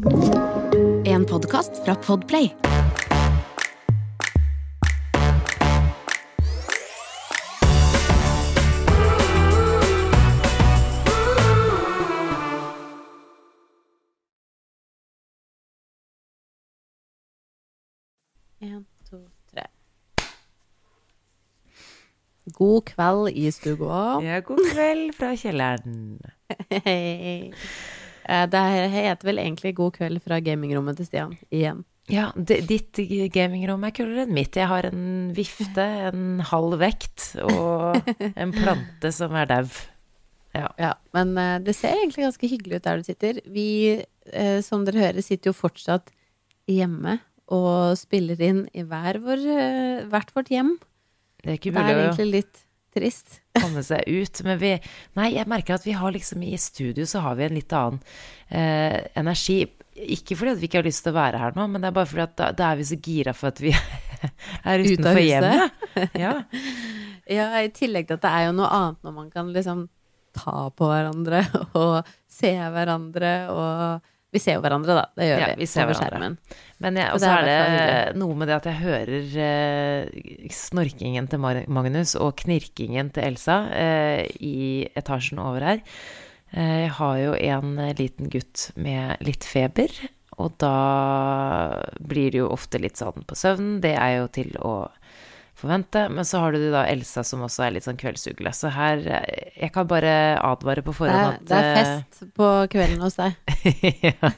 En 0.00 1.24
podkast 1.24 1.84
fra 1.84 1.94
Podplay. 1.94 2.54
En, 18.58 18.86
to, 19.10 19.28
tre. 19.52 19.66
God 22.44 22.84
kveld 22.84 23.28
i 23.28 23.50
stua. 23.52 24.20
Ja, 24.24 24.40
god 24.40 24.64
kveld 24.72 25.14
fra 25.20 25.36
kjelleren. 25.36 26.20
Eh, 28.30 28.46
Det 28.50 28.60
heter 28.94 29.26
vel 29.26 29.40
egentlig 29.42 29.74
God 29.78 29.96
kveld 29.98 30.20
fra 30.22 30.38
gamingrommet 30.44 31.00
til 31.00 31.08
Stian, 31.08 31.32
igjen. 31.50 31.84
Ja, 32.10 32.28
ditt 32.34 32.98
gamingrom 33.34 33.84
er 33.86 33.92
kulere 33.94 34.24
enn 34.24 34.34
mitt. 34.34 34.56
Jeg 34.58 34.66
har 34.70 34.88
en 34.88 35.30
vifte, 35.36 35.84
en 36.10 36.40
halv 36.42 36.78
vekt 36.80 37.28
og 37.44 38.00
en 38.34 38.54
plante 38.56 39.12
som 39.14 39.34
er 39.38 39.50
dau. 39.50 39.66
Ja. 40.56 40.66
Ja, 40.82 40.94
men 41.14 41.36
eh, 41.38 41.58
det 41.62 41.76
ser 41.78 41.94
egentlig 41.98 42.26
ganske 42.26 42.50
hyggelig 42.50 42.80
ut 42.80 42.86
der 42.88 42.98
du 43.02 43.06
sitter. 43.06 43.38
Vi, 43.46 43.68
eh, 44.32 44.58
som 44.66 44.82
dere 44.86 45.04
hører, 45.04 45.22
sitter 45.22 45.52
jo 45.52 45.58
fortsatt 45.60 46.10
hjemme 46.70 47.20
og 47.50 47.94
spiller 47.98 48.38
inn 48.46 48.64
i 48.78 48.82
hver 48.86 49.18
vår, 49.22 49.46
hvert 50.10 50.34
vårt 50.36 50.50
hjem. 50.54 50.76
Det 51.42 51.48
er 51.54 51.56
ikke 51.58 51.72
mulig 51.74 51.94
å 52.10 52.12
trist. 52.94 53.40
komme 53.60 53.82
seg 53.86 54.06
ut. 54.06 54.42
Men 54.46 54.60
vi 54.60 54.72
Nei, 55.18 55.32
jeg 55.36 55.48
merker 55.50 55.76
at 55.76 55.86
vi 55.86 55.96
har 55.98 56.14
liksom 56.14 56.42
I 56.46 56.56
studio 56.60 57.06
så 57.08 57.22
har 57.24 57.38
vi 57.38 57.46
en 57.46 57.58
litt 57.58 57.74
annen 57.76 58.00
eh, 58.48 59.00
energi. 59.18 59.62
Ikke 60.00 60.36
fordi 60.38 60.54
at 60.54 60.60
vi 60.62 60.70
ikke 60.70 60.80
har 60.80 60.88
lyst 60.88 61.04
til 61.04 61.12
å 61.12 61.18
være 61.18 61.40
her 61.42 61.56
nå, 61.56 61.66
men 61.68 61.82
det 61.82 61.90
er 61.90 61.96
bare 61.96 62.08
fordi 62.08 62.24
at 62.24 62.36
da, 62.38 62.50
da 62.56 62.70
er 62.70 62.80
vi 62.80 62.88
så 62.88 63.00
gira 63.04 63.34
for 63.36 63.50
at 63.50 63.62
vi 63.62 63.74
er 64.70 64.86
utenfor 64.86 65.24
hjemmet. 65.24 65.86
Ja. 66.24 66.36
Ja, 67.30 67.46
i 67.62 67.68
tillegg 67.74 68.08
til 68.08 68.16
at 68.16 68.22
det 68.24 68.30
er 68.30 68.44
jo 68.48 68.54
noe 68.58 68.68
annet 68.74 69.04
når 69.06 69.12
man 69.14 69.26
kan 69.30 69.50
liksom 69.54 69.84
ta 70.34 70.70
på 70.74 70.86
hverandre 70.86 71.42
og 71.78 72.08
se 72.30 72.50
hverandre 72.54 73.32
og 73.52 74.08
Vi 74.32 74.38
ser 74.38 74.54
jo 74.58 74.62
hverandre, 74.62 74.94
da. 74.94 75.04
Det 75.18 75.26
gjør 75.26 75.40
Ja, 75.42 75.46
vi. 75.50 75.56
vi 75.58 75.66
ser 75.66 75.88
hverandre. 75.90 76.28
Men 76.80 76.96
jeg, 77.00 77.08
Og 77.10 77.14
og 77.18 77.20
så 77.20 77.30
er 77.34 77.48
det 77.48 78.16
noe 78.20 78.36
med 78.38 78.48
det 78.48 78.56
at 78.60 78.68
jeg 78.70 78.78
hører 78.84 79.34
eh, 79.42 80.48
snorkingen 80.54 81.26
til 81.32 81.42
Magnus 81.42 82.14
og 82.14 82.36
knirkingen 82.44 83.10
til 83.12 83.26
Elsa 83.26 83.56
eh, 83.74 84.22
i 84.40 84.86
etasjen 84.96 85.42
over 85.42 85.66
her. 85.66 85.82
Eh, 86.54 86.86
jeg 86.86 86.94
har 87.00 87.18
jo 87.24 87.34
en 87.34 87.74
eh, 87.78 87.92
liten 87.98 88.30
gutt 88.30 88.70
med 88.78 89.18
litt 89.26 89.44
feber, 89.44 89.90
og 90.40 90.54
da 90.62 90.76
blir 92.00 92.30
det 92.32 92.40
jo 92.40 92.48
ofte 92.54 92.78
litt 92.80 92.96
sånn 93.02 93.26
på 93.28 93.36
søvnen. 93.36 93.80
Det 93.82 93.92
er 93.98 94.20
jo 94.20 94.28
til 94.32 94.54
å 94.62 94.74
forvente. 95.60 96.02
Men 96.12 96.26
så 96.26 96.40
har 96.42 96.56
du 96.56 96.64
da 96.72 96.84
Elsa 96.90 97.22
som 97.26 97.44
også 97.46 97.66
er 97.66 97.74
litt 97.76 97.86
sånn 97.86 97.98
kveldsugle. 98.00 98.52
Så 98.56 98.72
her 98.74 99.02
eh, 99.04 99.52
Jeg 99.60 99.72
kan 99.74 99.88
bare 99.90 100.12
advare 100.40 100.84
på 100.86 100.94
forhånd 100.96 101.36
at 101.36 101.46
det 101.48 101.58
er 101.58 101.68
eh, 101.68 101.78
fest 101.78 102.34
på 102.36 102.48
kvelden 102.72 103.04
hos 103.04 103.18
deg. 103.20 103.36
ja. 104.08 104.32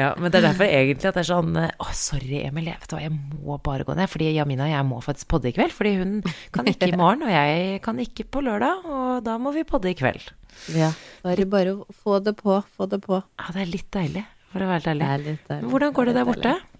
ja, 0.00 0.08
men 0.18 0.30
det 0.30 0.40
er 0.40 0.48
derfor 0.48 0.68
egentlig 0.68 1.10
at 1.10 1.18
det 1.18 1.24
er 1.24 1.30
sånn 1.30 1.58
Å, 1.58 1.88
sorry, 1.96 2.42
Emil, 2.46 2.70
jeg 2.70 2.80
vet 2.82 2.94
hva, 2.94 3.02
jeg 3.04 3.14
må 3.14 3.58
bare 3.64 3.86
gå 3.88 3.98
ned. 3.98 4.10
Fordi 4.12 4.32
Jamina 4.36 4.68
og 4.68 4.74
jeg 4.74 4.88
må 4.88 5.02
faktisk 5.04 5.32
podde 5.34 5.52
i 5.52 5.56
kveld. 5.56 5.74
Fordi 5.76 5.94
hun 6.00 6.16
kan 6.54 6.70
ikke 6.70 6.92
i 6.92 6.98
morgen, 6.98 7.26
og 7.28 7.34
jeg 7.34 7.82
kan 7.84 8.00
ikke 8.02 8.28
på 8.32 8.44
lørdag. 8.46 8.88
Og 8.88 9.22
da 9.26 9.36
må 9.42 9.54
vi 9.56 9.66
podde 9.68 9.92
i 9.92 9.98
kveld. 9.98 10.32
Ja. 10.74 10.92
Er 11.28 11.44
bare 11.50 11.76
få 12.02 12.18
det 12.24 12.38
på, 12.40 12.62
få 12.76 12.88
det 12.90 13.02
på. 13.04 13.20
Ja, 13.20 13.52
det 13.54 13.62
er 13.62 13.70
litt 13.70 13.88
deilig, 13.94 14.24
for 14.52 14.64
å 14.64 14.70
være 14.70 14.94
ærlig. 14.96 15.36
litt. 15.36 15.52
Men 15.52 15.70
hvordan 15.72 15.94
går 15.94 16.10
det 16.10 16.14
det 16.14 16.20
der 16.20 16.28
borte? 16.28 16.56
deilig. 16.56 16.77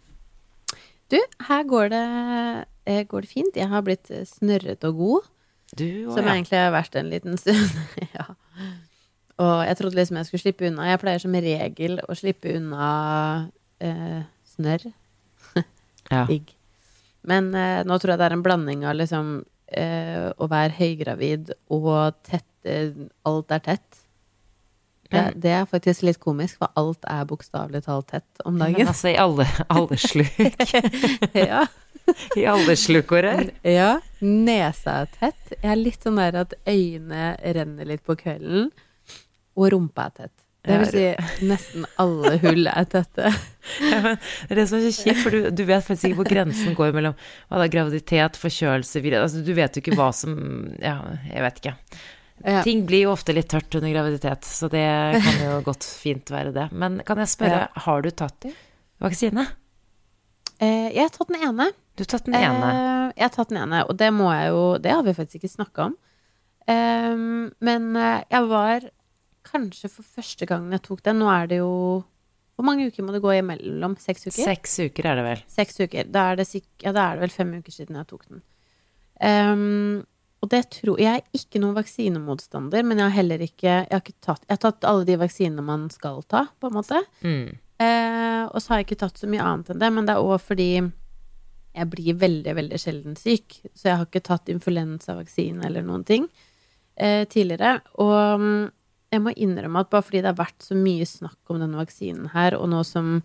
Du, 1.09 1.19
her 1.48 1.64
går 1.64 1.89
det, 1.92 2.05
eh, 2.87 3.05
går 3.09 3.25
det 3.25 3.31
fint. 3.31 3.56
Jeg 3.56 3.70
har 3.70 3.84
blitt 3.87 4.11
eh, 4.12 4.27
snørret 4.28 4.84
og 4.84 5.01
god, 5.01 5.30
Du 5.79 5.89
og 6.08 6.14
som 6.17 6.24
ja. 6.24 6.35
egentlig 6.35 6.58
har 6.61 6.73
vært 6.73 6.96
en 6.96 7.11
liten 7.13 7.39
stund. 7.42 7.80
ja. 8.13 8.29
Og 9.39 9.63
jeg 9.69 9.79
trodde 9.79 9.98
liksom 9.98 10.19
jeg 10.19 10.29
skulle 10.29 10.42
slippe 10.42 10.67
unna. 10.69 10.89
Jeg 10.91 11.01
pleier 11.02 11.23
som 11.23 11.35
regel 11.35 12.01
å 12.02 12.17
slippe 12.19 12.57
unna 12.58 12.89
eh, 13.80 14.23
snørr. 14.55 14.89
ja. 16.14 16.24
Digg. 16.29 16.51
Men 17.29 17.52
eh, 17.55 17.85
nå 17.86 17.98
tror 17.98 18.14
jeg 18.14 18.20
det 18.20 18.29
er 18.29 18.36
en 18.36 18.45
blanding 18.45 18.85
av 18.89 18.98
liksom 18.98 19.33
eh, 19.70 20.29
å 20.35 20.51
være 20.51 20.77
høygravid 20.79 21.55
og 21.75 22.19
tette 22.27 22.45
Alt 23.29 23.55
er 23.55 23.63
tett. 23.64 24.01
Det, 25.08 25.17
Men- 25.17 25.41
det 25.41 25.51
er 25.57 25.64
faktisk 25.70 26.02
litt 26.05 26.19
komisk, 26.20 26.58
for 26.61 26.69
alt 26.77 27.05
er 27.08 27.24
bokstavelig 27.24 27.85
talt 27.86 28.11
tett 28.13 28.42
om 28.45 28.58
Men 28.58 28.74
dagen. 28.74 28.89
altså, 28.92 29.08
i 29.08 29.17
alle, 29.17 29.46
alle 29.73 29.96
sluk. 29.96 30.35
ja. 31.35 31.63
I 32.36 32.45
alle 32.48 32.74
slukårer. 32.77 33.51
ja. 33.64 33.95
Nesa 34.20 35.02
er 35.05 35.08
tett. 35.19 35.55
Jeg 35.63 35.70
er 35.73 35.80
litt 35.80 36.05
sånn 36.05 36.20
der 36.20 36.36
at 36.42 36.52
øynene 36.69 37.36
renner 37.57 37.89
litt 37.89 38.05
på 38.05 38.17
kvelden, 38.20 38.69
og 39.57 39.73
rumpa 39.73 40.08
er 40.11 40.14
tett. 40.23 40.36
Det 40.69 40.77
vil 40.83 40.89
si 40.91 41.46
nesten 41.48 41.85
alle 42.02 42.35
hull 42.42 42.67
er 42.69 42.85
tette. 42.92 43.30
Ja, 43.85 43.98
men 44.02 44.14
det 44.48 44.57
det 44.57 44.63
som 44.69 44.79
er 44.79 44.86
så 44.89 45.05
kjipt, 45.05 45.20
for 45.23 45.30
du, 45.35 45.51
du 45.52 45.61
vet 45.69 45.85
faktisk 45.85 46.08
ikke 46.08 46.17
hvor 46.23 46.29
grensen 46.30 46.75
går 46.77 46.92
mellom 46.96 47.13
hva 47.51 47.58
da, 47.61 47.67
graviditet, 47.69 48.36
forkjølelse, 48.40 49.02
virus 49.05 49.27
altså, 49.27 49.42
Du 49.45 49.51
vet 49.57 49.77
jo 49.77 49.83
ikke 49.85 49.96
hva 49.98 50.07
som 50.17 50.33
Ja, 50.80 50.95
jeg 51.29 51.45
vet 51.45 51.61
ikke. 51.61 51.75
Ja. 52.45 52.63
Ting 52.67 52.85
blir 52.87 53.07
jo 53.07 53.13
ofte 53.15 53.35
litt 53.35 53.49
tørt 53.51 53.75
under 53.75 53.91
graviditet, 53.93 54.47
så 54.47 54.69
det 54.73 54.85
kan 55.25 55.41
jo 55.43 55.61
godt 55.69 55.87
fint 55.87 56.31
være 56.33 56.53
det. 56.55 56.69
Men 56.73 57.01
kan 57.07 57.21
jeg 57.23 57.33
spørre, 57.33 57.63
har 57.87 58.05
du 58.05 58.11
tatt 58.15 58.49
vaksine? 59.03 59.47
Eh, 60.59 60.91
jeg 60.95 61.05
har 61.05 61.15
tatt 61.15 61.31
den 61.31 61.43
ene. 61.49 61.71
Du 61.95 62.05
har 62.05 62.11
tatt 62.13 62.29
den 62.29 62.37
ene. 62.39 62.69
Eh, 62.75 63.07
jeg 63.19 63.27
har 63.27 63.35
tatt 63.35 63.51
den 63.53 63.61
ene, 63.63 63.83
og 63.87 63.97
det 63.99 64.11
må 64.15 64.29
jeg 64.35 64.53
jo 64.55 64.63
Det 64.83 64.93
har 64.95 65.03
vi 65.07 65.15
faktisk 65.17 65.41
ikke 65.41 65.55
snakka 65.55 65.89
om. 65.89 65.97
Eh, 66.69 67.25
men 67.69 67.89
jeg 67.99 68.51
var 68.51 68.89
kanskje 69.49 69.91
for 69.91 70.05
første 70.19 70.47
gangen 70.49 70.75
jeg 70.75 70.83
tok 70.85 71.01
den 71.07 71.23
Nå 71.23 71.29
er 71.33 71.47
det 71.49 71.61
jo 71.63 71.70
Hvor 72.59 72.67
mange 72.67 72.91
uker 72.91 73.07
må 73.07 73.15
det 73.15 73.23
gå 73.25 73.33
imellom? 73.39 73.95
Seks 74.03 74.27
uker? 74.29 74.43
Seks 74.51 74.79
uker 74.83 75.07
er 75.09 75.19
det 75.20 75.25
vel. 75.29 75.43
Seks 75.49 75.81
uker. 75.81 76.11
Da 76.11 76.31
er 76.33 76.41
det, 76.41 76.49
ja, 76.83 76.93
da 76.93 77.07
er 77.07 77.19
det 77.19 77.29
vel 77.29 77.35
fem 77.39 77.53
uker 77.61 77.75
siden 77.75 77.97
jeg 78.01 78.09
tok 78.11 78.27
den. 78.27 78.43
Ehm, 79.23 80.05
og 80.39 80.51
det 80.53 80.61
tror 80.77 81.01
Jeg 81.03 81.19
er 81.19 81.39
ikke 81.39 81.61
noen 81.63 81.77
vaksinemotstander, 81.77 82.85
men 82.87 83.01
jeg 83.01 83.09
har 83.09 83.17
heller 83.17 83.43
ikke 83.43 83.73
Jeg 83.73 83.91
har, 83.91 84.05
ikke 84.05 84.21
tatt, 84.25 84.45
jeg 84.47 84.55
har 84.55 84.63
tatt 84.63 84.87
alle 84.87 85.09
de 85.09 85.19
vaksinene 85.19 85.65
man 85.65 85.89
skal 85.91 86.23
ta, 86.31 86.47
på 86.61 86.71
en 86.71 86.77
måte. 86.79 87.03
Mm. 87.27 87.59
Eh, 87.79 88.45
og 88.47 88.63
så 88.63 88.73
har 88.73 88.81
jeg 88.81 88.89
ikke 88.89 89.03
tatt 89.05 89.21
så 89.21 89.31
mye 89.31 89.45
annet 89.45 89.73
enn 89.73 89.83
det, 89.83 89.91
men 89.95 90.07
det 90.09 90.15
er 90.15 90.25
òg 90.25 90.41
fordi 90.43 90.71
jeg 91.79 91.91
blir 91.93 92.17
veldig, 92.19 92.55
veldig 92.59 92.79
sjelden 92.81 93.19
syk. 93.19 93.61
Så 93.75 93.91
jeg 93.91 93.99
har 94.01 94.07
ikke 94.09 94.25
tatt 94.27 94.51
influensavaksine 94.51 95.67
eller 95.69 95.85
noen 95.87 96.07
ting 96.07 96.27
eh, 96.99 97.23
tidligere. 97.31 97.79
Og 98.03 98.43
mm, 98.43 98.65
jeg 99.15 99.25
må 99.25 99.35
innrømme 99.37 99.85
at 99.85 99.93
bare 99.93 100.07
fordi 100.07 100.23
det 100.25 100.33
har 100.33 100.41
vært 100.41 100.65
så 100.65 100.79
mye 100.79 101.07
snakk 101.09 101.53
om 101.53 101.61
denne 101.63 101.79
vaksinen 101.81 102.33
her, 102.35 102.59
og 102.59 102.70
nå 102.73 102.83
som 102.87 103.19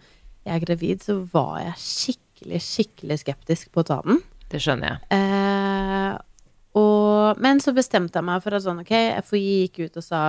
jeg 0.44 0.58
er 0.58 0.66
gravid, 0.66 1.02
så 1.04 1.18
var 1.32 1.62
jeg 1.64 1.82
skikkelig, 1.82 2.62
skikkelig 2.64 3.20
skeptisk 3.22 3.72
på 3.74 3.84
å 3.84 3.88
ta 3.88 4.00
den. 4.06 4.22
Det 4.52 4.62
skjønner 4.62 4.92
jeg. 4.92 5.06
Eh, 5.16 6.12
og, 7.14 7.40
men 7.44 7.62
så 7.64 7.74
bestemte 7.76 8.20
jeg 8.20 8.28
meg 8.28 8.44
for 8.44 8.58
at 8.58 8.66
sånn, 8.66 8.82
ok, 8.84 8.94
FHI 9.28 9.44
gikk 9.46 9.86
ut 9.86 10.02
og 10.02 10.06
sa 10.06 10.24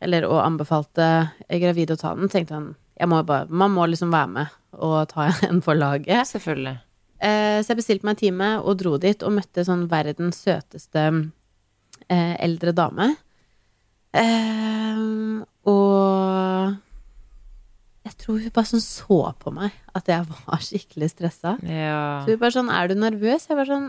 Eller 0.00 0.26
og 0.28 0.42
anbefalte 0.42 1.06
gravide 1.48 1.94
å 1.96 2.00
ta 2.00 2.14
den. 2.16 2.28
Tenkte 2.32 2.56
han 2.56 2.74
jeg 2.96 3.08
må 3.12 3.20
bare, 3.28 3.46
Man 3.48 3.74
må 3.74 3.86
liksom 3.88 4.12
være 4.12 4.32
med 4.32 4.54
og 4.76 5.08
ta 5.12 5.30
en 5.48 5.62
for 5.64 5.78
laget. 5.78 6.26
Selvfølgelig. 6.28 6.76
Eh, 7.16 7.58
så 7.64 7.72
jeg 7.72 7.80
bestilte 7.80 8.08
meg 8.08 8.16
en 8.16 8.20
time 8.20 8.48
og 8.60 8.76
dro 8.82 8.96
dit 9.00 9.22
og 9.24 9.36
møtte 9.38 9.64
sånn 9.64 9.86
verdens 9.88 10.42
søteste 10.44 11.04
eh, 12.12 12.34
eldre 12.44 12.74
dame. 12.76 13.14
Eh, 14.16 15.00
og 15.68 16.76
jeg 18.06 18.18
tror 18.22 18.42
hun 18.42 18.52
bare 18.54 18.70
sånn 18.70 18.84
så 18.84 19.20
på 19.40 19.52
meg 19.54 19.74
at 19.96 20.12
jeg 20.12 20.28
var 20.28 20.64
skikkelig 20.68 21.12
stressa. 21.14 21.56
Ja. 21.64 22.24
Så 22.24 22.34
hun 22.36 22.42
bare 22.42 22.56
sånn, 22.58 22.72
er 22.72 22.92
du 22.92 23.00
nervøs? 23.00 23.48
Jeg 23.48 23.58
bare 23.58 23.70
sånn, 23.72 23.88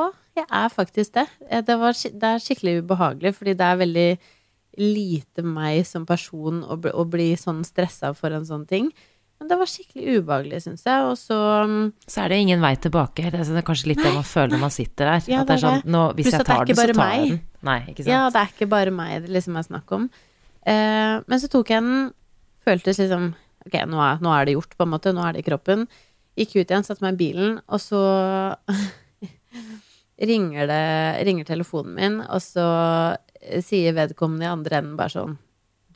hva, 0.00 0.08
jeg 0.40 0.46
er 0.48 0.72
faktisk 0.74 1.14
det. 1.20 1.26
Eh, 1.50 1.62
Det, 1.62 1.76
var, 1.78 1.92
det 1.94 2.32
er 2.34 2.42
skikkelig 2.42 2.78
ubehagelig, 2.82 3.34
fordi 3.38 3.54
det 3.60 3.66
er 3.68 3.80
veldig 3.84 4.08
lite 4.80 5.42
meg 5.44 5.84
som 5.86 6.04
person 6.06 6.60
å 6.64 6.76
bli, 6.80 6.92
å 6.94 7.04
bli 7.10 7.30
sånn 7.36 7.64
stressa 7.66 8.12
for 8.16 8.32
en 8.36 8.46
sånn 8.48 8.66
ting. 8.70 8.90
Men 9.40 9.48
det 9.48 9.56
var 9.56 9.68
skikkelig 9.72 10.18
ubehagelig, 10.20 10.58
syns 10.66 10.82
jeg. 10.84 11.04
Og 11.08 11.16
så 11.16 11.36
mm, 11.66 11.92
Så 12.06 12.20
er 12.22 12.28
det 12.28 12.38
ingen 12.44 12.60
vei 12.60 12.74
tilbake. 12.76 13.30
Det 13.32 13.40
er 13.40 13.46
sånn- 13.48 13.64
kanskje 13.64 13.88
litt 13.88 14.02
det 14.04 14.12
man 14.14 14.26
føler 14.28 14.52
når 14.52 14.60
man 14.66 14.74
sitter 14.74 15.08
der. 15.14 15.22
Ja, 15.32 15.40
at 15.40 15.48
det 15.48 15.54
er 15.56 15.62
sånn, 15.64 15.84
nå, 15.88 16.02
hvis 16.18 16.28
jeg 16.32 16.44
tar 16.44 16.64
den, 16.68 16.76
så 16.76 16.82
tar 16.84 16.92
jeg 16.92 16.96
meg. 17.00 17.28
den. 17.30 17.40
Nei, 17.64 17.78
ikke 17.88 18.04
sant. 18.04 18.12
Ja, 18.12 18.22
det 18.34 18.42
er 18.42 18.52
ikke 18.52 18.68
bare 18.68 18.92
meg 18.92 19.22
det 19.24 19.32
liksom 19.38 19.56
er 19.56 19.64
snakk 19.66 19.92
om. 19.96 20.10
Eh, 20.68 21.14
men 21.26 21.40
så 21.40 21.48
tok 21.48 21.72
jeg 21.72 21.82
den, 21.82 22.12
føltes 22.64 23.00
liksom 23.00 23.30
Ok, 23.66 23.74
nå 23.92 23.98
er, 24.00 24.20
nå 24.24 24.30
er 24.32 24.46
det 24.48 24.54
gjort, 24.54 24.72
på 24.78 24.86
en 24.86 24.92
måte. 24.94 25.10
Nå 25.12 25.20
er 25.24 25.34
det 25.36 25.42
i 25.42 25.48
kroppen. 25.50 25.82
Gikk 26.38 26.54
ut 26.62 26.70
igjen, 26.70 26.84
satte 26.86 27.02
meg 27.04 27.18
i 27.18 27.20
bilen, 27.26 27.58
og 27.68 27.80
så 27.82 27.98
ringer 30.20 30.66
det 30.68 30.82
Ringer 31.26 31.46
telefonen 31.48 31.94
min, 31.96 32.16
og 32.26 32.40
så 32.44 32.64
sier 33.64 33.94
vedkommende 33.96 34.44
i 34.44 34.50
andre 34.52 34.80
enden 34.82 34.96
bare 34.98 35.14
sånn 35.14 35.36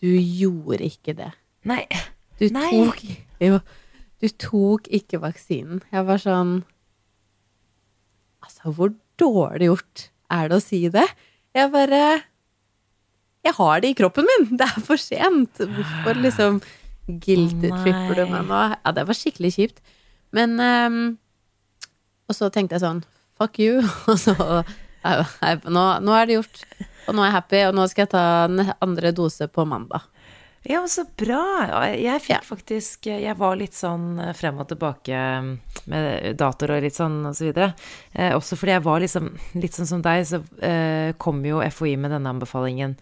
Du 0.01 0.09
gjorde 0.11 0.85
ikke 0.87 1.15
det. 1.19 1.31
Nei. 1.69 1.83
Du 2.41 2.47
Nei. 2.53 2.71
tok 2.73 3.03
Jo, 3.45 3.59
du 4.21 4.29
tok 4.41 4.89
ikke 4.89 5.21
vaksinen. 5.23 5.83
Jeg 5.93 6.07
var 6.09 6.23
sånn 6.23 6.55
Altså, 8.45 8.73
hvor 8.77 8.93
dårlig 9.21 9.71
gjort 9.71 10.07
er 10.35 10.49
det 10.51 10.57
å 10.59 10.63
si 10.65 10.83
det? 10.93 11.05
Jeg 11.55 11.71
bare 11.73 12.01
Jeg 13.45 13.55
har 13.59 13.81
det 13.85 13.93
i 13.93 13.99
kroppen 13.99 14.27
min! 14.29 14.49
Det 14.59 14.67
er 14.67 14.81
for 14.85 15.01
sent! 15.01 15.61
Hvorfor 15.61 16.21
liksom 16.21 16.61
guilt-tripper 17.05 18.17
du 18.17 18.25
meg 18.33 18.47
nå? 18.49 18.61
Ja, 18.81 18.93
det 18.97 19.05
var 19.05 19.17
skikkelig 19.19 19.51
kjipt. 19.59 19.83
Men 20.33 20.57
um, 20.57 21.19
Og 22.29 22.37
så 22.39 22.49
tenkte 22.53 22.79
jeg 22.79 22.85
sånn 22.87 23.03
Fuck 23.39 23.59
you. 23.59 23.83
Og 24.11 24.19
så 24.19 24.35
nå, 25.05 25.85
nå 26.01 26.17
er 26.17 26.27
det 26.31 26.39
gjort. 26.39 26.61
Og 27.09 27.15
nå 27.17 27.23
er 27.25 27.29
jeg 27.29 27.35
happy, 27.37 27.59
og 27.69 27.75
nå 27.77 27.85
skal 27.91 28.07
jeg 28.07 28.13
ta 28.15 28.21
en 28.47 28.63
andre 28.81 29.11
dose 29.13 29.45
på 29.53 29.67
mandag. 29.69 30.07
Ja, 30.65 30.79
men 30.81 30.89
så 30.89 31.03
bra. 31.21 31.43
Jeg 31.93 32.23
fikk 32.25 32.33
Ja. 32.33 32.39
faktisk 32.41 33.05
Jeg 33.11 33.37
var 33.37 33.59
litt 33.61 33.77
sånn 33.77 34.17
frem 34.33 34.63
og 34.63 34.71
tilbake 34.71 35.19
med 35.93 36.39
datoer 36.41 36.79
og 36.79 36.87
litt 36.87 36.97
sånn 36.97 37.19
og 37.29 37.35
så 37.37 37.51
videre. 37.51 37.75
Eh, 38.15 38.33
også 38.33 38.57
fordi 38.57 38.73
jeg 38.73 38.85
var 38.87 39.05
liksom 39.05 39.29
litt 39.61 39.77
sånn 39.77 39.91
som 39.91 40.01
deg, 40.07 40.25
så 40.25 40.41
eh, 40.65 41.13
kom 41.21 41.45
jo 41.45 41.61
FHI 41.61 41.99
med 42.01 42.15
denne 42.17 42.33
anbefalingen 42.33 42.97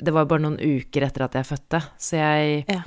Det 0.00 0.14
var 0.14 0.24
bare 0.30 0.44
noen 0.46 0.60
uker 0.62 1.02
etter 1.08 1.26
at 1.26 1.34
jeg 1.34 1.48
fødte, 1.50 1.82
så 1.98 2.22
jeg 2.22 2.64
Ja. 2.70 2.84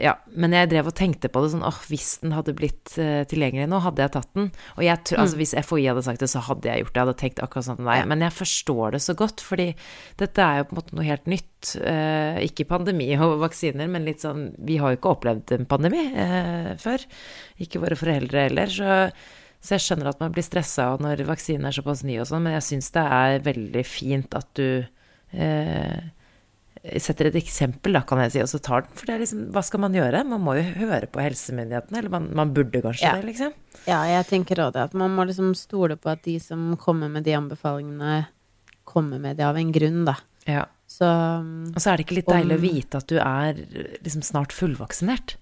Ja, 0.00 0.14
men 0.32 0.54
jeg 0.56 0.70
drev 0.70 0.88
og 0.88 0.94
tenkte 0.96 1.28
på 1.28 1.42
det 1.44 1.50
sånn 1.52 1.64
åh, 1.66 1.78
hvis 1.90 2.14
den 2.22 2.32
hadde 2.32 2.54
blitt 2.56 2.94
uh, 2.96 3.20
tilgjengelig 3.28 3.68
nå, 3.68 3.80
hadde 3.84 4.04
jeg 4.06 4.12
tatt 4.14 4.30
den. 4.36 4.46
Og 4.78 4.84
jeg 4.86 5.02
tror, 5.04 5.20
altså 5.24 5.40
hvis 5.40 5.52
FHI 5.60 5.88
hadde 5.90 6.04
sagt 6.06 6.22
det, 6.24 6.30
så 6.32 6.40
hadde 6.46 6.70
jeg 6.70 6.84
gjort 6.84 6.92
det. 6.94 7.00
Jeg 7.00 7.06
hadde 7.06 7.20
tenkt 7.20 7.42
akkurat 7.44 7.66
sånn 7.68 7.82
nei. 7.84 7.98
Ja. 8.00 8.06
Men 8.08 8.24
jeg 8.24 8.32
forstår 8.36 8.96
det 8.96 9.02
så 9.04 9.14
godt, 9.18 9.44
fordi 9.44 9.66
dette 10.22 10.46
er 10.46 10.62
jo 10.62 10.68
på 10.70 10.74
en 10.74 10.80
måte 10.80 10.96
noe 10.96 11.08
helt 11.08 11.28
nytt. 11.30 11.74
Uh, 11.76 12.40
ikke 12.46 12.68
pandemi 12.70 13.10
og 13.20 13.36
vaksiner, 13.42 13.90
men 13.92 14.06
litt 14.08 14.24
sånn 14.24 14.46
Vi 14.64 14.78
har 14.80 14.94
jo 14.94 15.00
ikke 15.00 15.12
opplevd 15.12 15.52
en 15.58 15.68
pandemi 15.68 16.06
uh, 16.14 16.72
før. 16.80 17.04
Ikke 17.60 17.82
våre 17.82 17.98
foreldre 18.00 18.46
heller. 18.48 18.72
Så, 18.72 19.02
så 19.60 19.76
jeg 19.76 19.84
skjønner 19.84 20.14
at 20.14 20.22
man 20.24 20.32
blir 20.32 20.46
stressa 20.46 20.94
når 21.02 21.26
vaksinen 21.28 21.68
er 21.68 21.76
såpass 21.76 22.06
ny 22.08 22.16
og 22.22 22.30
sånn, 22.30 22.46
men 22.46 22.56
jeg 22.56 22.68
syns 22.70 22.88
det 22.96 23.04
er 23.20 23.44
veldig 23.44 23.84
fint 23.84 24.38
at 24.38 24.48
du 24.56 24.80
eh, 25.36 26.00
setter 27.04 27.28
et 27.28 27.36
eksempel, 27.36 27.92
da, 27.92 28.00
kan 28.08 28.18
jeg 28.24 28.32
si, 28.32 28.40
og 28.40 28.48
så 28.48 28.60
tar 28.64 28.86
den. 28.86 28.94
For 28.96 29.06
det 29.10 29.14
er 29.14 29.22
liksom, 29.24 29.40
hva 29.52 29.62
skal 29.66 29.82
man 29.84 29.92
gjøre? 29.96 30.22
Man 30.24 30.40
må 30.40 30.54
jo 30.56 30.62
høre 30.80 31.06
på 31.12 31.20
helsemyndighetene, 31.20 31.98
eller 32.00 32.12
man, 32.14 32.28
man 32.38 32.52
burde 32.56 32.80
kanskje 32.84 33.04
Ja. 33.04 33.14
det, 33.20 33.26
liksom. 33.28 33.52
Ja, 33.86 33.98
jeg 34.08 34.26
tenker 34.30 34.62
også 34.64 34.72
det. 34.78 34.84
At 34.88 34.94
man 34.94 35.12
må 35.16 35.26
liksom 35.28 35.52
stole 35.58 35.96
på 36.00 36.10
at 36.12 36.22
de 36.24 36.38
som 36.40 36.76
kommer 36.80 37.10
med 37.12 37.24
de 37.28 37.34
anbefalingene, 37.36 38.26
kommer 38.88 39.20
med 39.20 39.36
det 39.36 39.44
av 39.46 39.56
en 39.60 39.72
grunn, 39.72 40.04
da. 40.08 40.16
Ja. 40.48 40.64
Så 40.90 41.06
Og 41.06 41.76
så 41.78 41.92
er 41.92 41.96
det 42.00 42.06
ikke 42.06 42.16
litt 42.18 42.32
deilig 42.32 42.56
å 42.56 42.62
vite 42.64 42.98
at 42.98 43.06
du 43.06 43.18
er 43.20 43.60
liksom 44.02 44.24
snart 44.26 44.50
fullvaksinert. 44.56 45.36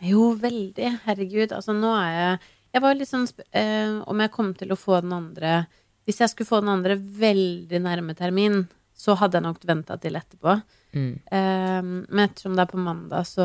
Jo, 0.00 0.30
veldig. 0.38 1.00
Herregud. 1.04 1.50
Altså, 1.52 1.74
nå 1.74 1.90
er 1.98 2.12
jeg 2.14 2.38
Jeg 2.72 2.82
var 2.84 2.94
litt 2.94 3.08
sånn 3.08 3.26
eh, 3.52 3.98
Om 4.06 4.20
jeg 4.20 4.30
kom 4.30 4.54
til 4.54 4.70
å 4.70 4.76
få 4.78 5.00
den 5.02 5.12
andre 5.16 5.66
Hvis 6.06 6.20
jeg 6.20 6.30
skulle 6.30 6.46
få 6.46 6.60
den 6.62 6.68
andre 6.70 6.94
veldig 6.96 7.80
nærme 7.82 8.14
termin, 8.14 8.68
så 8.98 9.14
hadde 9.20 9.38
jeg 9.38 9.46
nok 9.46 9.62
venta 9.68 9.96
til 10.02 10.18
etterpå. 10.18 10.56
Mm. 10.96 11.12
Um, 11.30 11.90
men 12.08 12.24
ettersom 12.24 12.56
det 12.58 12.64
er 12.64 12.70
på 12.72 12.80
mandag, 12.82 13.26
så 13.28 13.44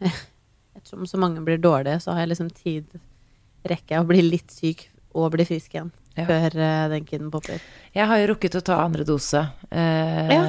Ettersom 0.76 1.06
så 1.08 1.18
mange 1.20 1.40
blir 1.44 1.58
dårlige, 1.58 2.00
så 2.04 2.12
har 2.14 2.22
jeg 2.24 2.34
liksom 2.34 2.50
tid 2.54 2.98
Rekker 3.66 3.96
jeg 3.96 4.04
å 4.04 4.06
bli 4.06 4.20
litt 4.22 4.52
syk 4.54 4.84
og 5.16 5.32
bli 5.34 5.46
frisk 5.48 5.72
igjen 5.74 5.88
Ja. 6.16 6.24
før 6.28 6.54
uh, 6.60 6.86
den 6.92 7.04
kiden 7.08 7.30
popper. 7.32 7.58
Jeg 7.96 8.06
har 8.08 8.20
jo 8.20 8.28
rukket 8.30 8.54
å 8.60 8.62
ta 8.64 8.76
andre 8.84 9.04
dose. 9.08 9.40
Uh, 9.72 10.28
Ja. 10.30 10.42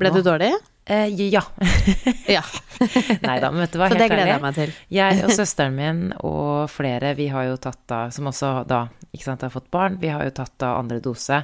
Ble 0.00 0.10
nå. 0.10 0.14
du 0.16 0.22
dårlig? 0.26 0.52
Uh, 0.88 1.06
ja. 1.30 1.42
Ja. 2.38 2.42
Nei 3.22 3.36
da, 3.42 3.50
men 3.52 3.60
vet 3.62 3.74
du 3.74 3.78
hva, 3.82 3.90
Så 3.90 3.98
helt 3.98 4.02
det 4.02 4.08
gleder 4.14 4.32
jeg 4.32 4.42
meg 4.42 4.56
til. 4.56 4.72
Jeg 4.96 5.20
og 5.26 5.34
søsteren 5.42 5.76
min 5.76 6.00
og 6.24 6.70
flere, 6.72 7.12
vi 7.18 7.28
har 7.34 7.50
jo 7.50 7.58
tatt 7.60 7.82
da, 7.90 8.00
som 8.14 8.30
også 8.32 8.54
da 8.70 8.86
ikke 9.12 9.26
sant, 9.28 9.44
har 9.44 9.52
fått 9.52 9.68
barn, 9.74 10.00
vi 10.00 10.08
har 10.10 10.24
jo 10.26 10.32
tatt 10.40 10.54
da 10.62 10.72
andre 10.80 10.98
dose 11.04 11.42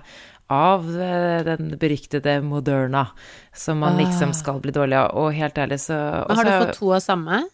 av 0.53 0.89
eh, 1.00 1.43
den 1.47 1.75
beryktede 1.81 2.39
Moderna, 2.43 3.06
som 3.53 3.79
man 3.85 3.99
liksom 4.00 4.33
skal 4.37 4.61
bli 4.65 4.73
dårlig 4.73 4.97
av. 4.97 5.12
Og 5.21 5.37
helt 5.37 5.59
ærlig 5.61 5.81
så 5.85 5.99
også, 6.25 6.41
har 6.41 6.49
du 6.49 6.67
fått 6.67 6.81
to 6.81 6.91
av 6.97 7.05
samme? 7.05 7.45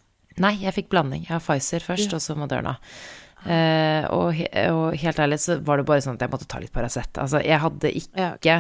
Nei, 0.43 0.57
jeg 0.65 0.75
fikk 0.75 0.89
blanding. 0.91 1.27
Jeg 1.29 1.37
har 1.37 1.43
Pfizer 1.45 1.85
først, 1.85 2.15
og 2.17 2.23
så 2.23 2.35
Moderna. 2.39 2.79
Eh, 3.45 4.07
og, 4.09 4.39
og 4.73 4.95
helt 4.97 5.19
ærlig 5.21 5.37
så 5.43 5.59
var 5.61 5.77
det 5.79 5.85
bare 5.89 6.01
sånn 6.01 6.17
at 6.17 6.23
jeg 6.25 6.33
måtte 6.33 6.49
ta 6.49 6.61
litt 6.63 6.73
Paracet. 6.75 7.19
Altså, 7.21 7.43
jeg 7.45 7.61
hadde 7.61 7.91
Ja, 8.17 8.31
ikke 8.39 8.55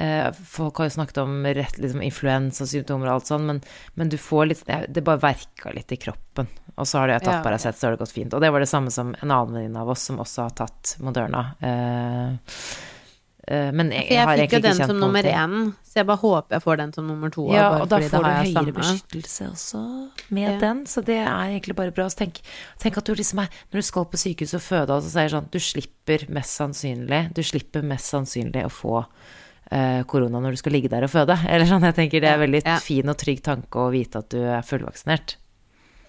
eh, 0.00 0.30
Folk 0.48 0.80
har 0.80 0.88
jo 0.88 0.94
snakket 0.94 1.20
om 1.20 1.34
rett 1.44 1.76
liksom 1.76 2.00
influensasymptomer 2.06 3.10
og 3.10 3.18
alt 3.18 3.28
sånn, 3.28 3.44
men, 3.50 3.60
men 4.00 4.08
du 4.08 4.16
får 4.16 4.48
litt 4.48 4.64
Det 4.64 5.04
bare 5.04 5.20
verka 5.26 5.74
litt 5.76 5.92
i 5.92 6.00
kroppen. 6.00 6.48
Og 6.74 6.88
så 6.88 7.02
har 7.02 7.12
jeg 7.12 7.26
tatt 7.26 7.36
Ja. 7.36 7.44
Paracet, 7.44 7.76
så 7.76 7.90
har 7.90 7.98
det 7.98 8.02
gått 8.06 8.16
fint. 8.16 8.32
Og 8.34 8.40
det 8.42 8.50
var 8.54 8.64
det 8.64 8.70
samme 8.72 8.94
som 8.94 9.12
en 9.12 9.28
annen 9.30 9.54
venninne 9.58 9.84
av 9.84 9.92
oss 9.92 10.08
som 10.08 10.18
også 10.24 10.48
har 10.48 10.56
tatt 10.64 10.96
Moderna. 11.04 11.44
Eh, 11.60 12.56
men 13.76 13.90
jeg, 13.92 14.06
jeg, 14.08 14.14
jeg 14.16 14.24
har 14.26 14.38
fikk 14.40 14.52
jo 14.56 14.60
den 14.64 14.78
som 14.78 14.96
nummer 14.98 15.26
én, 15.28 15.54
så 15.84 15.98
jeg 16.00 16.06
bare 16.08 16.20
håper 16.22 16.56
jeg 16.56 16.62
får 16.64 16.78
den 16.80 16.92
som 16.96 17.06
nummer 17.10 17.30
to. 17.34 17.44
Ja, 17.52 17.66
og 17.82 17.88
da 17.92 17.98
får 18.00 18.10
du 18.24 18.28
høyere 18.30 18.52
samme. 18.54 18.72
beskyttelse 18.78 19.48
også 19.52 19.82
med 20.30 20.48
Ja. 20.54 20.58
den, 20.62 20.84
så 20.88 21.04
det 21.04 21.18
er 21.20 21.52
egentlig 21.52 21.76
bare 21.76 21.92
bra. 21.92 22.06
Så 22.08 22.22
tenk, 22.24 22.40
tenk 22.80 22.96
at 22.98 23.04
du 23.04 23.14
liksom 23.14 23.42
er 23.44 23.48
Når 23.72 23.82
du 23.82 23.82
skal 23.90 24.04
på 24.08 24.16
sykehus 24.24 24.54
og 24.56 24.64
føde, 24.64 24.90
og 24.96 25.02
så 25.04 25.12
sier 25.12 25.28
sånn 25.36 25.50
Du 25.52 25.58
slipper 25.60 26.26
mest 26.32 26.56
sannsynlig 26.58 27.34
Du 27.36 27.42
slipper 27.42 27.82
mest 27.84 28.08
sannsynlig 28.14 28.64
å 28.64 28.72
få 28.72 29.04
eh, 29.70 30.02
korona 30.08 30.40
når 30.40 30.56
du 30.56 30.56
skal 30.64 30.72
ligge 30.72 30.88
der 30.92 31.04
og 31.04 31.10
føde. 31.12 31.36
Eller 31.48 31.66
sånn, 31.68 31.84
jeg 31.84 31.94
tenker 32.00 32.20
det 32.24 32.28
er 32.32 32.38
Ja, 32.38 32.44
veldig 32.46 32.62
ja. 32.64 32.78
fin 32.80 33.08
og 33.08 33.16
trygg 33.20 33.42
tanke 33.44 33.76
å 33.86 33.90
vite 33.92 34.18
at 34.24 34.30
du 34.32 34.40
er 34.40 34.62
fullvaksinert. 34.64 35.36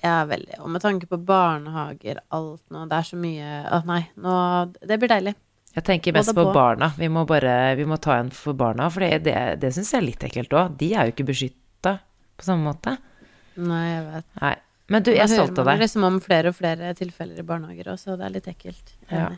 Ja, 0.06 0.20
veldig. 0.30 0.60
Og 0.62 0.70
med 0.70 0.84
tanke 0.84 1.08
på 1.10 1.18
barnehager, 1.26 2.20
alt 2.36 2.62
nå, 2.70 2.84
det 2.88 2.98
er 3.00 3.08
så 3.08 3.18
mye 3.18 3.54
Å, 3.74 3.80
nei, 3.88 4.04
nå 4.22 4.34
Det 4.86 5.00
blir 5.02 5.10
deilig. 5.10 5.34
Jeg 5.76 5.84
tenker 5.84 6.14
mest 6.16 6.32
på 6.36 6.44
på. 6.48 6.54
barna. 6.56 6.92
Vi 6.98 7.08
må 7.12 7.26
bare 7.28 7.76
Vi 7.76 7.86
må 7.86 7.98
ta 8.00 8.16
en 8.22 8.30
for 8.32 8.54
barna, 8.56 8.90
for 8.90 9.04
det, 9.04 9.24
det, 9.28 9.36
det 9.60 9.74
syns 9.76 9.92
jeg 9.94 10.00
er 10.02 10.06
litt 10.06 10.24
ekkelt 10.24 10.54
òg. 10.56 10.78
De 10.80 10.94
er 10.96 11.10
jo 11.10 11.16
ikke 11.16 11.28
beskytta 11.28 11.98
på 12.40 12.48
samme 12.48 12.64
måte. 12.70 12.96
Nei, 13.60 13.84
jeg 13.90 14.06
vet. 14.08 14.26
Nei. 14.42 14.56
Men 14.94 15.04
du, 15.04 15.10
jeg 15.16 15.24
er 15.26 15.32
stolt 15.32 15.58
av 15.58 15.66
Man 15.66 15.74
hører 15.74 15.80
deg. 15.80 15.84
liksom 15.88 16.04
om 16.06 16.18
flere 16.22 16.52
og 16.52 16.56
flere 16.60 16.94
tilfeller 16.96 17.40
i 17.42 17.46
barnehager 17.48 17.96
så 17.98 18.16
det 18.20 18.26
er 18.28 18.34
litt 18.36 18.48
ekkelt. 18.52 18.94
Ja. 19.10 19.30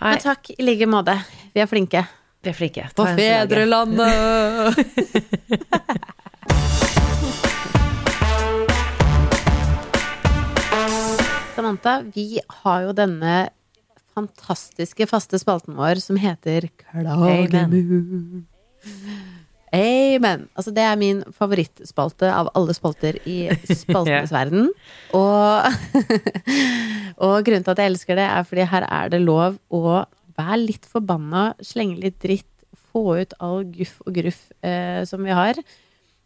Men 0.00 0.18
takk 0.22 0.50
i 0.54 0.62
like 0.64 0.86
måte. 0.90 1.16
Vi 1.54 1.60
er 1.64 1.68
flinke. 1.70 2.04
vi 2.44 2.48
er 2.52 2.56
flinke. 2.56 2.86
Ta 2.94 3.04
på 3.04 3.06
fedrelandet! 3.16 4.76
Samantha, 11.54 12.02
vi 12.14 12.40
har 12.62 12.82
jo 12.86 12.92
denne 12.96 13.48
fantastiske 14.14 15.06
faste 15.10 15.38
spalten 15.40 15.76
vår 15.78 16.00
som 16.02 16.18
heter 16.20 16.68
Klagemuren. 16.80 18.46
Amen. 19.70 20.48
Altså, 20.58 20.72
det 20.74 20.82
er 20.82 20.98
min 20.98 21.20
favorittspalte 21.36 22.30
av 22.34 22.50
alle 22.58 22.74
spalter 22.74 23.20
i 23.28 23.44
spaltenes 23.68 24.32
verden. 24.38 24.70
Og, 25.14 25.76
og 27.26 27.36
grunnen 27.46 27.66
til 27.66 27.74
at 27.74 27.82
jeg 27.82 27.92
elsker 27.92 28.18
det, 28.18 28.26
er 28.26 28.48
fordi 28.48 28.66
her 28.72 28.86
er 28.88 29.12
det 29.12 29.22
lov 29.22 29.60
å 29.70 30.00
være 30.38 30.62
litt 30.64 30.88
forbanna, 30.90 31.52
slenge 31.62 32.00
litt 32.02 32.18
dritt, 32.22 32.48
få 32.90 33.20
ut 33.22 33.36
all 33.38 33.62
guff 33.70 34.00
og 34.02 34.16
gruff 34.16 34.42
eh, 34.66 35.06
som 35.06 35.22
vi 35.22 35.34
har. 35.36 35.60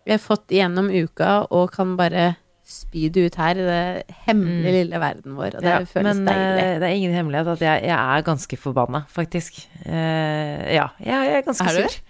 Vi 0.05 0.15
har 0.15 0.23
fått 0.23 0.53
igjennom 0.53 0.89
uka 0.89 1.45
og 1.53 1.73
kan 1.75 1.95
bare 2.01 2.35
spy 2.65 3.09
det 3.13 3.27
ut 3.29 3.35
her 3.37 3.59
i 3.61 3.65
det 3.67 4.19
hemmelige 4.25 4.77
lille 4.81 5.01
verden 5.01 5.35
vår. 5.37 5.59
Og 5.59 5.65
det 5.65 5.73
Ja, 5.73 5.81
føles 5.85 6.17
men 6.17 6.29
deilig. 6.29 6.63
eh, 6.65 6.79
det 6.81 6.89
er 6.89 6.95
ingen 6.97 7.17
hemmelighet 7.17 7.51
at 7.55 7.65
jeg, 7.67 7.83
jeg 7.91 7.99
er 8.19 8.23
ganske 8.25 8.57
forbanna, 8.57 9.05
faktisk. 9.09 9.59
Uh, 9.85 10.65
ja, 10.73 10.89
jeg, 10.99 11.13
jeg 11.13 11.37
er 11.41 11.45
ganske 11.45 11.69
Er 11.69 11.83
sur. 11.83 12.01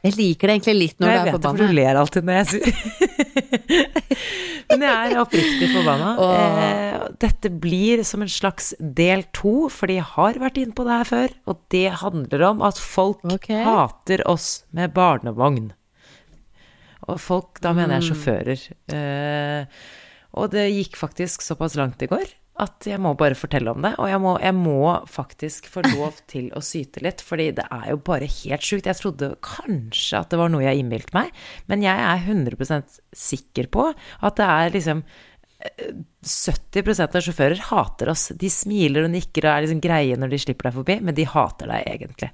Jeg 0.00 0.16
liker 0.16 0.48
det 0.48 0.54
egentlig 0.54 0.76
litt 0.78 1.02
når 1.02 1.10
jeg 1.10 1.16
du 1.16 1.20
er 1.20 1.26
vet 1.26 1.42
det, 1.42 1.50
for 1.50 1.56
du 1.60 1.74
ler 1.76 1.98
alltid 2.00 2.24
når 2.24 2.32
jeg 2.32 2.40
er 2.40 2.50
sur. 2.50 2.64
men 4.70 4.84
jeg 4.86 5.10
er 5.10 5.18
oppriktig 5.20 5.68
forbanna. 5.74 6.12
Eh, 6.24 7.02
dette 7.20 7.50
blir 7.52 8.04
som 8.08 8.24
en 8.24 8.32
slags 8.32 8.72
del 8.80 9.26
to, 9.36 9.68
fordi 9.68 9.98
jeg 9.98 10.08
har 10.14 10.40
vært 10.40 10.62
inne 10.62 10.76
på 10.76 10.86
det 10.88 10.96
her 11.02 11.10
før, 11.10 11.36
og 11.52 11.60
det 11.74 11.84
handler 12.00 12.46
om 12.48 12.64
at 12.64 12.80
folk 12.80 13.28
okay. 13.28 13.60
hater 13.66 14.24
oss 14.30 14.62
med 14.72 14.96
barnevogn. 14.96 15.74
Og 17.08 17.20
folk, 17.20 17.60
da 17.64 17.72
mener 17.72 17.96
Mm. 17.96 18.02
jeg 18.02 18.10
sjåfører. 18.10 18.66
Eh, 18.92 19.66
og 20.34 20.50
det 20.52 20.68
gikk 20.70 20.96
faktisk 21.00 21.42
såpass 21.42 21.74
langt 21.76 22.02
i 22.02 22.06
går 22.10 22.26
at 22.60 22.84
jeg 22.84 23.00
må 23.00 23.14
bare 23.16 23.34
fortelle 23.34 23.70
om 23.72 23.80
det. 23.80 23.94
Og 23.98 24.06
jeg 24.10 24.20
må, 24.20 24.34
jeg 24.42 24.52
må 24.52 25.06
faktisk 25.08 25.64
få 25.72 25.80
lov 25.96 26.18
til 26.28 26.50
å 26.52 26.60
syte 26.60 27.00
litt, 27.00 27.22
fordi 27.24 27.50
det 27.56 27.64
er 27.72 27.86
jo 27.94 27.96
bare 28.04 28.26
helt 28.28 28.60
sjukt. 28.66 28.84
Jeg 28.84 28.98
trodde 29.00 29.30
kanskje 29.40 30.18
at 30.20 30.28
det 30.30 30.38
var 30.38 30.50
noe 30.52 30.60
jeg 30.66 30.82
innbilte 30.82 31.14
meg, 31.16 31.30
men 31.72 31.80
jeg 31.82 31.96
er 31.96 32.20
100% 32.28 33.00
sikker 33.16 33.70
på 33.72 33.86
at 34.20 34.36
det 34.36 34.44
er 34.44 34.70
liksom 34.76 35.02
eh, 35.64 35.94
70% 36.22 37.16
av 37.16 37.24
sjåfører 37.24 37.64
hater 37.70 38.12
oss. 38.12 38.28
De 38.36 38.50
smiler 38.52 39.08
og 39.08 39.14
nikker 39.16 39.46
og 39.48 39.54
er 39.54 39.64
liksom 39.64 39.80
greie 39.80 40.20
når 40.20 40.34
de 40.36 40.42
slipper 40.44 40.68
deg 40.68 40.76
forbi, 40.82 40.98
men 41.00 41.16
de 41.16 41.24
hater 41.32 41.72
deg 41.72 41.88
egentlig. 41.96 42.30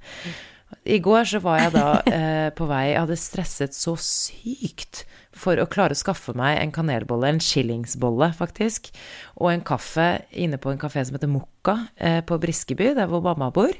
I 0.86 0.98
går 1.02 1.26
så 1.28 1.40
var 1.42 1.60
jeg 1.60 1.74
da 1.74 1.86
eh, 2.16 2.48
på 2.56 2.68
vei 2.70 2.84
Jeg 2.92 3.02
hadde 3.02 3.18
stresset 3.20 3.76
så 3.76 3.96
sykt 4.00 5.04
for 5.36 5.60
å 5.60 5.66
klare 5.68 5.92
å 5.92 5.98
skaffe 5.98 6.32
meg 6.38 6.56
en 6.62 6.72
kanelbolle, 6.72 7.28
en 7.28 7.42
skillingsbolle 7.42 8.30
faktisk, 8.38 8.88
og 9.36 9.50
en 9.52 9.64
kaffe 9.66 10.06
inne 10.32 10.56
på 10.56 10.72
en 10.72 10.80
kafé 10.80 11.04
som 11.04 11.18
heter 11.18 11.28
Mokka 11.28 11.76
eh, 12.00 12.22
på 12.24 12.38
Briskeby, 12.40 12.94
der 12.96 13.10
hvor 13.10 13.20
mamma 13.24 13.50
bor. 13.52 13.74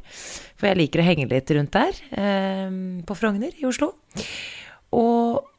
For 0.61 0.69
jeg 0.69 0.81
liker 0.83 1.01
å 1.01 1.07
henge 1.07 1.29
litt 1.31 1.53
rundt 1.57 1.73
der, 1.73 1.97
eh, 2.13 2.69
på 3.09 3.17
Frogner 3.17 3.57
i 3.57 3.65
Oslo. 3.69 3.95
Og 4.93 5.56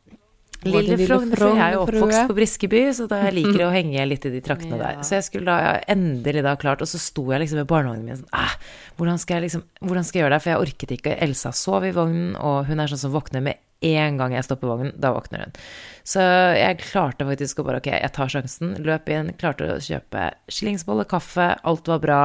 Lille 0.72 0.98
lille 0.98 1.08
Frogner, 1.10 1.40
for 1.42 1.56
jeg 1.56 1.64
er 1.66 1.76
jo 1.78 1.84
oppvokst 1.86 2.30
på 2.32 2.36
Briskeby, 2.38 2.82
så 2.98 3.08
da 3.12 3.22
jeg 3.26 3.36
liker 3.40 3.64
å 3.68 3.72
henge 3.74 4.06
litt 4.10 4.26
i 4.28 4.34
de 4.34 4.42
traktene 4.46 4.78
Ja. 4.78 4.84
der. 4.92 5.04
Så 5.08 5.16
jeg 5.18 5.28
skulle 5.28 5.46
da 5.50 5.58
ja, 5.64 5.74
endelig 5.94 6.44
da 6.46 6.56
klart, 6.60 6.82
og 6.84 6.88
så 6.92 7.00
sto 7.02 7.26
jeg 7.32 7.42
liksom 7.44 7.62
med 7.64 7.70
barnevognen 7.72 8.06
min 8.06 8.20
sånn 8.20 8.34
Æh, 8.36 8.58
hvordan 9.00 9.18
skal 9.22 9.40
jeg 9.40 9.48
liksom 9.48 9.64
Hvordan 9.82 10.04
skal 10.08 10.20
jeg 10.20 10.26
gjøre 10.26 10.36
det? 10.36 10.42
For 10.44 10.50
jeg 10.54 10.66
orket 10.68 10.94
ikke. 10.98 11.16
Elsa 11.28 11.52
sov 11.56 11.86
i 11.88 11.94
vognen, 11.96 12.36
og 12.36 12.66
hun 12.70 12.80
er 12.80 12.88
sånn 12.92 13.04
som 13.08 13.16
våkner 13.16 13.42
med 13.46 13.64
en 13.86 14.18
gang 14.18 14.34
jeg 14.34 14.44
stopper 14.48 14.72
vognen. 14.72 14.94
Da 14.98 15.12
våkner 15.14 15.44
hun. 15.46 15.52
Så 16.08 16.22
jeg 16.58 16.80
klarte 16.82 17.28
faktisk 17.30 17.60
å 17.62 17.66
bare 17.68 17.78
Ok, 17.78 17.92
jeg 17.94 18.12
tar 18.16 18.28
sjansen. 18.34 18.72
Løp 18.82 19.10
inn, 19.14 19.34
klarte 19.38 19.68
å 19.70 19.78
kjøpe 19.78 20.32
skillingsbolle, 20.50 21.06
kaffe, 21.06 21.52
alt 21.64 21.88
var 21.88 22.00
bra. 22.02 22.22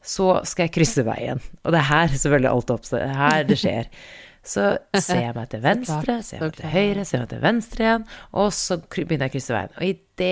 Så 0.00 0.30
skal 0.48 0.68
jeg 0.68 0.72
krysse 0.78 1.02
veien. 1.04 1.42
Og 1.64 1.74
det 1.74 1.80
er 1.82 1.88
her 1.90 2.06
selvfølgelig 2.14 2.52
alt 2.54 2.70
oppstår. 2.76 3.02
Er 3.04 3.18
her 3.18 3.44
det 3.50 3.58
skjer. 3.60 3.88
Så 4.40 4.64
ser 4.96 5.20
jeg 5.26 5.36
meg 5.36 5.50
til 5.52 5.62
venstre, 5.64 6.16
ser 6.26 6.38
jeg 6.38 6.46
meg 6.46 6.56
til 6.56 6.72
høyre, 6.72 7.04
ser 7.04 7.18
jeg 7.18 7.26
meg 7.26 7.32
til 7.34 7.42
venstre 7.44 7.86
igjen, 7.86 8.06
og 8.40 8.52
så 8.56 8.78
begynner 8.86 9.26
jeg 9.26 9.32
å 9.32 9.36
krysse 9.36 9.56
veien. 9.56 9.74
Og 9.76 9.88
idet 9.90 10.30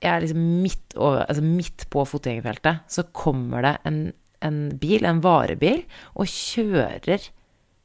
jeg 0.00 0.08
er 0.14 0.24
liksom 0.24 0.46
midt, 0.62 0.96
over, 0.96 1.26
altså 1.26 1.44
midt 1.44 1.84
på 1.92 2.06
fotgjengerfeltet, 2.08 2.86
så 2.88 3.04
kommer 3.16 3.66
det 3.66 3.74
en, 3.88 4.00
en 4.46 4.62
bil, 4.80 5.04
en 5.04 5.20
varebil, 5.24 5.84
og 6.16 6.30
kjører, 6.32 7.28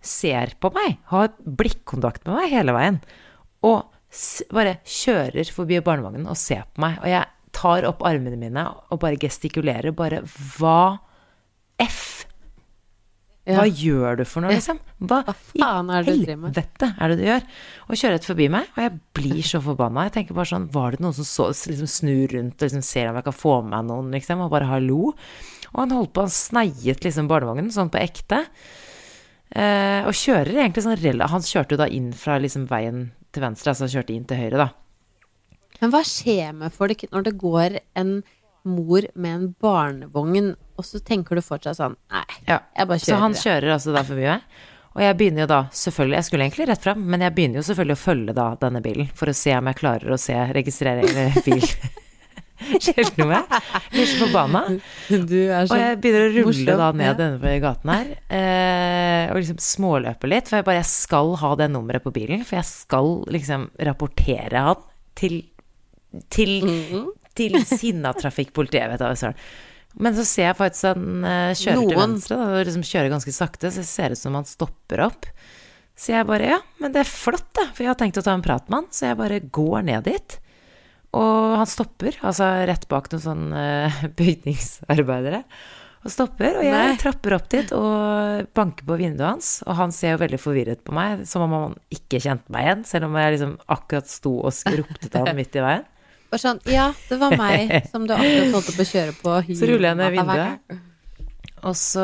ser 0.06 0.54
på 0.62 0.70
meg, 0.76 1.00
har 1.10 1.34
blikkontakt 1.44 2.28
med 2.28 2.38
meg 2.38 2.54
hele 2.54 2.76
veien, 2.76 3.02
og 3.66 3.92
bare 4.54 4.78
kjører 4.88 5.50
forbi 5.52 5.82
barnevognen 5.84 6.30
og 6.30 6.38
ser 6.40 6.64
på 6.72 6.86
meg. 6.86 7.00
Og 7.02 7.10
jeg 7.10 7.26
tar 7.56 7.88
opp 7.90 8.04
armene 8.08 8.38
mine 8.40 8.64
og 8.92 9.02
bare 9.02 9.20
gestikulerer, 9.20 9.96
bare 9.96 10.22
hva 10.56 11.02
F? 11.84 12.24
Ja. 13.46 13.60
Hva 13.60 13.66
gjør 13.70 14.18
du 14.18 14.24
for 14.26 14.42
noe, 14.42 14.56
liksom? 14.56 14.80
Hva, 15.06 15.20
Hva 15.54 15.70
med? 15.86 16.08
helvete 16.10 16.88
er 16.98 17.12
det 17.12 17.18
du 17.20 17.26
gjør? 17.28 17.44
Og 17.86 18.00
kjører 18.00 18.16
rett 18.18 18.26
forbi 18.26 18.48
meg, 18.50 18.72
og 18.74 18.80
jeg 18.82 18.94
blir 19.20 19.44
så 19.46 19.60
forbanna. 19.62 20.08
Jeg 20.08 20.16
tenker 20.16 20.38
bare 20.38 20.50
sånn, 20.50 20.66
var 20.74 20.96
det 20.96 21.04
noen 21.06 21.14
som 21.14 21.28
så, 21.30 21.46
liksom 21.70 21.90
snur 21.92 22.34
rundt 22.34 22.58
og 22.58 22.66
liksom 22.66 22.86
ser 22.86 23.12
om 23.12 23.20
jeg 23.20 23.28
kan 23.28 23.38
få 23.38 23.60
med 23.62 23.76
meg 23.76 23.86
noen, 23.92 24.10
liksom, 24.18 24.42
og 24.42 24.50
bare 24.56 24.70
hallo? 24.72 25.12
Og 25.76 25.78
han 25.78 25.94
holdt 25.94 26.16
på, 26.16 26.26
han 26.26 26.34
sneiet 26.34 27.06
liksom 27.06 27.30
barnevognen, 27.30 27.70
sånn 27.76 27.94
på 27.94 28.02
ekte. 28.02 28.42
Eh, 29.54 30.02
og 30.10 30.18
kjører 30.18 30.64
egentlig 30.64 30.82
sånn 30.88 31.22
Han 31.30 31.46
kjørte 31.46 31.76
jo 31.76 31.82
da 31.84 31.88
inn 31.88 32.10
fra 32.18 32.40
liksom 32.42 32.66
veien 32.72 33.12
til 33.30 33.46
venstre, 33.46 33.76
altså 33.76 33.86
han 33.86 33.94
kjørte 33.94 34.16
inn 34.16 34.26
til 34.26 34.42
høyre, 34.42 34.58
da. 34.66 34.70
Men 35.84 35.92
hva 35.94 36.02
skjer 36.08 36.56
med 36.56 36.74
folk 36.74 37.04
når 37.12 37.28
det 37.28 37.36
går 37.38 37.78
en 38.00 38.18
mor 38.66 39.06
med 39.16 39.36
en 39.36 39.50
barnevogn, 39.62 40.56
og 40.78 40.84
så 40.88 41.00
tenker 41.06 41.36
du 41.38 41.42
fortsatt 41.46 41.78
sånn 41.78 41.96
Nei, 42.12 42.24
Ja. 42.50 42.60
jeg 42.78 42.88
bare 42.88 43.00
Så 43.00 43.16
han 43.22 43.32
det. 43.36 43.42
kjører 43.42 43.74
altså 43.78 43.94
da 43.96 44.04
forbi 44.04 44.26
meg. 44.28 44.42
Og 44.96 45.02
jeg 45.04 45.18
begynner 45.20 45.44
jo 45.44 45.48
da 45.52 45.62
selvfølgelig, 45.76 46.16
jeg 46.16 46.24
skulle 46.30 46.46
egentlig 46.48 46.68
rett 46.70 46.82
fram, 46.86 47.02
men 47.06 47.20
jeg 47.26 47.36
begynner 47.36 47.60
jo 47.60 47.66
selvfølgelig 47.68 47.98
å 47.98 48.04
følge 48.06 48.34
da 48.38 48.46
denne 48.62 48.82
bilen 48.82 49.10
for 49.14 49.28
å 49.28 49.36
se 49.36 49.52
om 49.58 49.66
jeg 49.68 49.76
klarer 49.82 50.14
å 50.16 50.18
se 50.20 50.38
registrering 50.56 51.06
bil. 51.46 51.66
Jeg 52.56 53.12
blir 53.12 54.06
så 54.08 54.18
forbanna. 54.22 54.62
Og 55.12 55.74
jeg 55.76 55.98
begynner 56.00 56.24
å 56.24 56.30
rulle 56.32 56.46
morsom, 56.48 56.70
da 56.80 56.88
ned 56.96 57.06
ja. 57.10 57.14
denne 57.20 57.56
gaten 57.62 57.92
her, 57.92 58.14
eh, 58.32 59.26
og 59.34 59.42
liksom 59.42 59.60
småløpe 59.60 60.30
litt, 60.32 60.48
for 60.48 60.62
jeg 60.62 60.66
bare 60.70 60.80
jeg 60.80 60.88
skal 60.94 61.34
ha 61.44 61.52
det 61.60 61.68
nummeret 61.74 62.06
på 62.06 62.14
bilen, 62.16 62.46
for 62.48 62.56
jeg 62.62 62.70
skal 62.70 63.12
liksom 63.36 63.68
rapportere 63.90 64.64
han 64.70 64.86
til 65.20 65.42
til, 66.32 66.62
Mhm. 66.64 67.08
Til 67.38 67.58
sinna 67.68 68.14
trafikkpolitiet, 68.18 68.90
vet 68.92 69.02
da 69.02 69.12
hva 69.12 69.20
søren. 69.20 69.40
Men 69.96 70.16
så 70.18 70.26
ser 70.28 70.50
jeg 70.50 70.60
faktisk 70.60 70.90
at 70.90 70.98
han 70.98 71.22
kjører 71.24 71.60
kjører 71.62 71.92
til 71.92 72.00
venstre, 72.02 72.40
da, 72.40 72.48
og 72.52 72.66
liksom 72.68 72.84
kjører 72.84 73.14
ganske 73.14 73.36
sakte, 73.36 73.70
så 73.72 73.84
det 73.84 73.88
ser 73.88 74.16
ut 74.16 74.20
som 74.20 74.36
han 74.36 74.48
stopper 74.50 75.06
opp. 75.06 75.30
Så 75.96 76.12
jeg 76.12 76.28
bare 76.28 76.50
ja, 76.50 76.58
men 76.84 76.92
det 76.92 77.06
er 77.06 77.08
flott, 77.08 77.48
da, 77.56 77.70
for 77.72 77.86
jeg 77.86 77.94
har 77.94 78.00
tenkt 78.00 78.20
å 78.20 78.26
ta 78.26 78.34
en 78.36 78.44
prat 78.44 78.68
med 78.68 78.82
han, 78.82 78.90
så 78.92 79.08
jeg 79.08 79.20
bare 79.22 79.40
går 79.56 79.86
ned 79.88 80.10
dit. 80.10 80.38
Og 81.16 81.56
han 81.62 81.70
stopper, 81.70 82.18
altså 82.28 82.50
rett 82.68 82.86
bak 82.92 83.08
noen 83.14 83.24
sånne 83.24 83.64
eh, 83.88 84.04
bygningsarbeidere. 84.20 85.46
Og 86.06 86.14
stopper, 86.14 86.60
og 86.60 86.66
jeg 86.68 86.76
Nei. 86.76 86.98
trapper 87.02 87.34
opp 87.34 87.48
dit 87.50 87.72
og 87.74 88.52
banker 88.54 88.86
på 88.86 88.98
vinduet 89.00 89.26
hans. 89.26 89.48
Og 89.66 89.80
han 89.80 89.96
ser 89.96 90.14
jo 90.14 90.22
veldig 90.22 90.38
forvirret 90.38 90.84
på 90.86 90.94
meg, 90.94 91.24
som 91.26 91.48
om 91.48 91.56
han 91.56 91.80
ikke 91.96 92.20
kjente 92.22 92.54
meg 92.54 92.68
igjen, 92.68 92.84
selv 92.86 93.08
om 93.08 93.18
jeg 93.18 93.34
liksom 93.34 93.56
akkurat 93.74 94.12
sto 94.12 94.36
og 94.44 94.76
ropte 94.76 95.10
til 95.10 95.24
han 95.24 95.38
midt 95.40 95.58
i 95.58 95.64
veien. 95.66 95.88
Bare 96.36 96.42
sånn 96.44 96.60
Ja, 96.68 96.90
det 97.10 97.18
var 97.22 97.36
meg 97.40 97.72
som 97.92 98.04
du 98.08 98.12
akkurat 98.16 98.52
holdt 98.58 98.74
på 98.76 98.84
å 98.84 98.90
kjøre 98.92 99.16
på. 99.22 99.36
Så 99.56 99.70
ruller 99.72 99.94
jeg 99.94 100.00
ned 100.02 100.12
vinduet. 100.20 100.82
Og 101.66 101.74
så 101.80 102.04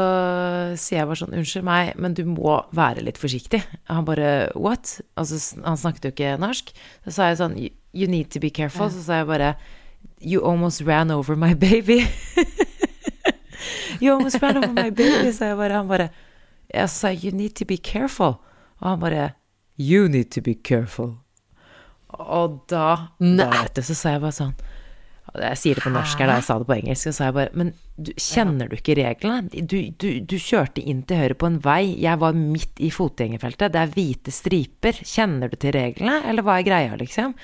sier 0.80 1.02
jeg 1.04 1.08
bare 1.12 1.20
sånn, 1.20 1.36
unnskyld 1.38 1.66
meg, 1.68 1.92
men 2.02 2.16
du 2.18 2.24
må 2.26 2.56
være 2.74 3.04
litt 3.06 3.20
forsiktig. 3.22 3.60
Han 3.92 4.08
bare, 4.08 4.30
what? 4.58 4.96
Altså, 5.20 5.38
han 5.62 5.78
snakket 5.78 6.08
jo 6.08 6.12
ikke 6.16 6.32
norsk. 6.42 6.72
Så 7.06 7.14
sa 7.14 7.28
jeg 7.30 7.38
sånn, 7.44 7.58
"You- 7.60 7.76
you 7.94 8.08
need 8.08 8.32
to 8.32 8.40
be 8.40 8.50
careful. 8.50 8.90
Så 8.90 9.04
sa 9.06 9.20
jeg 9.20 9.28
bare, 9.28 9.52
you 10.22 10.42
almost 10.42 10.82
ran 10.88 11.12
over 11.12 11.36
my 11.36 11.54
baby. 11.54 12.08
you 14.00 14.14
almost 14.14 14.42
ran 14.42 14.58
over 14.58 14.74
my 14.74 14.90
baby, 14.90 15.32
sa 15.32 15.46
jeg 15.52 15.58
bare. 15.58 15.74
Han 15.78 15.88
bare, 15.88 16.10
jeg 16.74 16.90
sa, 16.90 17.10
you 17.12 17.32
need 17.32 17.54
to 17.56 17.66
be 17.66 17.78
careful. 17.78 18.40
Og 18.80 18.90
han 18.90 19.00
bare, 19.00 19.30
you 19.78 20.08
need 20.08 20.32
to 20.32 20.42
be 20.42 20.54
careful. 20.56 21.18
Og 22.20 22.62
da, 22.72 23.14
da 23.20 23.84
så 23.84 23.96
sa 23.96 24.16
jeg 24.16 24.24
bare 24.24 24.36
sånn, 24.36 24.56
jeg 25.32 25.60
sier 25.62 25.78
det 25.78 25.84
på 25.86 25.92
norsk 25.94 26.20
her, 26.20 26.28
da 26.28 26.40
jeg 26.40 26.46
sa 26.48 26.58
det 26.60 26.68
på 26.68 26.76
engelsk. 26.76 27.08
Så 27.08 27.14
sa 27.16 27.30
jeg 27.30 27.36
bare 27.38 27.56
Men 27.56 27.70
du, 27.96 28.12
kjenner 28.20 28.68
du 28.68 28.76
ikke 28.76 28.98
reglene? 29.00 29.64
Du, 29.64 29.78
du, 29.96 30.08
du 30.28 30.36
kjørte 30.36 30.84
inn 30.84 31.06
til 31.08 31.22
høyre 31.22 31.38
på 31.40 31.48
en 31.48 31.60
vei. 31.64 31.94
Jeg 32.02 32.20
var 32.20 32.36
midt 32.36 32.82
i 32.84 32.90
fotgjengerfeltet. 32.92 33.72
Det 33.72 33.80
er 33.80 33.94
hvite 33.96 34.34
striper. 34.36 35.00
Kjenner 35.08 35.52
du 35.52 35.56
til 35.62 35.76
reglene, 35.78 36.20
eller 36.28 36.44
hva 36.44 36.58
er 36.60 36.68
greia, 36.68 36.98
liksom? 37.00 37.36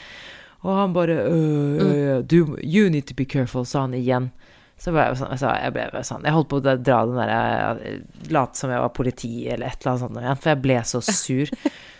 Og 0.65 0.73
han 0.81 0.95
bare 0.95 1.15
øh, 1.29 1.77
øh, 1.77 2.17
øh, 2.17 2.23
du, 2.27 2.57
You 2.63 2.89
need 2.89 3.07
to 3.07 3.15
be 3.15 3.25
careful, 3.29 3.65
sa 3.65 3.85
han 3.85 3.93
igjen. 3.93 4.31
Så 4.77 4.91
ble 4.93 5.01
jeg 5.07 5.17
sånn, 5.17 5.31
jeg, 5.33 5.61
jeg 5.63 5.73
ble 5.73 5.83
bare 5.89 6.05
sånn 6.05 6.25
Jeg 6.27 6.35
holdt 6.35 6.49
på 6.51 6.59
å 6.59 6.63
dra 6.77 6.97
den 7.09 7.17
derre 7.17 7.77
Late 8.29 8.59
som 8.59 8.69
jeg 8.69 8.81
var 8.83 8.91
politi 8.93 9.31
eller 9.49 9.71
et 9.71 9.79
eller 9.81 9.93
annet 9.95 10.03
sånt 10.03 10.19
igjen, 10.21 10.39
for 10.43 10.51
jeg 10.51 10.61
ble 10.67 10.75
så 10.85 11.01
sur. 11.01 11.53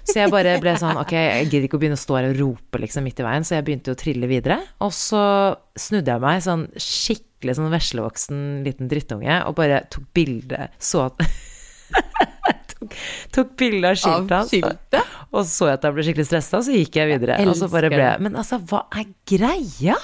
Så 0.08 0.20
jeg 0.20 0.32
bare 0.34 0.54
ble 0.62 0.76
sånn 0.78 1.00
Ok, 1.02 1.16
jeg 1.18 1.48
gidder 1.50 1.66
ikke 1.68 1.80
å 1.80 1.82
begynne 1.82 1.98
å 1.98 2.04
stå 2.04 2.20
her 2.20 2.30
og 2.30 2.38
rope 2.42 2.84
liksom 2.84 3.08
midt 3.08 3.24
i 3.24 3.26
veien, 3.26 3.48
så 3.48 3.58
jeg 3.58 3.66
begynte 3.68 3.96
å 3.96 4.00
trille 4.00 4.30
videre. 4.30 4.60
Og 4.86 4.94
så 4.96 5.24
snudde 5.80 6.14
jeg 6.14 6.26
meg 6.28 6.46
sånn 6.46 6.68
skikkelig 6.78 7.58
sånn 7.58 7.74
veslevoksen 7.74 8.46
liten 8.68 8.90
drittunge 8.94 9.42
og 9.50 9.58
bare 9.58 9.84
tok 9.94 10.06
bilde 10.18 10.70
Så 10.78 11.08
at 11.10 11.26
tok, 12.76 12.96
tok 13.36 13.58
bilde 13.60 13.90
av 13.90 13.98
skiltet 13.98 14.38
hans. 14.38 14.54
Og 15.34 15.42
så 15.44 15.50
så 15.50 15.72
jeg 15.72 15.80
at 15.80 15.90
jeg 15.90 15.98
ble 15.98 16.06
skikkelig 16.08 16.30
stressa, 16.30 16.62
så 16.64 16.78
gikk 16.78 17.02
jeg 17.02 17.10
videre. 17.10 17.42
Jeg 17.42 17.52
Og 17.52 17.58
så 17.60 17.68
bare 17.72 17.90
ble. 17.92 18.08
Men 18.24 18.38
altså, 18.40 18.62
hva 18.70 18.86
er 18.96 19.10
greia? 19.28 19.98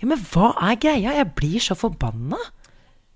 Ja, 0.00 0.08
men 0.08 0.20
hva 0.30 0.54
er 0.64 0.78
greia? 0.80 1.12
Jeg 1.18 1.28
blir 1.36 1.60
så 1.62 1.76
forbanna. 1.76 2.38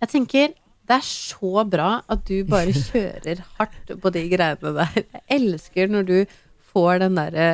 Jeg 0.04 0.12
tenker 0.12 0.52
det 0.84 0.98
er 0.98 1.04
så 1.06 1.62
bra 1.64 1.90
at 2.12 2.26
du 2.28 2.42
bare 2.48 2.74
kjører 2.90 3.40
hardt 3.58 3.94
på 4.02 4.12
de 4.12 4.24
greiene 4.32 4.72
der. 4.76 4.98
Jeg 5.00 5.24
elsker 5.38 5.92
når 5.92 6.10
du 6.10 6.16
får 6.74 7.00
den 7.04 7.16
derre 7.16 7.46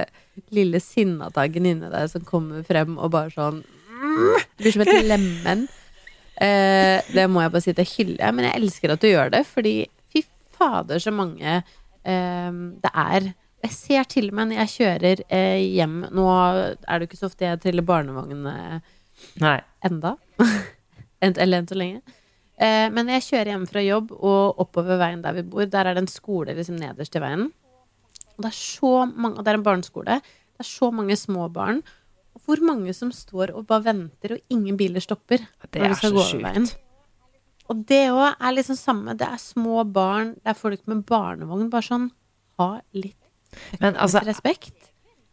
lille 0.55 0.81
sinnataggen 0.83 1.69
inni 1.69 1.91
deg 1.93 2.09
som 2.11 2.25
kommer 2.27 2.65
frem 2.67 2.97
og 2.97 3.13
bare 3.13 3.31
sånn 3.35 3.61
mm, 3.61 4.47
Du 4.57 4.65
blir 4.65 4.75
som 4.75 4.85
et 4.87 5.07
lemen. 5.07 5.67
Eh, 6.41 6.99
det 7.13 7.27
må 7.31 7.45
jeg 7.45 7.53
bare 7.53 7.63
si, 7.63 7.75
til 7.77 7.91
hylle, 7.95 8.33
men 8.35 8.49
jeg 8.49 8.63
elsker 8.63 8.95
at 8.95 9.03
du 9.03 9.11
gjør 9.11 9.31
det, 9.35 9.45
fordi 9.47 9.75
fy 10.11 10.25
fader, 10.57 11.03
så 11.03 11.13
mange 11.15 11.61
eh, 11.61 12.51
det 12.83 12.93
er. 13.05 13.33
Jeg 13.61 13.77
ser 13.77 14.09
til 14.09 14.31
og 14.31 14.39
med 14.39 14.51
når 14.51 14.63
jeg 14.63 14.73
kjører 14.79 15.21
eh, 15.37 15.61
hjem 15.77 15.99
Nå 16.17 16.23
er 16.33 16.79
det 16.81 17.05
jo 17.05 17.09
ikke 17.11 17.19
så 17.19 17.29
ofte 17.29 17.45
jeg 17.45 17.61
triller 17.61 17.85
barnevogn 17.85 18.47
eh, 18.49 18.95
Nei. 19.43 19.59
enda. 19.87 20.17
Eller 21.21 21.61
enn 21.61 21.69
så 21.69 21.77
lenge. 21.79 22.01
Eh, 22.61 22.89
men 22.93 23.09
jeg 23.15 23.25
kjører 23.29 23.55
hjem 23.55 23.65
fra 23.69 23.83
jobb 23.85 24.13
og 24.17 24.61
oppover 24.61 25.01
veien 25.01 25.23
der 25.25 25.37
vi 25.39 25.47
bor, 25.49 25.65
der 25.69 25.89
er 25.89 25.97
det 25.97 26.05
en 26.05 26.13
skole 26.13 26.55
liksom 26.57 26.77
nederst 26.81 27.17
i 27.17 27.23
veien. 27.23 27.49
Og 28.37 28.45
det 28.45 28.51
er 28.51 28.59
så 28.59 28.93
mange, 29.09 29.39
og 29.39 29.45
det 29.45 29.53
er 29.53 29.59
en 29.61 29.67
barneskole. 29.67 30.21
Det 30.21 30.65
er 30.65 30.69
så 30.69 30.91
mange 30.93 31.17
små 31.17 31.49
barn. 31.53 31.83
Hvor 32.45 32.61
mange 32.65 32.93
som 32.97 33.11
står 33.13 33.53
og 33.57 33.67
bare 33.69 33.91
venter, 33.91 34.37
og 34.37 34.55
ingen 34.55 34.79
biler 34.81 35.03
stopper 35.05 35.43
Det 35.73 35.83
er 35.83 35.97
så 35.99 36.13
sjukt. 36.25 36.77
Og 37.71 37.85
det 37.87 38.07
òg 38.11 38.33
er 38.33 38.55
liksom 38.57 38.79
samme. 38.79 39.15
Det 39.19 39.29
er 39.29 39.41
små 39.41 39.85
barn, 39.85 40.35
det 40.41 40.53
er 40.53 40.59
folk 40.59 40.87
med 40.91 41.05
barnevogn. 41.07 41.69
Bare 41.71 41.87
sånn 41.87 42.09
ha 42.59 42.71
litt 42.97 43.17
Men 43.81 43.97
altså, 43.97 44.23
respekt. 44.27 44.80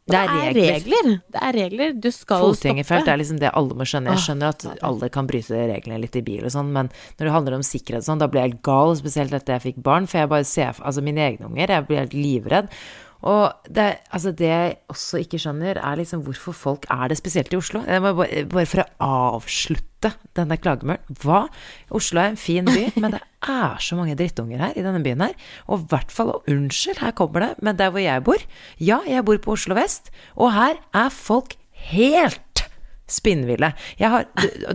Det 0.08 0.20
er 0.20 0.30
regler. 0.32 0.78
regler. 0.78 1.10
Det 1.36 1.42
er 1.44 1.58
regler. 1.58 1.96
Du 2.00 2.10
skal 2.16 2.46
Fotgjengerfelt 2.46 3.04
stoppe. 3.04 3.14
er 3.14 3.20
liksom 3.22 3.40
det 3.42 3.52
alle 3.60 3.76
må 3.76 3.88
skjønne. 3.88 4.14
Jeg 4.16 4.24
skjønner 4.24 4.54
at 4.54 4.66
alle 4.88 5.10
kan 5.14 5.28
bryte 5.28 5.64
reglene 5.68 6.00
litt 6.00 6.16
i 6.16 6.24
bil 6.24 6.46
og 6.48 6.54
sånn, 6.54 6.72
men 6.72 6.92
når 7.18 7.28
det 7.28 7.34
handler 7.36 7.58
om 7.60 7.66
sikkerhet 7.68 8.06
og 8.06 8.08
sånn, 8.08 8.22
da 8.24 8.30
blir 8.32 8.42
jeg 8.44 8.54
helt 8.54 8.64
gal, 8.64 8.96
spesielt 9.00 9.36
etter 9.36 9.58
jeg 9.58 9.66
fikk 9.74 9.84
barn, 9.84 10.08
for 10.08 10.24
jeg 10.24 10.32
bare 10.32 10.48
ser 10.48 10.76
Altså, 10.78 11.02
mine 11.04 11.24
egne 11.24 11.50
unger, 11.50 11.68
jeg 11.76 11.88
blir 11.88 12.02
helt 12.06 12.16
livredd. 12.16 12.72
Og 13.28 13.70
det, 13.74 13.88
altså 14.14 14.32
det 14.36 14.48
jeg 14.48 14.76
også 14.94 15.22
ikke 15.24 15.40
skjønner, 15.42 15.80
er 15.82 16.00
liksom 16.00 16.24
hvorfor 16.26 16.56
folk 16.56 16.88
er 16.94 17.12
det, 17.12 17.20
spesielt 17.20 17.52
i 17.54 17.60
Oslo. 17.60 17.84
Bare, 17.84 18.46
bare 18.48 18.70
for 18.70 18.84
å 18.84 19.10
avslutte 19.38 20.14
denne 20.38 20.60
klagemøren. 20.62 21.04
Hva? 21.24 21.46
Oslo 21.98 22.22
er 22.24 22.32
en 22.32 22.40
fin 22.40 22.68
by, 22.68 22.88
men 23.02 23.18
det 23.18 23.22
er 23.48 23.84
så 23.84 23.98
mange 24.00 24.16
drittunger 24.20 24.64
her 24.64 24.78
i 24.78 24.86
denne 24.86 25.04
byen 25.04 25.26
her. 25.28 25.38
Og 25.68 25.84
i 25.84 25.92
hvert 25.92 26.14
fall, 26.14 26.32
og 26.38 26.52
unnskyld, 26.52 27.02
her 27.04 27.16
kommer 27.18 27.48
det, 27.48 27.54
men 27.66 27.80
der 27.80 27.92
hvor 27.92 28.04
jeg 28.04 28.26
bor 28.28 28.48
Ja, 28.80 29.02
jeg 29.10 29.26
bor 29.28 29.40
på 29.44 29.58
Oslo 29.58 29.78
vest, 29.78 30.12
og 30.38 30.54
her 30.56 30.80
er 30.96 31.14
folk 31.14 31.58
helt 31.92 32.42
spinnville. 33.08 33.72
Jeg 34.00 34.12
har, 34.12 34.26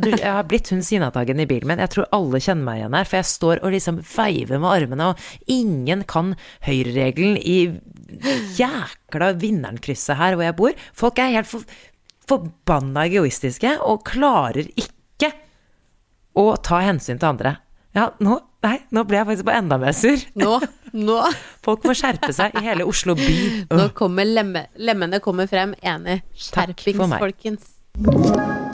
du, 0.00 0.08
jeg 0.08 0.24
har 0.24 0.46
blitt 0.48 0.70
hun 0.72 0.82
Sinnataggen 0.84 1.42
i 1.42 1.46
bilen 1.48 1.68
min. 1.68 1.82
Jeg 1.82 1.92
tror 1.92 2.08
alle 2.16 2.40
kjenner 2.40 2.64
meg 2.64 2.80
igjen 2.80 2.96
her, 2.96 3.08
for 3.08 3.20
jeg 3.20 3.28
står 3.28 3.60
og 3.60 3.74
liksom 3.74 4.00
veiver 4.08 4.62
med 4.62 4.72
armene, 4.72 5.10
og 5.12 5.52
ingen 5.52 6.04
kan 6.08 6.32
høyreregelen 6.66 7.36
i 7.36 7.58
jækla 8.58 9.32
Vinneren-krysset 9.40 10.18
her 10.18 10.36
hvor 10.36 10.46
jeg 10.46 10.56
bor. 10.58 10.86
Folk 10.96 11.20
er 11.22 11.34
helt 11.36 11.50
for, 11.50 11.66
forbanna 12.28 13.06
egoistiske 13.08 13.76
og 13.86 14.04
klarer 14.08 14.68
ikke 14.72 15.32
å 16.38 16.46
ta 16.64 16.80
hensyn 16.86 17.20
til 17.20 17.32
andre. 17.34 17.56
Ja, 17.92 18.06
nå, 18.24 18.38
nei, 18.64 18.78
nå 18.94 19.04
ble 19.04 19.18
jeg 19.20 19.28
faktisk 19.28 19.48
på 19.50 19.52
enda 19.52 19.76
mer 19.80 19.92
sur. 19.96 20.22
Nå, 20.40 20.54
nå, 20.96 21.18
Folk 21.66 21.84
må 21.88 21.96
skjerpe 21.98 22.32
seg 22.32 22.56
i 22.56 22.64
hele 22.64 22.88
Oslo 22.88 23.16
by. 23.18 23.36
nå 23.68 23.90
kommer 23.98 24.28
lemme, 24.28 24.66
lemmene 24.80 25.20
kommer 25.24 25.50
frem. 25.50 25.76
Enig. 25.84 26.22
Skjerpings, 26.48 27.18
folkens. 27.20 28.70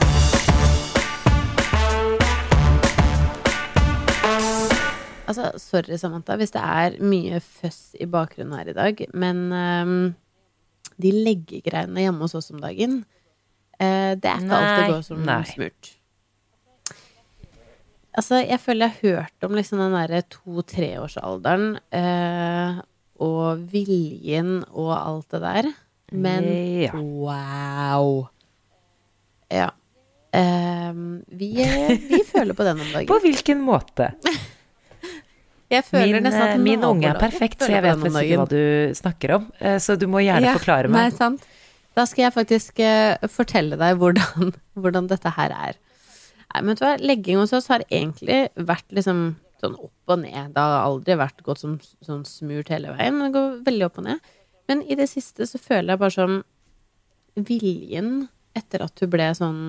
Altså, 5.29 5.51
sorry, 5.61 5.97
Samantha, 6.01 6.35
hvis 6.41 6.53
det 6.55 6.61
er 6.65 6.97
mye 7.05 7.37
føss 7.43 7.93
i 8.01 8.07
bakgrunnen 8.09 8.55
her 8.57 8.71
i 8.71 8.75
dag, 8.77 9.03
men 9.13 9.43
um, 9.53 9.95
de 10.99 11.11
leggegreiene 11.13 12.01
hjemme 12.07 12.25
hos 12.25 12.33
oss 12.39 12.49
om 12.53 12.61
dagen, 12.63 13.03
uh, 13.77 14.15
det 14.17 14.25
er 14.25 14.41
ikke 14.41 14.49
Nei, 14.49 14.61
alltid 14.63 14.93
går 14.95 15.05
som 15.05 15.21
nei. 15.27 15.39
smurt. 15.51 15.91
Altså, 18.17 18.39
jeg 18.41 18.57
føler 18.59 18.89
jeg 18.89 18.95
har 18.95 19.19
hørt 19.21 19.45
om 19.45 19.53
liksom 19.55 19.83
den 19.83 19.93
derre 19.95 20.23
to-treårsalderen 20.33 21.67
uh, 21.93 22.81
og 23.21 23.61
viljen 23.69 24.63
og 24.71 24.95
alt 24.97 25.35
det 25.35 25.43
der, 25.45 25.69
men 26.09 26.49
Ja. 26.87 26.95
wow. 26.97 28.23
Ja. 29.53 29.69
Ehm, 30.33 31.21
vi, 31.29 31.51
vi 32.09 32.19
føler 32.25 32.53
på 32.57 32.65
den 32.65 32.81
om 32.81 32.89
dagen. 32.93 33.07
På 33.09 33.19
hvilken 33.21 33.61
måte? 33.65 34.11
Jeg 35.69 35.85
føler 35.85 36.15
Min, 36.17 36.25
nesten 36.25 36.41
at 36.41 36.55
eh, 36.55 36.61
min 36.65 36.83
unge 36.87 37.09
er 37.11 37.19
perfekt, 37.21 37.61
så 37.61 37.69
jeg 37.69 37.83
vet 37.85 37.99
nesten 38.01 38.23
ikke 38.25 38.37
hva 38.41 38.47
du 38.49 38.95
snakker 38.97 39.33
om. 39.35 39.43
Eh, 39.61 39.77
Så 39.83 39.95
du 40.01 40.07
må 40.09 40.21
gjerne 40.25 40.47
Ja, 40.49 40.55
forklare 40.57 40.89
Nei, 40.89 41.09
sant. 41.13 41.43
Da 41.97 42.05
skal 42.09 42.25
jeg 42.27 42.33
faktisk 42.33 42.79
eh, 42.81 43.27
fortelle 43.29 43.77
deg 43.77 43.99
hvordan, 44.01 44.53
hvordan 44.81 45.09
dette 45.11 45.29
her 45.35 45.53
er. 45.53 45.77
Nei, 46.49 46.61
men 46.63 46.71
vet 46.73 46.81
du 46.81 46.85
hva, 46.87 46.95
legging 47.11 47.37
hos 47.43 47.53
oss 47.53 47.69
har 47.69 47.85
egentlig 47.89 48.47
vært 48.57 48.87
liksom 48.97 49.35
sånn 49.61 49.75
opp 49.75 50.13
og 50.15 50.21
ned. 50.23 50.53
Det 50.55 50.63
har 50.63 50.85
aldri 50.87 51.17
vært 51.19 51.43
gått 51.45 51.61
som 51.61 51.75
sånn 52.05 52.23
smurt 52.25 52.71
hele 52.73 52.93
veien, 52.95 53.19
det 53.25 53.33
går 53.35 53.57
veldig 53.67 53.85
opp 53.89 53.99
og 54.01 54.07
ned. 54.07 54.29
Men 54.71 54.81
i 54.87 54.95
det 54.97 55.09
siste 55.11 55.45
så 55.49 55.59
føler 55.61 55.93
jeg 55.93 56.01
bare 56.01 56.15
sånn 56.15 56.37
viljen 57.35 58.27
etter 58.57 58.83
at 58.85 59.03
hun 59.03 59.11
ble 59.13 59.27
sånn 59.37 59.61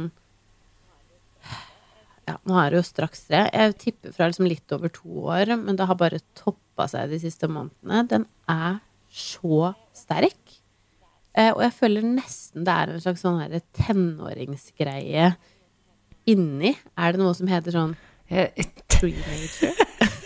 ja, 2.31 2.37
nå 2.47 2.57
er 2.61 2.71
det 2.73 2.81
jo 2.81 2.87
straks 2.87 3.25
tre. 3.27 3.45
Jeg 3.51 3.77
tipper 3.81 4.15
fra 4.15 4.29
liksom 4.31 4.49
litt 4.51 4.77
over 4.77 4.93
to 4.95 5.27
år, 5.33 5.55
men 5.59 5.79
det 5.79 5.89
har 5.91 5.99
bare 5.99 6.23
toppa 6.39 6.87
seg 6.91 7.11
de 7.13 7.21
siste 7.23 7.51
månedene. 7.51 8.05
Den 8.11 8.27
er 8.51 8.81
så 9.11 9.73
sterk. 9.97 10.59
Eh, 11.35 11.51
og 11.53 11.63
jeg 11.63 11.75
føler 11.77 12.07
nesten 12.07 12.67
det 12.67 12.75
er 12.75 12.93
en 12.93 13.03
slags 13.03 13.25
sånn 13.25 13.41
her 13.43 13.61
tenåringsgreie 13.79 15.33
inni. 16.31 16.75
Er 16.99 17.15
det 17.15 17.23
noe 17.23 17.35
som 17.39 17.51
heter 17.51 17.75
sånn 17.75 17.97
teenager? 18.29 19.75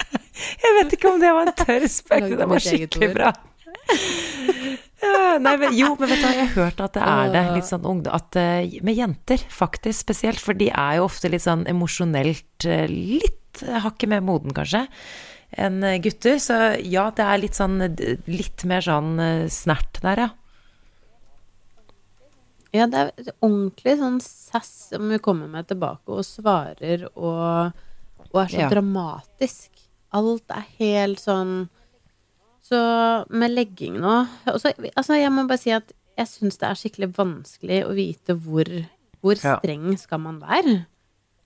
jeg 0.64 0.76
vet 0.80 0.96
ikke 0.96 1.12
om 1.12 1.20
det 1.22 1.32
var 1.36 1.50
en 1.50 1.58
tørr 1.64 1.88
spøk, 1.92 2.30
det 2.36 2.48
var 2.50 2.64
skikkelig 2.64 3.12
bra. 3.16 3.34
Nei, 5.42 5.56
men, 5.60 5.72
jo, 5.76 5.94
men 5.98 6.08
vet 6.10 6.20
du 6.20 6.24
hva, 6.26 6.32
jeg 6.34 6.46
har 6.48 6.54
hørt 6.64 6.80
at 6.84 6.92
det 6.96 7.02
er 7.02 7.32
det. 7.34 7.42
Litt 7.56 7.68
sånn 7.68 7.84
ungdom 7.88 8.14
at, 8.14 8.36
eh, 8.36 8.78
Med 8.86 8.94
jenter, 8.98 9.38
faktisk 9.50 10.04
spesielt. 10.06 10.40
For 10.42 10.54
de 10.54 10.70
er 10.70 10.96
jo 10.98 11.04
ofte 11.08 11.30
litt 11.32 11.42
sånn 11.44 11.66
emosjonelt 11.70 12.66
eh, 12.66 12.86
litt 12.90 13.62
hakket 13.62 14.08
mer 14.10 14.20
moden, 14.26 14.50
kanskje, 14.56 14.86
enn 15.56 15.80
gutter. 16.02 16.40
Så 16.42 16.56
ja, 16.82 17.08
det 17.14 17.22
er 17.24 17.38
litt 17.38 17.54
sånn 17.54 17.78
Litt 18.26 18.64
mer 18.66 18.82
sånn 18.82 19.12
eh, 19.22 19.44
snert 19.48 20.00
der, 20.02 20.24
ja. 20.26 20.30
Ja, 22.74 22.88
det 22.90 22.98
er 23.04 23.28
ordentlig 23.38 23.92
sånn 24.00 24.16
sass 24.24 24.70
som 24.90 25.06
hun 25.12 25.20
kommer 25.22 25.46
med 25.46 25.68
tilbake 25.70 26.10
og 26.10 26.24
svarer 26.26 27.04
og, 27.14 27.70
og 28.32 28.40
er 28.42 28.50
så 28.50 28.64
Ja. 28.64 28.70
dramatisk. 28.72 29.70
Alt 30.14 30.50
er 30.50 30.64
helt 30.80 31.22
sånn 31.22 31.68
Så 32.64 32.78
med 33.28 33.52
legging 33.52 33.98
nå 34.00 34.14
også, 34.48 34.72
Altså, 34.96 35.18
jeg 35.20 35.32
må 35.34 35.44
bare 35.48 35.60
si 35.60 35.72
at 35.76 35.92
jeg 36.16 36.30
syns 36.30 36.56
det 36.60 36.68
er 36.68 36.78
skikkelig 36.78 37.08
vanskelig 37.16 37.80
å 37.84 37.94
vite 37.96 38.36
hvor, 38.38 38.68
hvor 39.20 39.36
Ja. 39.42 39.58
streng 39.58 39.96
skal 39.98 40.20
man 40.22 40.38
være. 40.40 40.86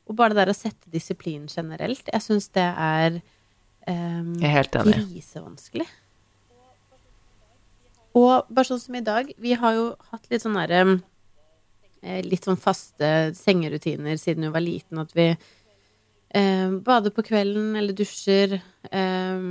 Og 0.09 0.17
bare 0.17 0.35
det 0.35 0.45
der 0.47 0.53
å 0.53 0.57
sette 0.57 0.91
disiplin 0.93 1.49
generelt, 1.49 2.05
jeg 2.13 2.23
syns 2.23 2.49
det 2.55 2.65
er 2.65 3.19
um, 3.89 4.35
er 4.45 4.69
grisevanskelig. 4.69 5.87
Og 8.19 8.49
bare 8.49 8.69
sånn 8.69 8.81
som 8.81 8.97
i 8.99 9.05
dag, 9.05 9.31
vi 9.39 9.53
har 9.59 9.75
jo 9.77 9.87
hatt 10.11 10.27
litt 10.31 10.43
sånn 10.43 10.57
derre 10.59 10.81
eh, 12.03 12.23
Litt 12.25 12.47
sånn 12.49 12.59
faste 12.61 13.35
sengerutiner 13.37 14.17
siden 14.21 14.45
hun 14.49 14.55
var 14.55 14.65
liten, 14.65 14.99
at 15.03 15.13
vi 15.17 15.29
eh, 15.33 16.71
bader 16.85 17.15
på 17.15 17.25
kvelden 17.29 17.77
eller 17.79 17.97
dusjer. 17.97 18.59
Eh, 18.91 19.45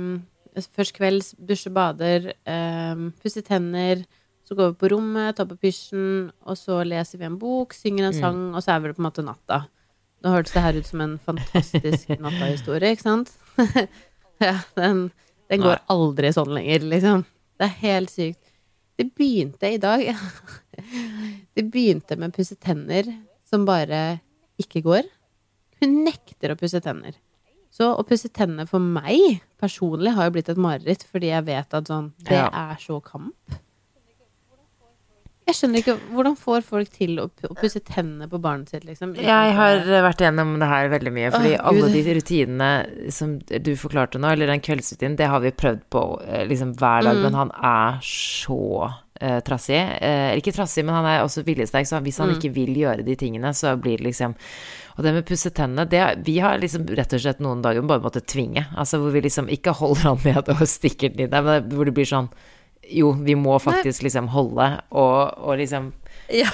først 0.66 0.94
kvelds, 0.96 1.32
dusjer, 1.38 1.72
bader, 1.74 2.32
eh, 2.48 3.04
pusser 3.22 3.44
tenner. 3.46 4.04
Så 4.48 4.56
går 4.56 4.72
vi 4.72 4.80
på 4.80 4.88
rommet, 4.94 5.36
tar 5.36 5.44
på 5.44 5.58
pysjen, 5.60 6.30
og 6.48 6.56
så 6.56 6.80
leser 6.86 7.20
vi 7.20 7.26
en 7.28 7.38
bok, 7.38 7.74
synger 7.76 8.08
en 8.08 8.16
sang, 8.16 8.38
og 8.54 8.62
så 8.64 8.72
er 8.72 8.80
vi 8.80 8.88
det 8.88 8.96
på 8.96 9.02
en 9.02 9.08
måte 9.10 9.24
natta. 9.26 9.66
Nå 10.24 10.32
hørtes 10.32 10.54
det 10.56 10.62
her 10.64 10.78
ut 10.78 10.88
som 10.88 11.02
en 11.04 11.18
fantastisk 11.20 12.14
natta-historie, 12.24 12.94
ikke 12.96 13.04
sant? 13.04 13.34
ja, 14.48 14.56
den, 14.78 15.10
den 15.52 15.66
går 15.66 15.82
aldri 15.92 16.32
sånn 16.32 16.54
lenger, 16.56 16.86
liksom. 16.94 17.26
Det 17.58 17.68
er 17.68 17.76
helt 17.82 18.14
sykt. 18.14 18.40
Det 18.98 19.12
begynte 19.14 19.68
i 19.70 19.78
dag 19.78 20.02
Det 21.54 21.64
begynte 21.70 22.16
med 22.18 22.34
pusse 22.34 22.56
tenner 22.58 23.06
som 23.46 23.66
bare 23.68 24.18
ikke 24.58 24.82
går. 24.82 25.06
Hun 25.82 26.00
nekter 26.06 26.54
å 26.54 26.58
pusse 26.58 26.80
tenner. 26.82 27.14
Så 27.78 27.92
å 27.94 28.02
pusse 28.06 28.26
tennene 28.34 28.66
for 28.66 28.82
meg 28.82 29.40
personlig 29.62 30.16
har 30.16 30.26
jo 30.28 30.34
blitt 30.34 30.48
et 30.50 30.58
mareritt, 30.58 31.04
fordi 31.06 31.30
jeg 31.30 31.44
vet 31.46 31.74
at 31.78 31.90
sånn 31.90 32.12
Det 32.26 32.34
Ja. 32.34 32.48
er 32.52 32.76
så 32.82 32.98
kamp. 33.04 33.34
Jeg 35.48 35.56
skjønner 35.56 35.80
ikke 35.80 35.94
Hvordan 36.12 36.34
får 36.36 36.64
folk 36.66 36.90
til 36.92 37.14
å, 37.22 37.28
pusse 37.56 37.80
tennene 37.80 38.26
på 38.28 38.36
barnet 38.44 38.68
sitt, 38.68 38.84
liksom? 38.84 39.14
Jeg 39.16 39.54
har 39.56 39.78
vært 40.04 40.20
gjennom 40.20 40.58
det 40.60 40.68
her 40.68 40.90
veldig 40.92 41.12
mye, 41.16 41.30
fordi 41.32 41.54
Åh, 41.56 41.64
alle 41.70 41.88
de 41.94 42.02
rutinene 42.18 43.12
som 43.16 43.38
du 43.38 43.70
forklarte 43.80 44.20
nå, 44.20 44.28
eller 44.34 44.46
den 44.52 44.60
kveldsrutinen, 44.60 45.16
det 45.16 45.26
har 45.32 45.40
vi 45.40 45.50
prøvd 45.56 45.80
på 45.90 46.02
eh, 46.26 46.44
liksom 46.50 46.74
hver 46.76 47.02
dag, 47.08 47.16
Mm. 47.16 47.22
men 47.22 47.34
han 47.34 47.50
er 47.64 47.98
så 48.04 48.92
eh, 49.20 49.40
trassig. 49.40 49.78
Eh, 50.00 50.36
ikke 50.40 50.52
trassig, 50.56 50.84
men 50.84 50.94
han 50.94 51.06
er 51.06 51.22
også 51.24 51.44
viljesterk, 51.46 51.86
så 51.86 52.00
hvis 52.02 52.18
han 52.18 52.28
Mm. 52.30 52.34
ikke 52.38 52.52
vil 52.54 52.74
gjøre 52.74 53.04
de 53.04 53.16
tingene, 53.16 53.50
så 53.54 53.76
blir 53.80 53.98
det 53.98 54.06
liksom 54.12 54.34
Og 54.98 55.04
det 55.04 55.12
med 55.14 55.22
å 55.24 55.28
pusse 55.28 55.50
tennene, 55.54 55.88
det 55.88 56.24
Vi 56.26 56.38
har 56.42 56.58
liksom 56.58 56.86
rett 56.96 57.12
og 57.14 57.20
slett 57.20 57.38
noen 57.40 57.62
dager 57.62 57.82
bare 57.86 58.00
måttet 58.02 58.26
tvinge, 58.26 58.66
altså 58.76 58.98
hvor 58.98 59.12
vi 59.12 59.20
liksom 59.22 59.46
ikke 59.48 59.72
holder 59.78 60.02
han 60.02 60.18
ned 60.24 60.48
og 60.48 60.66
stikker 60.66 61.14
den 61.14 61.26
i 61.26 61.30
deg, 61.30 61.44
men 61.44 61.68
hvor 61.70 61.84
det 61.84 61.94
blir 61.94 62.04
sånn 62.08 62.28
jo, 62.90 63.12
vi 63.12 63.34
må 63.34 63.58
faktisk 63.60 64.02
liksom 64.02 64.28
holde, 64.32 64.80
og, 64.90 65.34
og 65.38 65.58
liksom 65.58 65.92
Ja. 66.32 66.48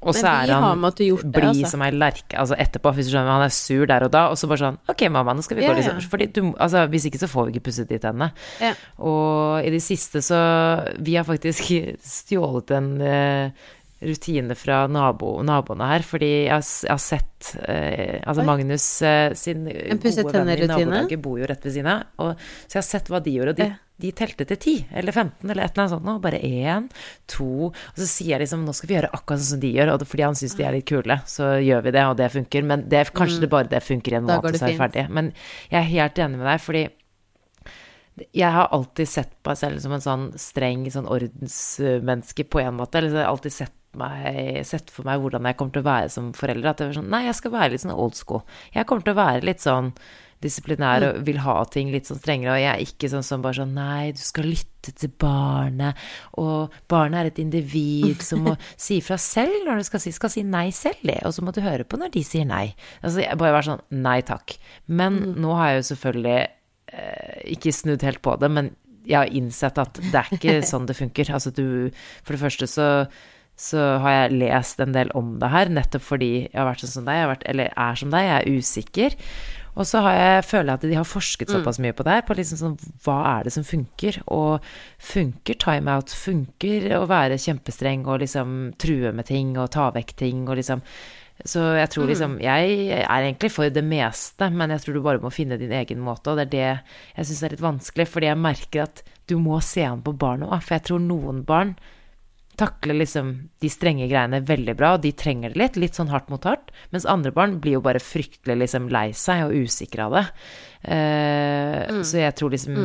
Og 0.00 0.16
så 0.16 0.24
er 0.30 0.48
han 0.54 0.80
blid 0.80 1.44
altså. 1.44 1.72
som 1.74 1.82
ei 1.84 1.90
lerke, 1.92 2.32
altså 2.40 2.56
etterpå, 2.60 2.92
hvis 2.96 3.10
du 3.10 3.12
skjønner, 3.12 3.34
han 3.34 3.44
er 3.44 3.52
sur 3.52 3.84
der 3.88 4.06
og 4.06 4.12
da, 4.14 4.22
og 4.32 4.38
så 4.40 4.48
bare 4.48 4.62
sånn 4.62 4.78
Ok, 4.88 5.04
mamma, 5.12 5.34
nå 5.36 5.44
skal 5.44 5.58
vi 5.58 5.66
Ja, 5.66 5.74
gå, 5.74 5.80
liksom. 5.80 5.98
ja. 6.00 6.12
Fordi 6.12 6.28
du, 6.32 6.40
altså, 6.56 6.86
hvis 6.92 7.08
ikke 7.10 7.20
så 7.20 7.28
får 7.28 7.48
vi 7.48 7.54
ikke 7.54 7.66
pusset 7.68 7.90
de 7.90 7.98
tennene. 8.00 8.30
Ja. 8.64 8.72
Og 9.04 9.66
i 9.66 9.74
det 9.74 9.82
siste 9.84 10.22
så 10.24 10.40
Vi 10.96 11.18
har 11.18 11.28
faktisk 11.28 11.68
stjålet 12.16 12.72
en 12.78 12.88
uh, 13.04 13.68
rutine 14.00 14.56
fra 14.56 14.86
nabo, 14.88 15.34
naboene 15.44 15.90
her, 15.92 16.06
fordi 16.06 16.32
jeg 16.46 16.54
har, 16.54 16.64
jeg 16.64 16.94
har 16.94 17.04
sett 17.04 17.52
uh, 17.60 18.16
Altså 18.24 18.40
Oi. 18.40 18.48
Magnus 18.48 18.88
uh, 19.04 19.36
sin 19.36 19.68
gode 19.68 20.32
venn 20.32 20.54
i 20.56 20.70
nabolaget 20.70 21.20
bor 21.20 21.36
jo 21.42 21.50
rett 21.50 21.68
ved 21.68 21.76
siden 21.76 21.92
av, 21.92 22.08
og, 22.24 22.50
så 22.64 22.78
jeg 22.78 22.82
har 22.86 22.88
sett 22.88 23.12
hva 23.12 23.20
de 23.20 23.36
gjorde, 23.36 23.56
og 23.56 23.60
de. 23.60 23.70
De 24.00 24.12
telte 24.16 24.46
til 24.48 24.58
10 24.58 24.94
eller 25.00 25.14
15 25.14 25.50
eller 25.50 25.64
et 25.64 25.72
eller 25.74 25.84
annet 25.84 25.94
sånt, 25.94 26.12
og 26.12 26.22
bare 26.24 26.40
én, 26.44 26.88
to 27.30 27.50
Og 27.70 27.98
så 27.98 28.06
sier 28.08 28.34
jeg 28.34 28.44
liksom 28.44 28.64
nå 28.66 28.74
skal 28.76 28.90
vi 28.90 28.96
gjøre 28.96 29.12
akkurat 29.12 29.42
sånn 29.42 29.52
som 29.54 29.62
de 29.62 29.72
gjør, 29.76 29.92
og 29.94 30.06
fordi 30.08 30.26
han 30.26 30.38
syns 30.38 30.56
de 30.58 30.66
er 30.66 30.76
litt 30.76 30.88
kule, 30.90 31.18
så 31.28 31.52
gjør 31.60 31.84
vi 31.86 31.94
det, 31.96 32.06
og 32.06 32.16
det 32.20 32.30
funker. 32.34 32.66
Men 32.66 32.86
det, 32.90 33.04
kanskje 33.16 33.44
det 33.44 33.52
bare 33.52 33.70
det 33.70 33.82
funker 33.84 34.16
i 34.16 34.20
en 34.20 34.26
måned, 34.28 34.52
det 34.52 34.62
så 34.62 34.68
er 34.68 34.74
fint. 34.74 34.82
ferdig. 34.84 35.06
Men 35.10 35.32
jeg 35.70 35.78
er 35.82 35.92
helt 35.92 36.24
enig 36.24 36.40
med 36.40 36.50
deg, 36.50 36.64
fordi 36.64 36.86
jeg 38.36 38.52
har 38.52 38.70
alltid 38.74 39.08
sett 39.08 39.30
på 39.40 39.52
meg 39.52 39.58
selv 39.60 39.82
som 39.82 39.92
en 39.96 40.04
sånn 40.04 40.24
streng 40.40 40.84
sånn 40.92 41.08
ordensmenneske 41.08 42.44
på 42.50 42.62
en 42.62 42.76
måte. 42.76 43.00
Eller 43.00 43.12
så 43.12 43.20
har 43.20 43.24
jeg 43.24 43.34
alltid 43.34 43.56
sett, 43.56 43.76
meg, 44.00 44.60
sett 44.68 44.90
for 44.92 45.08
meg 45.08 45.22
hvordan 45.22 45.48
jeg 45.48 45.58
kommer 45.58 45.76
til 45.76 45.84
å 45.84 45.88
være 45.88 46.10
som 46.12 46.32
forelder. 46.36 46.72
At 46.72 46.82
jeg 46.82 46.90
var 46.90 46.98
sånn 47.00 47.12
Nei, 47.14 47.22
jeg 47.28 47.38
skal 47.38 47.54
være 47.54 47.72
litt 47.74 47.84
sånn 47.84 47.96
old 47.96 48.18
school. 48.18 48.42
Jeg 48.74 48.88
kommer 48.90 49.06
til 49.06 49.16
å 49.16 49.22
være 49.22 49.46
litt 49.48 49.64
sånn 49.64 49.94
disiplinær 50.40 51.04
og 51.06 51.20
vil 51.26 51.40
ha 51.44 51.56
ting 51.70 51.90
litt 51.92 52.08
sånn 52.08 52.20
strengere. 52.20 52.54
Og 52.54 52.62
jeg 52.62 52.70
er 52.72 52.84
ikke 52.84 53.10
sånn 53.12 53.26
som 53.26 53.44
bare 53.44 53.60
sånn 53.60 53.74
Nei, 53.76 54.12
du 54.16 54.22
skal 54.22 54.48
lytte 54.48 54.94
til 54.96 55.12
barnet. 55.20 55.98
Og 56.40 56.72
barnet 56.90 57.20
er 57.20 57.30
et 57.30 57.40
individ 57.42 58.22
som 58.28 58.46
må 58.48 58.56
si 58.74 59.00
fra 59.04 59.18
selv 59.20 59.66
når 59.66 59.80
du 59.80 59.88
skal 59.90 60.04
si, 60.04 60.14
skal 60.16 60.32
si 60.32 60.44
nei 60.46 60.68
selv, 60.76 61.02
det. 61.06 61.20
Og 61.28 61.36
så 61.36 61.44
må 61.44 61.54
du 61.56 61.62
høre 61.64 61.86
på 61.86 62.00
når 62.00 62.14
de 62.16 62.24
sier 62.26 62.48
nei. 62.48 62.70
Altså, 63.02 63.22
jeg 63.24 63.40
bare 63.40 63.56
være 63.58 63.70
sånn 63.72 63.86
Nei 64.00 64.20
takk. 64.26 64.56
Men 64.88 65.20
nå 65.40 65.56
har 65.58 65.72
jeg 65.72 65.80
jo 65.80 65.88
selvfølgelig 65.90 66.38
eh, 66.40 67.42
ikke 67.56 67.74
snudd 67.74 68.06
helt 68.06 68.22
på 68.24 68.36
det, 68.40 68.48
men 68.52 68.72
jeg 69.08 69.16
har 69.16 69.34
innsett 69.34 69.80
at 69.80 70.00
det 70.00 70.16
er 70.16 70.32
ikke 70.36 70.56
sånn 70.72 70.88
det 70.88 70.96
funker. 70.98 71.34
Altså 71.36 71.52
du 71.52 71.90
For 72.22 72.34
det 72.34 72.42
første 72.44 72.70
så 72.70 72.88
så 73.60 73.80
har 74.00 74.14
jeg 74.14 74.38
lest 74.40 74.80
en 74.80 74.94
del 74.94 75.10
om 75.16 75.34
det 75.40 75.50
her, 75.52 75.68
nettopp 75.68 76.04
fordi 76.06 76.30
jeg 76.46 76.56
har 76.56 76.68
vært 76.70 76.84
sånn 76.84 76.94
som 76.94 77.08
deg, 77.08 77.18
jeg 77.18 77.26
har 77.26 77.32
vært, 77.34 77.42
eller 77.52 77.74
er 77.84 77.98
som 78.00 78.12
deg, 78.14 78.24
jeg 78.24 78.36
er 78.38 78.60
usikker. 78.60 79.16
Og 79.80 79.86
så 79.88 80.02
har 80.04 80.16
jeg, 80.16 80.44
føler 80.44 80.68
jeg 80.68 80.78
at 80.78 80.84
de 80.90 80.96
har 80.98 81.08
forsket 81.08 81.52
såpass 81.52 81.78
mye 81.80 81.94
på 81.96 82.04
det 82.04 82.18
her, 82.18 82.24
på 82.28 82.36
liksom 82.36 82.58
sånn 82.60 82.74
hva 83.06 83.16
er 83.30 83.46
det 83.46 83.54
som 83.54 83.64
funker? 83.64 84.18
Og 84.28 84.66
funker 85.10 85.56
timeout? 85.62 86.12
Funker 86.12 86.90
å 86.98 87.06
være 87.08 87.38
kjempestreng 87.40 88.04
og 88.04 88.20
liksom 88.20 88.58
true 88.80 89.14
med 89.16 89.30
ting 89.30 89.54
og 89.56 89.70
ta 89.72 89.88
vekk 89.94 90.12
ting 90.20 90.44
og 90.48 90.60
liksom 90.60 90.84
Så 91.40 91.62
jeg 91.78 91.88
tror 91.94 92.10
liksom 92.10 92.34
Jeg 92.44 92.90
er 93.00 93.22
egentlig 93.22 93.48
for 93.54 93.72
det 93.72 93.84
meste, 93.84 94.50
men 94.52 94.74
jeg 94.74 94.84
tror 94.84 94.98
du 94.98 95.02
bare 95.06 95.22
må 95.22 95.30
finne 95.32 95.56
din 95.56 95.72
egen 95.72 96.02
måte, 96.04 96.30
og 96.30 96.36
det 96.36 96.50
er 96.50 96.52
det 96.52 96.66
jeg 97.16 97.30
syns 97.30 97.42
er 97.42 97.54
litt 97.54 97.64
vanskelig, 97.64 98.08
fordi 98.08 98.28
jeg 98.28 98.44
merker 98.44 98.84
at 98.84 99.02
du 99.30 99.38
må 99.40 99.62
se 99.64 99.86
an 99.86 100.02
på 100.04 100.12
barnet 100.12 100.50
òg, 100.50 100.60
for 100.60 100.76
jeg 100.76 100.88
tror 100.90 101.00
noen 101.00 101.40
barn 101.48 101.72
takler 102.60 102.98
liksom 103.00 103.30
de 103.62 103.70
strenge 103.72 104.06
greiene 104.10 104.42
veldig 104.46 104.74
bra, 104.78 104.92
og 104.96 105.02
de 105.04 105.10
trenger 105.16 105.54
det 105.54 105.60
litt, 105.62 105.78
litt 105.80 105.96
sånn 105.98 106.10
hardt 106.12 106.28
mot 106.32 106.44
hardt, 106.46 106.68
mens 106.92 107.06
andre 107.08 107.32
barn 107.34 107.56
blir 107.62 107.78
jo 107.78 107.82
bare 107.84 108.02
fryktelig 108.04 108.58
liksom 108.62 108.90
lei 108.92 109.08
seg 109.16 109.46
og 109.48 109.56
usikre 109.64 110.06
av 110.06 110.18
det. 110.18 110.24
Eh, 110.94 112.02
Så 112.04 112.20
jeg 112.22 112.36
tror 112.38 112.52
liksom 112.54 112.76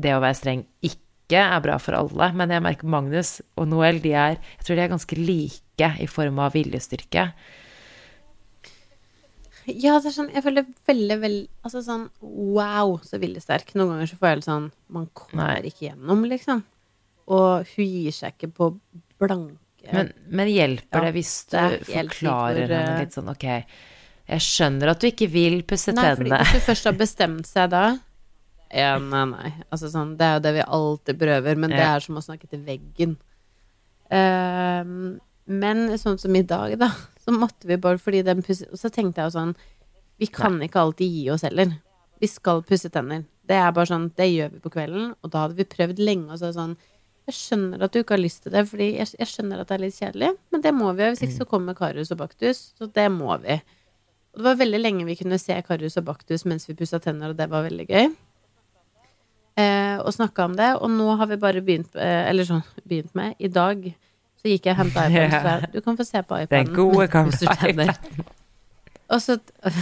det 0.00 0.12
å 0.16 0.20
være 0.22 0.38
streng 0.38 0.64
ikke 0.82 1.40
er 1.46 1.62
bra 1.62 1.78
for 1.78 1.94
alle, 1.94 2.32
men 2.34 2.50
jeg 2.50 2.62
merker 2.66 2.90
Magnus 2.90 3.36
og 3.56 3.68
Noel, 3.70 4.00
de 4.02 4.12
er 4.18 4.36
Jeg 4.58 4.66
tror 4.66 4.76
de 4.76 4.82
er 4.82 4.92
ganske 4.96 5.16
like 5.18 5.90
i 6.02 6.06
form 6.10 6.38
av 6.42 6.52
viljestyrke. 6.58 7.30
Ja, 9.70 9.98
det 10.00 10.08
er 10.10 10.14
sånn 10.14 10.30
Jeg 10.32 10.42
føler 10.42 10.64
veldig, 10.88 11.16
veldig 11.20 11.48
Altså 11.66 11.82
sånn 11.84 12.06
wow, 12.20 12.96
så 13.06 13.20
viljesterk. 13.22 13.74
Noen 13.76 13.92
ganger 13.94 14.10
så 14.10 14.18
får 14.18 14.28
jeg 14.30 14.38
litt 14.40 14.48
sånn 14.48 14.66
Man 14.96 15.06
kommer 15.14 15.60
Nei. 15.60 15.70
ikke 15.70 15.86
gjennom, 15.90 16.24
liksom. 16.30 16.62
Og 17.30 17.68
hun 17.76 17.86
gir 17.86 18.16
seg 18.16 18.34
ikke 18.34 18.50
på 18.56 18.70
blanke 19.20 19.94
Men, 19.96 20.12
men 20.28 20.50
hjelper 20.52 21.00
Ja, 21.00 21.06
det 21.08 21.14
hvis 21.16 21.32
du 21.46 21.56
det 21.56 21.62
er 21.62 21.78
forklarer 21.86 22.60
for, 22.66 22.74
henne 22.76 22.92
eh, 22.96 23.00
litt 23.04 23.16
sånn 23.16 23.32
Ok, 23.32 23.46
jeg 24.30 24.44
skjønner 24.46 24.92
at 24.92 25.00
du 25.02 25.08
ikke 25.10 25.30
vil 25.32 25.60
pusse 25.68 25.94
Nei, 25.96 26.04
tennene. 26.10 26.42
hvis 26.44 26.60
du 26.60 26.66
først 26.68 26.88
har 26.90 26.98
bestemt 27.00 27.48
seg 27.48 27.72
da 27.72 27.84
Ja, 28.70 28.92
nei, 29.02 29.24
nei. 29.32 29.48
Altså 29.72 29.90
sånn, 29.90 30.12
det 30.18 30.26
er 30.28 30.36
jo 30.36 30.42
det 30.44 30.52
vi 30.60 30.66
alltid 30.78 31.18
prøver, 31.18 31.58
men 31.58 31.72
det 31.74 31.82
er 31.82 32.04
som 32.04 32.20
å 32.20 32.22
snakke 32.22 32.46
til 32.46 32.60
veggen. 32.62 33.16
Ehm, 34.14 35.18
men 35.50 35.80
sånn 35.98 36.18
som 36.22 36.36
i 36.38 36.44
dag, 36.46 36.76
da, 36.78 36.92
så 37.24 37.34
måtte 37.34 37.66
vi 37.66 37.80
bare 37.82 37.98
fordi 37.98 38.22
den 38.26 38.44
pusse... 38.46 38.68
Og 38.70 38.78
så 38.78 38.90
tenkte 38.94 39.22
jeg 39.22 39.30
jo 39.30 39.36
sånn 39.38 39.56
Vi 40.22 40.28
kan 40.30 40.60
ikke 40.62 40.84
alltid 40.84 41.10
gi 41.10 41.24
oss 41.34 41.42
heller. 41.48 41.72
Vi 42.20 42.28
skal 42.30 42.62
pusse 42.66 42.90
tenner. 42.92 43.24
Det 43.50 43.56
er 43.58 43.74
bare 43.74 43.90
sånn, 43.90 44.10
det 44.14 44.28
gjør 44.30 44.54
vi 44.54 44.62
på 44.62 44.70
kvelden, 44.76 45.14
og 45.18 45.32
da 45.32 45.46
hadde 45.46 45.58
vi 45.58 45.66
prøvd 45.66 46.02
lenge, 46.04 46.28
og 46.30 46.38
så 46.38 46.52
sånn 46.54 46.76
jeg 47.30 47.38
skjønner 47.38 47.84
at 47.86 47.92
du 47.94 48.00
ikke 48.02 48.16
har 48.16 48.22
lyst 48.22 48.44
til 48.44 48.54
det, 48.54 48.64
fordi 48.68 48.88
jeg, 48.98 49.12
jeg 49.18 49.30
skjønner 49.30 49.62
at 49.62 49.70
det 49.70 49.76
er 49.76 49.84
litt 49.84 49.98
kjedelig, 49.98 50.30
men 50.52 50.64
det 50.64 50.72
må 50.76 50.90
vi. 50.92 51.06
Hvis 51.12 51.22
ikke 51.26 51.38
så 51.38 51.46
kommer 51.48 51.78
Karius 51.78 52.12
og 52.14 52.20
Baktus, 52.20 52.64
så 52.78 52.90
det 52.90 53.06
må 53.14 53.36
vi. 53.44 53.56
Og 54.30 54.42
det 54.42 54.46
var 54.46 54.58
veldig 54.60 54.80
lenge 54.80 55.06
vi 55.08 55.16
kunne 55.18 55.40
se 55.42 55.56
Karius 55.66 55.98
og 56.00 56.06
Baktus 56.06 56.44
mens 56.46 56.68
vi 56.68 56.76
pussa 56.78 57.00
tenner, 57.02 57.32
og 57.32 57.38
det 57.38 57.48
var 57.50 57.66
veldig 57.66 57.86
gøy. 57.88 58.12
Eh, 59.60 59.96
og 59.98 60.12
snakka 60.14 60.46
om 60.46 60.54
det, 60.58 60.70
og 60.78 60.92
nå 60.94 61.16
har 61.18 61.28
vi 61.30 61.36
bare 61.42 61.60
begynt 61.60 61.96
eh, 61.98 62.28
Eller 62.30 62.46
sånn 62.46 62.62
begynt 62.86 63.10
med 63.18 63.34
I 63.42 63.48
dag 63.50 63.82
så 64.40 64.48
gikk 64.48 64.68
jeg 64.70 64.76
og 64.76 64.78
henta 64.78 65.02
iPaden. 65.10 65.34
Så 65.34 65.50
jeg, 65.50 65.70
du 65.74 65.80
kan 65.84 65.98
få 65.98 66.06
se 66.06 66.22
på 66.24 66.38
iPaden. 66.44 66.70
Den 66.70 66.76
gode 66.78 67.08
gamle. 67.12 67.88
Og 69.10 69.20
så 69.20 69.36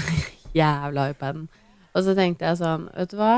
Jævla 0.59 1.11
iPaden. 1.13 1.47
Og 1.95 2.05
så 2.05 2.15
tenkte 2.19 2.49
jeg 2.49 2.59
sånn, 2.59 2.89
vet 2.97 3.13
du 3.13 3.19
hva? 3.21 3.35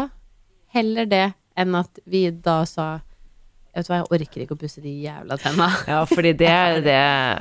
Heller 0.73 1.09
det 1.11 1.27
enn 1.59 1.77
at 1.77 2.01
vi 2.09 2.23
da 2.31 2.63
sa 2.69 2.89
Vet 3.71 3.87
du 3.87 3.93
hva, 3.93 4.01
jeg 4.01 4.09
orker 4.17 4.43
ikke 4.43 4.57
å 4.57 4.59
pusse 4.59 4.81
de 4.83 4.91
jævla 5.05 5.37
tenna. 5.39 5.69
Ja, 5.93 6.01
fordi 6.11 6.33
det 6.41 6.49
er 6.51 6.81
det 6.83 6.97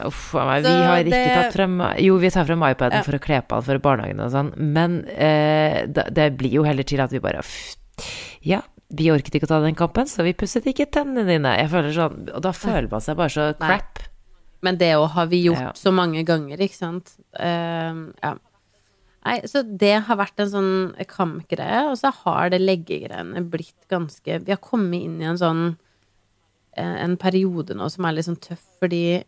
Uff 0.05 0.35
a 0.37 0.43
meg. 0.45 0.67
Vi 0.67 0.73
har 0.85 0.99
ikke 1.01 1.21
tatt 1.33 1.55
frem 1.55 1.77
Jo, 2.05 2.17
vi 2.21 2.29
tar 2.35 2.45
frem 2.45 2.65
iPaden 2.69 2.99
Ja. 2.99 3.05
for 3.07 3.17
å 3.17 3.21
kle 3.23 3.39
på 3.41 3.57
han 3.57 3.65
for 3.65 3.81
barnehagen 3.81 4.21
og 4.21 4.29
sånn, 4.35 4.51
men 4.57 4.99
eh, 5.09 5.87
det, 5.89 6.27
blir 6.37 6.59
jo 6.59 6.67
heller 6.67 6.85
til 6.85 7.01
at 7.01 7.11
vi 7.15 7.19
bare 7.23 7.41
"Pff, 7.41 8.11
Ja, 8.45 8.61
vi 8.93 9.09
orket 9.11 9.35
ikke 9.35 9.49
å 9.49 9.53
ta 9.55 9.59
den 9.65 9.75
kampen, 9.77 10.05
så 10.09 10.23
vi 10.25 10.33
pusset 10.37 10.65
ikke 10.69 10.85
tennene 10.89 11.25
dine. 11.27 11.55
Jeg 11.57 11.69
føler 11.73 11.93
sånn 11.97 12.29
Og 12.33 12.41
da 12.45 12.53
føler 12.53 12.89
man 12.91 13.01
seg 13.01 13.17
bare 13.17 13.33
så 13.33 13.49
Nei. 13.59 13.67
crap. 13.73 13.99
Men 14.61 14.77
det 14.77 14.93
òg 14.97 15.09
har 15.15 15.27
vi 15.33 15.43
gjort 15.47 15.61
Ja. 15.61 15.71
så 15.73 15.91
mange 15.93 16.23
ganger, 16.27 16.57
ikke 16.61 16.75
sant. 16.77 17.13
Uh, 17.39 18.11
ja. 18.21 18.35
Nei, 19.25 19.41
så 19.49 19.61
det 19.65 20.03
har 20.07 20.15
vært 20.17 20.39
en 20.39 20.49
sånn 20.49 20.95
kampgreie, 21.07 21.89
og 21.91 21.97
så 21.99 22.11
har 22.23 22.49
det 22.53 22.61
leggegreiene 22.61 23.41
blitt 23.49 23.87
ganske 23.91 24.39
Vi 24.45 24.51
har 24.51 24.61
kommet 24.63 25.03
inn 25.03 25.21
i 25.21 25.25
en 25.25 25.37
sånn 25.37 25.77
en 26.79 27.17
periode 27.19 27.75
nå 27.77 27.87
som 27.91 28.05
er 28.07 28.15
litt 28.17 28.27
sånn 28.27 28.39
tøff, 28.41 28.63
fordi 28.81 29.23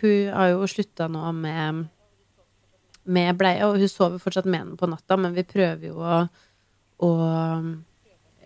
hun 0.00 0.32
har 0.34 0.52
jo 0.54 0.66
slutta 0.70 1.08
nå 1.10 1.32
med 1.36 1.84
med 3.06 3.36
bleie, 3.38 3.62
og 3.62 3.76
hun 3.78 3.88
sover 3.88 4.18
fortsatt 4.18 4.48
med 4.50 4.64
den 4.64 4.76
på 4.80 4.88
natta, 4.90 5.14
men 5.16 5.34
vi 5.36 5.44
prøver 5.46 5.84
jo 5.92 6.00
å, 6.02 6.16
å 7.06 7.10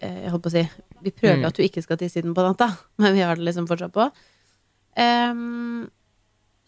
eh, 0.01 0.19
Jeg 0.27 0.31
holdt 0.35 0.45
på 0.45 0.51
å 0.51 0.53
si 0.53 0.65
Vi 1.01 1.11
prøver 1.17 1.39
Mm. 1.41 1.47
at 1.49 1.57
hun 1.57 1.65
ikke 1.65 1.83
skal 1.83 1.97
tisse 1.97 2.19
i 2.21 2.23
den 2.27 2.35
på 2.37 2.45
natta, 2.45 2.69
men 3.01 3.15
vi 3.17 3.23
har 3.25 3.37
det 3.37 3.47
liksom 3.47 3.67
fortsatt 3.71 3.93
på. 3.95 4.11
Um, 5.01 5.89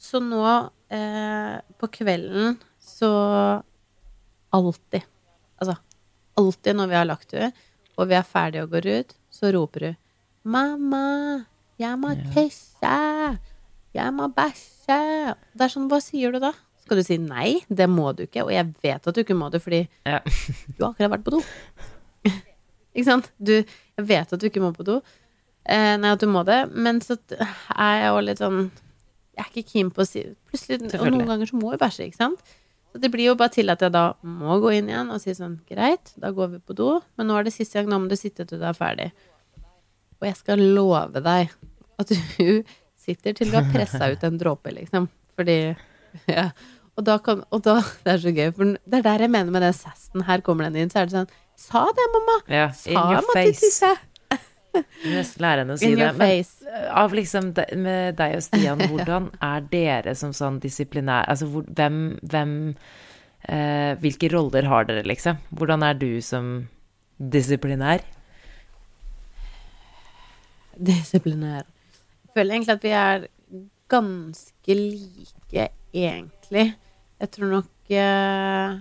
så 0.01 0.21
nå 0.25 0.71
eh, 0.89 1.61
på 1.79 1.89
kvelden 1.93 2.57
så 2.81 3.11
alltid 4.53 5.03
Altså 5.61 5.77
alltid 6.41 6.77
når 6.79 6.89
vi 6.89 6.97
har 6.97 7.05
lagt 7.07 7.35
henne, 7.37 7.53
og 7.99 8.09
vi 8.09 8.17
er 8.17 8.25
ferdige 8.27 8.65
og 8.65 8.73
går 8.73 8.87
ut, 8.89 9.13
så 9.31 9.53
roper 9.53 9.85
hun 9.87 9.97
'Mamma, 10.45 11.45
jeg 11.83 11.99
må 12.01 12.12
tisse! 12.35 12.92
Jeg 13.92 14.12
må 14.16 14.29
bæsje!' 14.33 15.35
Det 15.53 15.66
er 15.66 15.73
sånn, 15.73 15.88
hva 15.90 15.99
sier 16.03 16.33
du 16.33 16.40
da? 16.42 16.53
Skal 16.83 16.99
du 16.99 17.05
si 17.07 17.16
nei? 17.23 17.61
Det 17.71 17.87
må 17.90 18.11
du 18.16 18.25
ikke. 18.25 18.42
Og 18.47 18.51
jeg 18.55 18.73
vet 18.83 19.07
at 19.07 19.14
du 19.14 19.21
ikke 19.23 19.37
må 19.38 19.51
det, 19.53 19.61
fordi 19.62 19.83
Ja. 20.09 20.18
du 20.77 20.83
har 20.85 20.92
akkurat 20.92 21.12
vært 21.16 21.27
på 21.27 21.35
do. 21.37 21.42
ikke 22.95 23.07
sant? 23.07 23.29
Du, 23.38 23.53
jeg 23.62 24.07
vet 24.09 24.33
at 24.35 24.40
du 24.40 24.49
ikke 24.49 24.62
må 24.64 24.73
på 24.75 24.87
do. 24.88 25.01
Eh, 25.62 25.95
nei, 26.01 26.11
at 26.16 26.23
du 26.23 26.27
må 26.27 26.42
det. 26.49 26.64
Men 26.75 26.99
så 27.05 27.14
er 27.31 27.92
jeg 28.01 28.09
jo 28.11 28.25
litt 28.27 28.40
sånn 28.42 28.64
Jeg 29.37 29.45
er 29.45 29.53
ikke 29.53 29.71
keen 29.71 29.90
på 29.95 30.03
å 30.03 30.07
si 30.09 30.25
Plutselig, 30.51 30.90
Og 30.99 31.07
noen 31.14 31.29
ganger 31.31 31.49
så 31.49 31.57
må 31.57 31.71
jeg 31.73 31.81
bæsje, 31.81 32.09
ikke 32.11 32.18
sant? 32.18 32.42
Så 32.92 32.99
det 33.01 33.09
blir 33.14 33.31
jo 33.31 33.37
bare 33.38 33.55
til 33.55 33.71
at 33.73 33.81
jeg 33.81 33.95
da 33.95 34.03
må 34.27 34.59
gå 34.61 34.73
inn 34.77 34.90
igjen 34.90 35.09
og 35.14 35.23
si 35.23 35.33
sånn 35.38 35.55
Greit, 35.71 36.11
da 36.21 36.33
går 36.35 36.51
vi 36.57 36.59
på 36.66 36.75
do, 36.77 36.88
men 37.16 37.31
nå 37.31 37.38
er 37.38 37.47
det 37.47 37.55
siste 37.55 37.79
gang, 37.79 37.88
nå 37.88 38.03
må 38.03 38.11
du 38.11 38.18
sitte 38.21 38.45
til 38.45 38.61
du 38.61 38.66
er 38.68 38.77
ferdig. 38.77 39.07
Og 40.21 40.27
jeg 40.29 40.37
skal 40.42 40.61
love 40.77 41.23
deg 41.25 41.55
at 42.00 42.12
du 42.12 42.62
sitter 43.05 43.37
til 43.37 43.50
du 43.50 43.59
har 43.59 43.66
pressa 43.72 44.12
ut 44.12 44.24
en 44.28 44.38
dråpe, 44.40 44.72
liksom. 44.74 45.09
Fordi 45.37 45.59
ja. 46.28 46.50
Og 46.92 47.07
da 47.09 47.16
kan 47.24 47.40
Og 47.50 47.62
da 47.64 47.78
Det 48.05 48.14
er 48.14 48.20
så 48.20 48.33
gøy, 48.37 48.48
for 48.52 48.76
det 48.76 48.98
er 49.00 49.05
der 49.07 49.26
jeg 49.26 49.33
mener 49.33 49.55
med 49.55 49.64
den 49.64 49.76
sassen. 49.76 50.24
Her 50.28 50.44
kommer 50.44 50.68
den 50.68 50.83
inn, 50.85 50.92
så 50.92 51.02
er 51.02 51.11
det 51.11 51.16
sånn 51.16 51.31
Sa 51.62 51.85
det, 51.94 52.09
mamma! 52.14 52.40
ja. 52.50 52.70
Sa 52.74 52.90
In 52.90 53.14
your 53.14 53.28
face. 53.33 53.92
Nesten 55.05 55.44
lære 55.44 55.62
henne 55.62 55.74
å 55.76 55.81
si 55.81 55.90
det. 55.98 56.09
Men 56.16 56.87
av 56.96 57.12
liksom 57.12 57.50
de, 57.57 57.64
med 57.76 58.16
deg 58.16 58.38
og 58.38 58.44
Stian, 58.46 58.81
hvordan 58.88 59.28
er 59.44 59.66
dere 59.72 60.14
som 60.16 60.33
sånn 60.37 60.57
disiplinær 60.62 61.28
Altså 61.28 61.48
hvor, 61.52 61.66
hvem, 61.68 61.98
hvem 62.24 62.55
eh, 63.52 63.92
Hvilke 64.00 64.31
roller 64.33 64.68
har 64.70 64.88
dere, 64.88 65.05
liksom? 65.09 65.42
Hvordan 65.52 65.85
er 65.87 65.98
du 66.00 66.09
som 66.24 66.55
disiplinær? 67.20 68.05
Disiplinær. 70.81 71.68
Føler 72.35 72.55
egentlig 72.57 72.75
at 72.77 72.85
vi 72.87 72.92
er 72.97 73.27
ganske 73.92 74.75
like, 74.79 75.68
egentlig. 75.92 76.66
Jeg 77.21 77.31
tror 77.35 77.51
nok 77.53 77.90
eh, 77.92 78.79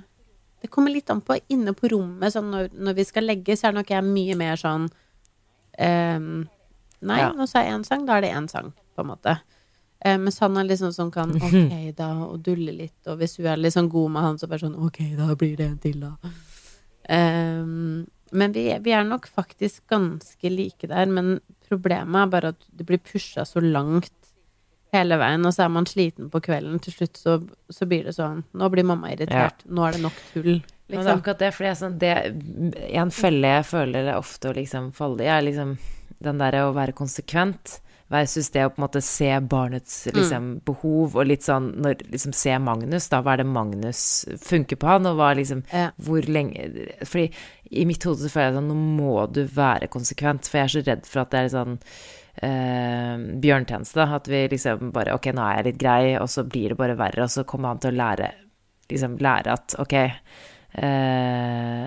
Det 0.62 0.70
kommer 0.72 0.94
litt 0.94 1.10
an 1.12 1.20
på 1.26 1.36
inne 1.52 1.74
på 1.78 1.90
rommet. 1.92 2.32
Sånn 2.34 2.52
når, 2.54 2.70
når 2.74 2.96
vi 3.02 3.06
skal 3.10 3.28
legge, 3.28 3.58
så 3.60 3.70
er 3.70 3.76
nok 3.80 3.90
jeg 3.92 4.06
mye 4.08 4.38
mer 4.40 4.56
sånn 4.62 4.88
ehm, 5.78 6.48
Nei, 7.02 7.18
Ja. 7.20 7.32
nå 7.34 7.48
sa 7.50 7.64
jeg 7.66 7.74
én 7.74 7.84
sang, 7.88 8.06
da 8.06 8.20
er 8.20 8.22
det 8.28 8.30
én 8.38 8.46
sang, 8.50 8.68
på 8.96 9.02
en 9.02 9.08
måte. 9.10 9.34
Eh, 10.06 10.18
mens 10.22 10.38
han 10.40 10.56
er 10.62 10.68
liksom 10.70 10.92
som 10.94 11.10
kan 11.14 11.32
ok, 11.36 11.96
da, 11.98 12.12
og 12.28 12.44
dulle 12.46 12.72
litt, 12.78 13.00
og 13.10 13.18
hvis 13.18 13.38
hun 13.40 13.48
er 13.50 13.58
litt 13.58 13.74
sånn 13.74 13.90
god 13.90 14.12
med 14.14 14.22
han, 14.28 14.38
så 14.38 14.48
bare 14.48 14.62
sånn 14.68 14.78
ok, 14.78 15.00
da 15.18 15.32
blir 15.34 15.56
det 15.58 15.66
en 15.66 15.80
til, 15.82 15.98
da. 16.06 16.14
Ehm, 17.10 18.06
men 18.32 18.54
vi, 18.56 18.68
vi 18.86 18.94
er 18.96 19.04
nok 19.04 19.26
faktisk 19.28 19.84
ganske 19.92 20.50
like 20.54 20.88
der, 20.88 21.10
men 21.10 21.40
problemet 21.72 22.20
er 22.26 22.34
bare 22.36 22.52
at 22.56 22.68
det 22.76 22.86
blir 22.90 23.02
pusha 23.02 23.46
så 23.48 23.64
langt 23.64 24.12
hele 24.92 25.16
veien, 25.22 25.46
og 25.48 25.54
så 25.56 25.64
er 25.66 25.72
man 25.72 25.88
sliten 25.88 26.28
på 26.32 26.42
kvelden. 26.44 26.80
Til 26.84 26.94
slutt 26.98 27.20
så, 27.20 27.38
så 27.72 27.88
blir 27.88 28.04
det 28.10 28.16
sånn 28.18 28.42
Nå 28.60 28.68
blir 28.74 28.84
mamma 28.88 29.14
irritert. 29.14 29.64
Nå 29.72 29.86
er 29.88 29.96
det 29.96 30.02
nok 30.04 30.18
tull. 30.34 30.58
Men 30.58 30.60
det 30.60 30.98
er 30.98 31.06
Liksom. 31.06 31.20
akkurat 31.22 31.40
det, 31.40 31.50
for 31.56 31.64
det 31.64 31.70
er 31.72 31.78
sånn 31.80 31.94
det, 32.02 32.16
En 33.00 33.12
felle 33.16 33.48
jeg 33.54 33.68
føler 33.70 34.10
det 34.10 34.16
ofte 34.20 34.50
å 34.52 34.56
liksom 34.58 34.90
falle 34.98 35.24
i, 35.24 35.30
er 35.32 35.46
liksom 35.48 35.78
den 36.22 36.42
derre 36.44 36.66
å 36.68 36.74
være 36.76 36.92
konsekvent 36.98 37.78
versus 38.12 38.50
det 38.54 38.66
å 38.68 38.72
på 38.74 38.82
en 38.82 38.86
måte 38.86 39.02
se 39.06 39.30
barnets 39.40 39.96
liksom, 40.12 40.52
behov, 40.68 41.16
og 41.16 41.28
litt 41.30 41.46
sånn 41.48 41.72
når 41.82 42.04
liksom 42.12 42.36
se 42.36 42.58
Magnus, 42.62 43.08
da, 43.12 43.22
hva 43.24 43.36
er 43.36 43.44
det 43.44 43.50
Magnus 43.52 44.04
funker 44.44 44.80
på 44.82 44.90
han, 44.92 45.08
og 45.10 45.20
hva 45.20 45.32
liksom 45.40 45.64
Ja. 45.72 45.90
Hvor 46.02 46.26
lenge 46.28 46.68
Fordi 47.08 47.30
i 47.72 47.86
mitt 47.88 48.04
hode 48.04 48.20
så 48.20 48.32
føler 48.32 48.50
jeg 48.50 48.58
sånn 48.60 48.70
Nå 48.72 48.76
må 49.00 49.26
du 49.32 49.46
være 49.48 49.88
konsekvent, 49.92 50.50
for 50.50 50.60
jeg 50.60 50.68
er 50.68 50.74
så 50.76 50.84
redd 50.90 51.08
for 51.08 51.24
at 51.24 51.32
det 51.32 51.40
er 51.40 51.52
sånn 51.54 51.78
eh, 52.44 53.16
bjørntjeneste. 53.44 54.08
At 54.20 54.28
vi 54.32 54.44
liksom 54.52 54.92
bare 54.96 55.16
Ok, 55.16 55.32
nå 55.36 55.46
er 55.46 55.62
jeg 55.62 55.70
litt 55.72 55.82
grei, 55.82 56.04
og 56.20 56.28
så 56.32 56.44
blir 56.48 56.74
det 56.74 56.80
bare 56.82 57.00
verre, 57.00 57.26
og 57.26 57.32
så 57.32 57.48
kommer 57.48 57.72
han 57.72 57.84
til 57.84 57.94
å 57.96 58.02
lære 58.04 58.32
liksom 58.92 59.18
lære 59.24 59.54
at 59.56 59.76
ok 59.80 59.94
eh, 59.96 61.86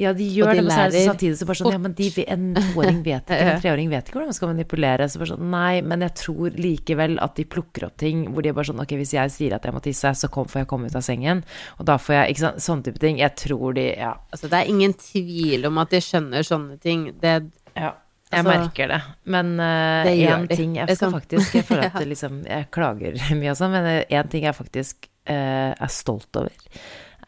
Ja, 0.00 0.12
de 0.16 0.24
gjør 0.32 0.48
de 0.54 0.60
det, 0.60 0.64
men 0.64 0.72
så 0.72 0.86
er 0.86 0.92
det 0.94 1.02
samtidig 1.04 1.36
så 1.36 1.46
bare 1.48 1.58
sånn 1.60 1.74
Ja, 1.74 1.78
men 1.84 1.94
de, 1.98 2.06
en 2.24 2.44
toåring 2.56 3.00
vet 3.04 3.28
ikke, 3.28 3.38
en 3.50 3.60
treåring 3.64 3.90
vet 3.92 4.06
ikke 4.08 4.16
hvordan 4.16 4.30
man 4.30 4.36
skal 4.38 4.50
manipulere. 4.54 5.08
Så 5.12 5.20
bare 5.20 5.34
sånn 5.34 5.50
Nei, 5.52 5.80
men 5.84 6.04
jeg 6.06 6.14
tror 6.22 6.56
likevel 6.56 7.18
at 7.20 7.34
de 7.36 7.44
plukker 7.56 7.84
opp 7.90 7.96
ting 8.00 8.22
hvor 8.32 8.46
de 8.46 8.52
er 8.52 8.56
bare 8.56 8.70
sånn 8.70 8.80
Ok, 8.80 8.94
hvis 9.00 9.12
jeg 9.18 9.34
sier 9.34 9.56
at 9.58 9.66
jeg 9.68 9.76
må 9.76 9.82
tisse, 9.84 10.14
så 10.22 10.30
kom, 10.32 10.48
får 10.48 10.62
jeg 10.62 10.70
komme 10.72 10.88
ut 10.88 10.96
av 10.96 11.04
sengen. 11.04 11.42
Og 11.78 11.88
da 11.90 11.98
får 12.00 12.16
jeg 12.16 12.34
Ikke 12.36 12.44
sant, 12.46 12.62
sånne 12.64 12.86
type 12.88 13.02
ting. 13.02 13.20
Jeg 13.20 13.36
tror 13.42 13.76
de 13.76 13.88
Ja. 14.00 14.14
Altså, 14.32 14.48
det 14.48 14.62
er 14.62 14.70
ingen 14.72 14.94
tvil 14.96 15.66
om 15.68 15.82
at 15.82 15.92
de 15.92 16.00
skjønner 16.04 16.46
sånne 16.46 16.78
ting. 16.80 17.10
Det, 17.20 17.34
Ja, 17.76 17.92
jeg 18.30 18.44
Altså, 18.44 18.48
merker 18.48 18.88
det. 18.94 19.00
Men 19.36 19.52
én 19.60 20.46
de, 20.48 20.56
ting 20.56 20.76
Jeg 20.78 20.96
skal 20.96 21.10
liksom. 21.10 21.14
faktisk 21.18 21.54
Jeg 21.58 21.64
føler 21.68 21.88
at 21.90 21.98
det 22.02 22.08
liksom 22.12 22.40
Jeg 22.46 22.68
klager 22.70 23.20
mye 23.36 23.52
og 23.52 23.58
sånn, 23.58 23.74
men 23.74 23.88
én 24.06 24.30
ting 24.32 24.46
jeg 24.48 24.54
faktisk 24.56 25.10
uh, 25.28 25.72
er 25.76 25.90
stolt 25.92 26.40
over, 26.40 26.54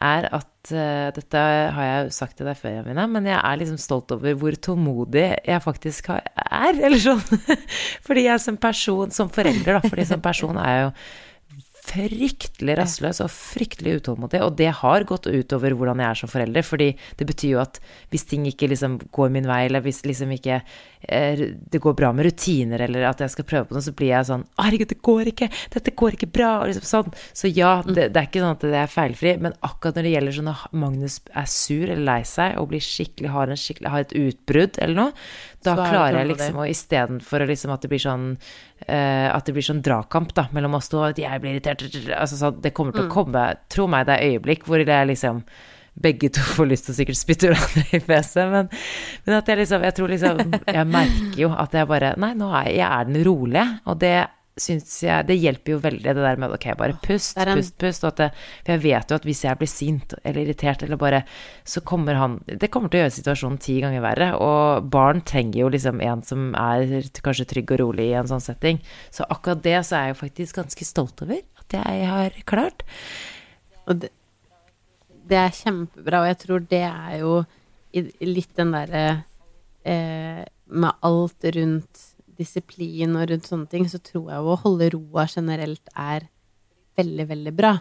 er 0.03 0.29
at 0.35 0.71
uh, 0.73 1.09
Dette 1.15 1.43
har 1.75 1.87
jeg 1.87 2.05
jo 2.05 2.15
sagt 2.15 2.37
til 2.39 2.47
deg 2.49 2.59
før, 2.59 2.77
Jamina, 2.77 3.07
men 3.09 3.27
jeg 3.29 3.39
er 3.39 3.59
liksom 3.61 3.81
stolt 3.81 4.13
over 4.15 4.37
hvor 4.39 4.55
tålmodig 4.55 5.27
jeg 5.47 5.65
faktisk 5.65 6.11
har, 6.13 6.25
er, 6.43 6.77
eller 6.77 7.01
sånn. 7.01 7.21
Fordi 8.07 8.27
jeg 8.27 8.43
som 8.43 8.59
person, 8.61 9.13
som 9.15 9.31
forelder, 9.33 9.77
da, 9.79 9.83
fordi 9.83 10.07
som 10.09 10.23
person 10.23 10.59
er 10.61 10.73
jeg 10.73 10.83
jo 10.85 10.91
fryktelig 11.83 12.77
rastløs 12.79 13.19
og 13.23 13.31
fryktelig 13.33 13.97
utålmodig, 13.99 14.39
og 14.45 14.55
det 14.59 14.69
har 14.79 15.03
gått 15.07 15.27
utover 15.27 15.75
hvordan 15.75 15.99
jeg 15.99 16.09
er 16.09 16.19
som 16.21 16.31
forelder, 16.31 16.65
fordi 16.65 16.89
det 17.19 17.27
betyr 17.27 17.49
jo 17.57 17.61
at 17.63 17.79
hvis 18.13 18.23
ting 18.29 18.47
ikke 18.47 18.69
liksom 18.71 18.95
går 19.13 19.33
min 19.33 19.49
vei, 19.49 19.65
eller 19.67 19.83
hvis 19.83 20.03
liksom 20.07 20.31
ikke 20.37 20.61
det 21.03 21.81
går 21.83 21.95
bra 21.99 22.11
med 22.15 22.25
rutiner, 22.29 22.79
eller 22.85 23.07
at 23.09 23.19
jeg 23.23 23.33
skal 23.33 23.47
prøve 23.47 23.67
på 23.67 23.75
noe, 23.75 23.83
så 23.83 23.93
blir 23.95 24.13
jeg 24.13 24.29
sånn 24.29 24.45
herregud, 24.61 24.91
det 24.93 24.99
går 25.03 25.31
ikke, 25.33 25.49
dette 25.73 25.95
går 25.99 26.17
ikke 26.17 26.31
bra, 26.31 26.51
liksom 26.69 26.87
sånn. 26.87 27.15
Så 27.35 27.51
ja, 27.51 27.73
det, 27.87 28.09
det 28.15 28.21
er 28.21 28.29
ikke 28.29 28.43
sånn 28.43 28.55
at 28.55 28.65
det 28.65 28.79
er 28.79 28.91
feilfri, 28.91 29.35
men 29.43 29.57
akkurat 29.65 29.99
når 29.99 30.07
det 30.07 30.13
gjelder 30.15 30.37
sånn 30.37 30.51
at 30.53 30.77
Magnus 30.83 31.19
er 31.33 31.49
sur 31.51 31.83
eller 31.89 32.05
lei 32.07 32.21
seg, 32.27 32.55
og 32.61 32.69
blir 32.71 32.83
skikkelig, 32.83 33.33
har, 33.33 33.51
en 33.51 33.59
skikkelig, 33.59 33.91
har 33.93 34.05
et 34.05 34.15
utbrudd 34.23 34.79
eller 34.83 34.99
noe, 34.99 35.27
da 35.63 35.75
er 35.75 35.91
klarer 35.93 36.19
jeg 36.19 36.31
liksom 36.33 36.59
å 36.59 36.67
istedenfor 36.67 37.45
liksom 37.47 37.73
at 37.73 37.83
det 37.83 37.91
blir 37.91 38.01
sånn 38.03 38.25
uh, 38.35 39.27
At 39.31 39.47
det 39.47 39.53
blir 39.55 39.65
sånn 39.65 39.83
dragkamp 39.85 40.33
da, 40.35 40.47
mellom 40.55 40.75
oss 40.79 40.91
to, 40.91 40.99
at 41.05 41.19
jeg 41.19 41.43
blir 41.43 41.55
irritert 41.55 41.85
altså, 42.17 42.39
sånn, 42.39 42.59
Det 42.63 42.73
kommer 42.75 42.95
til 42.95 43.07
å 43.07 43.13
komme 43.13 43.45
Tro 43.71 43.87
meg, 43.91 44.09
det 44.09 44.17
er 44.17 44.33
øyeblikk 44.33 44.67
hvor 44.67 44.83
det 44.83 44.91
er 44.91 45.07
liksom 45.07 45.43
begge 45.95 46.29
to 46.33 46.41
får 46.41 46.69
lyst 46.71 46.87
til 46.87 46.95
å 46.95 46.97
sikkert 46.97 47.19
spytte 47.19 47.49
hverandre 47.51 47.83
i 47.93 47.99
fjeset, 48.01 48.47
men, 48.49 48.69
men 49.25 49.35
at 49.37 49.47
jeg 49.51 49.59
liksom 49.61 49.83
Jeg 49.85 49.93
tror 49.99 50.09
liksom 50.09 50.39
Jeg 50.73 50.87
merker 50.89 51.41
jo 51.43 51.51
at 51.53 51.75
jeg 51.77 51.89
bare 51.91 52.15
Nei, 52.17 52.31
nå 52.39 52.47
er 52.53 52.71
jeg, 52.71 52.79
jeg 52.81 52.87
er 52.89 53.11
den 53.11 53.19
rolige, 53.27 53.67
og 53.85 53.99
det 54.01 54.15
syns 54.57 54.99
jeg 55.01 55.25
Det 55.25 55.33
hjelper 55.41 55.73
jo 55.73 55.77
veldig, 55.81 56.03
det 56.13 56.21
der 56.25 56.37
med 56.41 56.51
ok, 56.53 56.65
bare 56.77 56.93
pust, 57.01 57.37
en- 57.41 57.55
pust, 57.57 57.73
pust. 57.81 58.03
Det, 58.19 58.27
for 58.65 58.73
jeg 58.75 58.81
vet 58.83 59.09
jo 59.13 59.17
at 59.17 59.23
hvis 59.25 59.43
jeg 59.47 59.57
blir 59.61 59.71
sint 59.71 60.13
eller 60.23 60.41
irritert 60.43 60.83
eller 60.85 60.99
bare 61.01 61.21
Så 61.65 61.81
kommer 61.81 62.17
han 62.19 62.35
Det 62.45 62.69
kommer 62.73 62.89
til 62.93 63.01
å 63.01 63.03
gjøre 63.05 63.15
situasjonen 63.15 63.57
ti 63.61 63.79
ganger 63.81 64.01
verre. 64.05 64.27
Og 64.37 64.89
barn 64.93 65.21
trenger 65.25 65.63
jo 65.63 65.71
liksom 65.73 66.01
en 66.05 66.21
som 66.25 66.51
er 66.57 67.09
kanskje 67.25 67.47
trygg 67.53 67.73
og 67.77 67.81
rolig 67.81 68.09
i 68.11 68.17
en 68.19 68.29
sånn 68.29 68.41
setting. 68.45 68.81
Så 69.13 69.25
akkurat 69.29 69.61
det 69.65 69.79
så 69.89 69.97
er 69.97 70.09
jeg 70.11 70.15
jo 70.17 70.21
faktisk 70.25 70.61
ganske 70.61 70.85
stolt 70.89 71.25
over 71.25 71.41
at 71.63 71.77
jeg 71.79 72.05
har 72.13 72.37
klart. 72.49 72.85
Og 73.89 74.03
det, 74.03 74.13
det 75.29 75.39
er 75.39 75.55
kjempebra, 75.55 76.23
og 76.23 76.29
jeg 76.31 76.39
tror 76.43 76.65
det 76.71 76.83
er 76.87 77.17
jo 77.21 77.35
litt 78.25 78.55
den 78.57 78.73
derre 78.73 79.03
eh, 79.85 80.41
Med 80.73 81.05
alt 81.05 81.45
rundt 81.55 82.01
disiplin 82.39 83.13
og 83.19 83.27
rundt 83.29 83.45
sånne 83.45 83.69
ting, 83.69 83.85
så 83.89 83.99
tror 84.01 84.31
jeg 84.31 84.41
jo 84.41 84.53
å 84.55 84.61
holde 84.63 84.89
roa 84.95 85.27
generelt 85.29 85.91
er 85.93 86.25
veldig, 86.97 87.27
veldig 87.29 87.53
bra. 87.53 87.75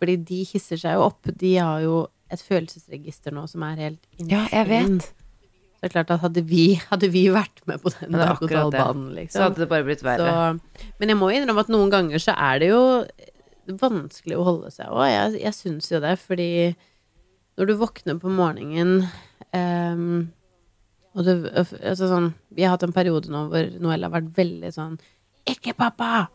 Fordi 0.00 0.16
de 0.30 0.38
hisser 0.48 0.80
seg 0.80 0.96
jo 0.96 1.04
opp. 1.10 1.28
De 1.36 1.50
har 1.58 1.82
jo 1.84 1.98
et 2.32 2.40
følelsesregister 2.40 3.34
nå 3.36 3.44
som 3.50 3.64
er 3.66 3.82
helt 3.84 4.22
Ja, 4.30 4.46
jeg 4.48 4.70
vet. 4.70 5.10
Så 5.10 5.84
det 5.84 5.90
er 5.90 5.94
klart 5.98 6.14
at 6.14 6.22
hadde 6.24 6.42
vi, 6.48 6.64
hadde 6.90 7.08
vi 7.12 7.26
vært 7.32 7.60
med 7.68 7.80
på 7.82 7.92
den 7.92 8.16
berg-og-dal-banen, 8.16 9.10
liksom 9.16 9.36
Så 9.36 9.44
hadde 9.46 9.62
det 9.62 9.68
bare 9.70 9.86
blitt 9.86 10.04
verre. 10.04 10.32
så, 10.32 10.88
men 11.00 11.12
jeg 11.12 11.18
må 11.20 11.30
innrømme 11.32 11.64
at 11.64 11.72
noen 11.72 11.92
ganger 11.92 12.20
så 12.20 12.34
er 12.36 12.60
det 12.60 12.68
jo 12.72 12.82
vanskelig 13.66 14.38
å 14.38 14.46
holde 14.46 14.70
seg 14.74 14.92
òg. 14.92 15.06
Jeg, 15.10 15.40
jeg 15.44 15.56
syns 15.56 15.90
jo 15.92 16.00
det, 16.02 16.16
fordi 16.22 16.50
når 17.58 17.68
du 17.68 17.74
våkner 17.80 18.20
på 18.20 18.32
morgenen 18.32 19.04
um, 19.52 20.30
og 21.10 21.26
du 21.26 21.32
Altså 21.50 22.06
sånn 22.06 22.30
Vi 22.54 22.64
har 22.64 22.76
hatt 22.76 22.86
en 22.86 22.94
periode 22.94 23.32
nå 23.32 23.48
hvor 23.50 23.66
Noel 23.82 24.06
har 24.06 24.14
vært 24.14 24.30
veldig 24.36 24.70
sånn 24.74 24.94
Ikke 25.50 25.74
pappa! 25.76 26.28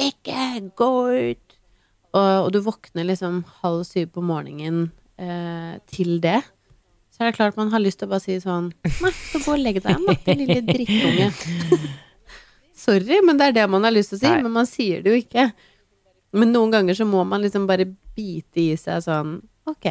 Ikke 0.00 0.60
gå 0.78 0.92
ut! 1.32 1.56
Og, 2.12 2.32
og 2.44 2.48
du 2.52 2.60
våkner 2.64 3.06
liksom 3.08 3.40
halv 3.62 3.86
syv 3.88 4.10
på 4.12 4.22
morgenen 4.24 4.90
eh, 5.16 5.78
til 5.88 6.18
det. 6.20 6.42
Så 7.12 7.22
er 7.22 7.30
det 7.30 7.38
klart 7.38 7.56
man 7.56 7.70
har 7.72 7.80
lyst 7.80 8.02
til 8.02 8.08
å 8.08 8.12
bare 8.12 8.24
si 8.24 8.36
sånn 8.42 8.68
Nei, 8.84 9.12
så 9.30 9.40
gå 9.40 9.54
og 9.54 9.62
legg 9.62 9.78
deg 9.80 9.94
igjen, 9.94 10.04
da, 10.08 10.36
lille 10.36 10.58
drittunge. 10.66 11.30
Sorry, 12.82 13.20
men 13.24 13.40
det 13.40 13.48
er 13.48 13.56
det 13.62 13.66
man 13.72 13.88
har 13.88 13.94
lyst 13.94 14.12
til 14.12 14.20
å 14.20 14.22
si, 14.26 14.28
Nei. 14.28 14.42
men 14.44 14.56
man 14.58 14.68
sier 14.68 15.00
det 15.04 15.14
jo 15.14 15.22
ikke. 15.22 15.46
Men 16.32 16.52
noen 16.54 16.72
ganger 16.72 16.96
så 16.96 17.04
må 17.08 17.24
man 17.28 17.42
liksom 17.44 17.66
bare 17.68 17.84
bite 18.16 18.60
i 18.62 18.72
seg 18.80 19.02
sånn 19.04 19.38
Ok, 19.68 19.86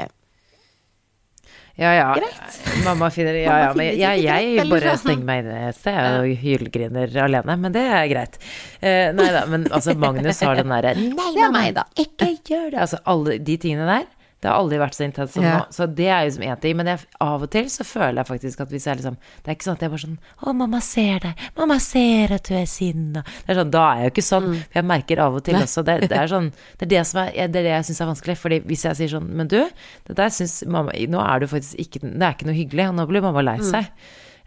Ja, 1.80 1.91
ja. 1.95 2.08
Greit. 2.17 2.58
Mamma 2.86 3.08
finner 3.13 3.38
Ja, 3.39 3.58
ja. 3.63 3.69
Men 3.77 3.88
jeg, 3.95 4.23
jeg, 4.25 4.49
jeg 4.58 4.67
bare 4.69 4.91
sånn. 4.91 4.99
stenger 5.06 5.27
meg 5.30 5.43
inne 5.45 5.60
et 5.69 5.77
sted 5.80 6.17
og 6.19 6.34
hylgriner 6.43 7.15
alene. 7.23 7.56
Men 7.63 7.73
det 7.73 7.84
er 7.88 8.10
greit. 8.12 8.36
Uh, 8.84 9.08
nei 9.15 9.30
da, 9.34 9.45
men 9.49 9.63
altså, 9.71 9.95
Magnus 9.97 10.41
har 10.43 10.60
den 10.60 10.73
derre 10.73 10.91
Nei, 11.56 11.69
da. 11.75 11.86
ikke 12.04 12.34
gjør 12.51 12.67
det. 12.73 12.82
Altså, 12.84 12.99
alle 13.10 13.38
de 13.39 13.56
tingene 13.63 13.88
der. 13.88 14.10
Det 14.41 14.49
har 14.49 14.58
aldri 14.58 14.80
vært 14.82 14.95
så 14.97 15.04
intenst 15.06 15.36
som 15.38 15.43
Ja. 15.45 15.58
nå. 15.60 15.65
Så 15.69 15.86
det 15.95 16.08
er 16.10 16.23
jo 16.25 16.32
som 16.34 16.43
én 16.43 16.60
ting. 16.62 16.75
Men 16.77 16.88
jeg, 16.89 16.99
av 17.21 17.43
og 17.45 17.49
til 17.54 17.65
så 17.69 17.86
føler 17.86 18.23
jeg 18.23 18.25
faktisk 18.32 18.62
at 18.63 18.69
hvis 18.73 18.86
jeg 18.89 18.97
liksom 18.97 19.17
Det 19.43 19.51
er 19.51 19.56
ikke 19.56 19.67
sånn 19.67 19.77
at 19.77 19.82
jeg 19.86 19.91
bare 19.93 20.01
sånn 20.01 20.17
Å, 20.41 20.54
mamma 20.58 20.80
ser 20.82 21.19
deg. 21.19 21.43
Mamma 21.58 21.77
ser 21.80 22.34
at 22.34 22.43
du 22.49 22.56
er 22.58 22.65
sinna. 22.65 23.21
Det 23.45 23.54
er 23.54 23.60
sånn, 23.62 23.71
da 23.71 23.84
er 23.91 23.95
jeg 24.01 24.04
jo 24.10 24.13
ikke 24.15 24.25
sånn. 24.32 24.49
For 24.71 24.80
jeg 24.82 24.86
merker 24.89 25.19
av 25.21 25.36
og 25.38 25.43
til 25.45 25.56
også 25.62 25.84
det, 25.86 26.10
det 26.10 26.17
er 26.17 26.27
sånn 26.27 26.49
Det 26.80 26.88
er 26.88 26.91
det 26.95 27.04
som 27.08 27.21
er 27.21 27.32
Det 27.32 27.62
er 27.62 27.67
det 27.69 27.75
jeg 27.75 27.86
syns 27.91 28.01
er 28.01 28.10
vanskelig. 28.13 28.38
Fordi 28.41 28.60
hvis 28.65 28.84
jeg 28.89 28.95
sier 28.97 29.13
sånn 29.19 29.30
Men 29.30 29.47
du, 29.47 29.60
det 30.10 30.17
der 30.17 30.30
syns 30.34 30.63
mamma 30.65 30.91
Nå 30.91 31.21
er 31.21 31.39
du 31.39 31.47
faktisk 31.47 31.77
ikke 31.77 32.01
Det 32.01 32.21
er 32.25 32.34
ikke 32.34 32.49
noe 32.49 32.58
hyggelig. 32.58 32.89
Og 32.89 32.95
nå 32.97 33.08
blir 33.08 33.21
mamma 33.21 33.41
lei 33.45 33.58
seg. 33.62 33.86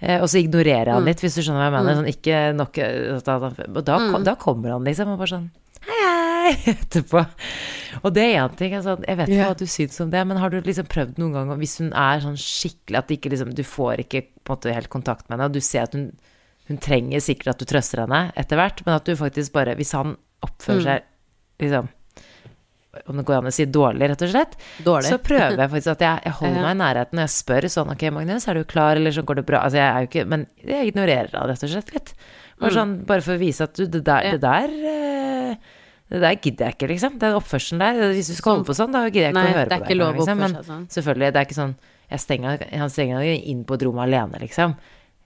Eh, 0.03 0.19
og 0.21 0.27
så 0.29 0.43
ignorerer 0.43 0.91
jeg 0.91 0.95
han 0.99 1.05
litt, 1.07 1.21
hvis 1.23 1.37
du 1.39 1.41
skjønner 1.47 1.63
hva 1.63 1.69
jeg 1.71 1.75
mener. 1.79 1.95
Sånn, 2.01 2.11
ikke 2.11 2.39
nok 2.59 2.79
eh, 2.83 3.21
da, 3.25 3.39
da, 3.39 3.81
da, 3.81 4.19
da 4.27 4.35
kommer 4.35 4.75
han 4.75 4.85
liksom 4.85 5.15
og 5.15 5.19
bare 5.23 5.31
sånn 5.39 5.51
Hei, 5.85 6.01
hei, 6.03 6.24
etterpå. 6.75 7.25
Og 8.03 8.15
det 8.15 8.27
er 8.27 8.37
én 8.43 8.59
ting. 8.59 8.77
Altså, 8.79 8.97
jeg 9.01 9.19
vet 9.21 9.33
ikke 9.33 9.39
yeah. 9.39 9.51
hva 9.53 9.59
du 9.59 9.67
syns 9.71 10.01
om 10.05 10.13
det, 10.13 10.23
men 10.29 10.41
har 10.41 10.53
du 10.53 10.59
liksom 10.61 10.89
prøvd 10.91 11.19
noen 11.23 11.35
gang 11.37 11.53
Hvis 11.61 11.79
hun 11.83 11.91
er 11.93 12.23
sånn 12.25 12.39
skikkelig 12.41 13.01
At 13.01 13.13
ikke 13.15 13.33
liksom, 13.33 13.53
du 13.57 13.65
får 13.67 14.05
ikke 14.05 14.25
måte 14.49 14.75
helt 14.75 14.93
kontakt 14.93 15.29
med 15.29 15.39
henne, 15.39 15.49
og 15.49 15.57
du 15.57 15.65
ser 15.65 15.87
at 15.87 15.97
hun, 15.97 16.11
hun 16.69 16.81
trenger 16.83 17.23
sikkert 17.25 17.55
at 17.55 17.63
du 17.63 17.69
trøster 17.71 18.05
henne 18.05 18.27
etter 18.41 18.61
hvert, 18.61 18.83
men 18.87 18.97
at 18.97 19.09
du 19.09 19.15
faktisk 19.19 19.55
bare 19.57 19.77
Hvis 19.79 19.95
han 19.97 20.17
oppfører 20.45 20.89
seg 20.89 21.11
liksom 21.63 21.93
om 23.11 23.19
det 23.19 23.25
går 23.27 23.41
an 23.41 23.51
å 23.51 23.55
si 23.55 23.65
dårlig, 23.67 24.07
rett 24.11 24.23
og 24.23 24.31
slett, 24.31 24.53
Dårlig. 24.87 25.09
så 25.11 25.19
prøver 25.23 25.59
jeg 25.59 25.71
faktisk 25.75 25.93
at 25.97 26.05
jeg, 26.07 26.23
jeg 26.29 26.37
holder 26.39 26.61
meg 26.61 26.77
i 26.77 26.79
nærheten, 26.79 27.19
og 27.19 27.25
jeg 27.25 27.35
spør 27.35 27.67
sånn 27.75 27.93
Ok, 27.95 28.05
Magnus, 28.15 28.47
er 28.49 28.61
du 28.61 28.65
klar, 28.71 29.01
eller 29.01 29.15
så 29.15 29.25
går 29.27 29.41
det 29.41 29.47
bra? 29.49 29.65
Altså, 29.67 29.81
jeg 29.81 29.89
er 29.89 30.05
jo 30.05 30.11
ikke 30.11 30.25
Men 30.31 30.47
jeg 30.63 30.93
ignorerer 30.93 31.35
han 31.35 31.51
rett 31.51 31.67
og 31.67 31.73
slett 31.75 31.95
litt. 31.95 32.15
Bare, 32.61 32.75
sånn, 32.77 32.95
bare 33.09 33.25
for 33.27 33.35
å 33.35 33.41
vise 33.41 33.67
at 33.67 33.75
du, 33.75 33.87
det 33.91 34.05
der, 34.07 34.25
Mm. 34.25 34.37
Det 34.37 34.43
der 34.45 34.75
eh, 34.93 35.14
det 36.15 36.21
der 36.23 36.37
gidder 36.41 36.69
jeg 36.71 36.77
ikke, 36.79 36.89
liksom. 36.95 37.19
Den 37.23 37.35
oppførselen 37.39 37.83
der. 37.83 38.01
Hvis 38.15 38.29
du 38.31 38.35
skal 38.39 38.55
holde 38.57 38.67
på 38.69 38.77
sånn, 38.79 38.93
da 38.95 39.03
gidder 39.09 39.27
jeg 39.29 39.35
ikke 39.35 39.41
Nei, 39.43 39.51
å 39.53 39.59
høre 39.59 39.69
det 39.71 39.77
er 39.77 39.83
på 39.85 39.89
ikke 39.91 39.99
lov 39.99 40.11
å 40.11 40.17
liksom. 40.19 40.39
oppføre 40.39 40.43
Men 40.45 40.55
seg 40.61 40.69
sånn. 40.71 40.85
selvfølgelig, 40.97 41.31
det 41.35 41.41
er 41.43 41.49
ikke 41.49 41.59
sånn 41.61 41.75
jeg 42.15 42.21
stenger, 42.21 42.65
Han 42.85 42.91
stenger 42.93 43.19
meg 43.25 43.47
inn 43.55 43.65
på 43.67 43.75
et 43.79 43.83
rom 43.89 43.99
alene, 44.05 44.41
liksom. 44.45 44.75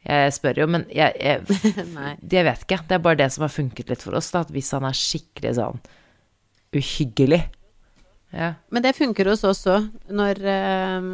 Jeg 0.08 0.32
spør 0.32 0.60
jo, 0.62 0.66
men 0.70 0.84
jeg, 0.94 1.12
jeg, 1.20 1.58
jeg 2.32 2.44
vet 2.46 2.62
ikke. 2.64 2.78
Det 2.88 2.96
er 2.96 3.02
bare 3.04 3.18
det 3.20 3.30
som 3.34 3.42
har 3.44 3.52
funket 3.52 3.90
litt 3.92 4.02
for 4.06 4.16
oss, 4.16 4.30
da. 4.32 4.44
At 4.46 4.52
hvis 4.54 4.70
han 4.72 4.86
er 4.88 4.96
skikkelig 4.96 5.54
sånn 5.58 5.80
uhyggelig 6.74 7.42
Ja. 8.32 8.54
Men 8.70 8.82
det 8.84 8.92
funker 8.96 9.30
hos 9.30 9.44
oss 9.48 9.62
òg, 9.72 9.86
når 10.12 10.40
øh, 10.44 11.06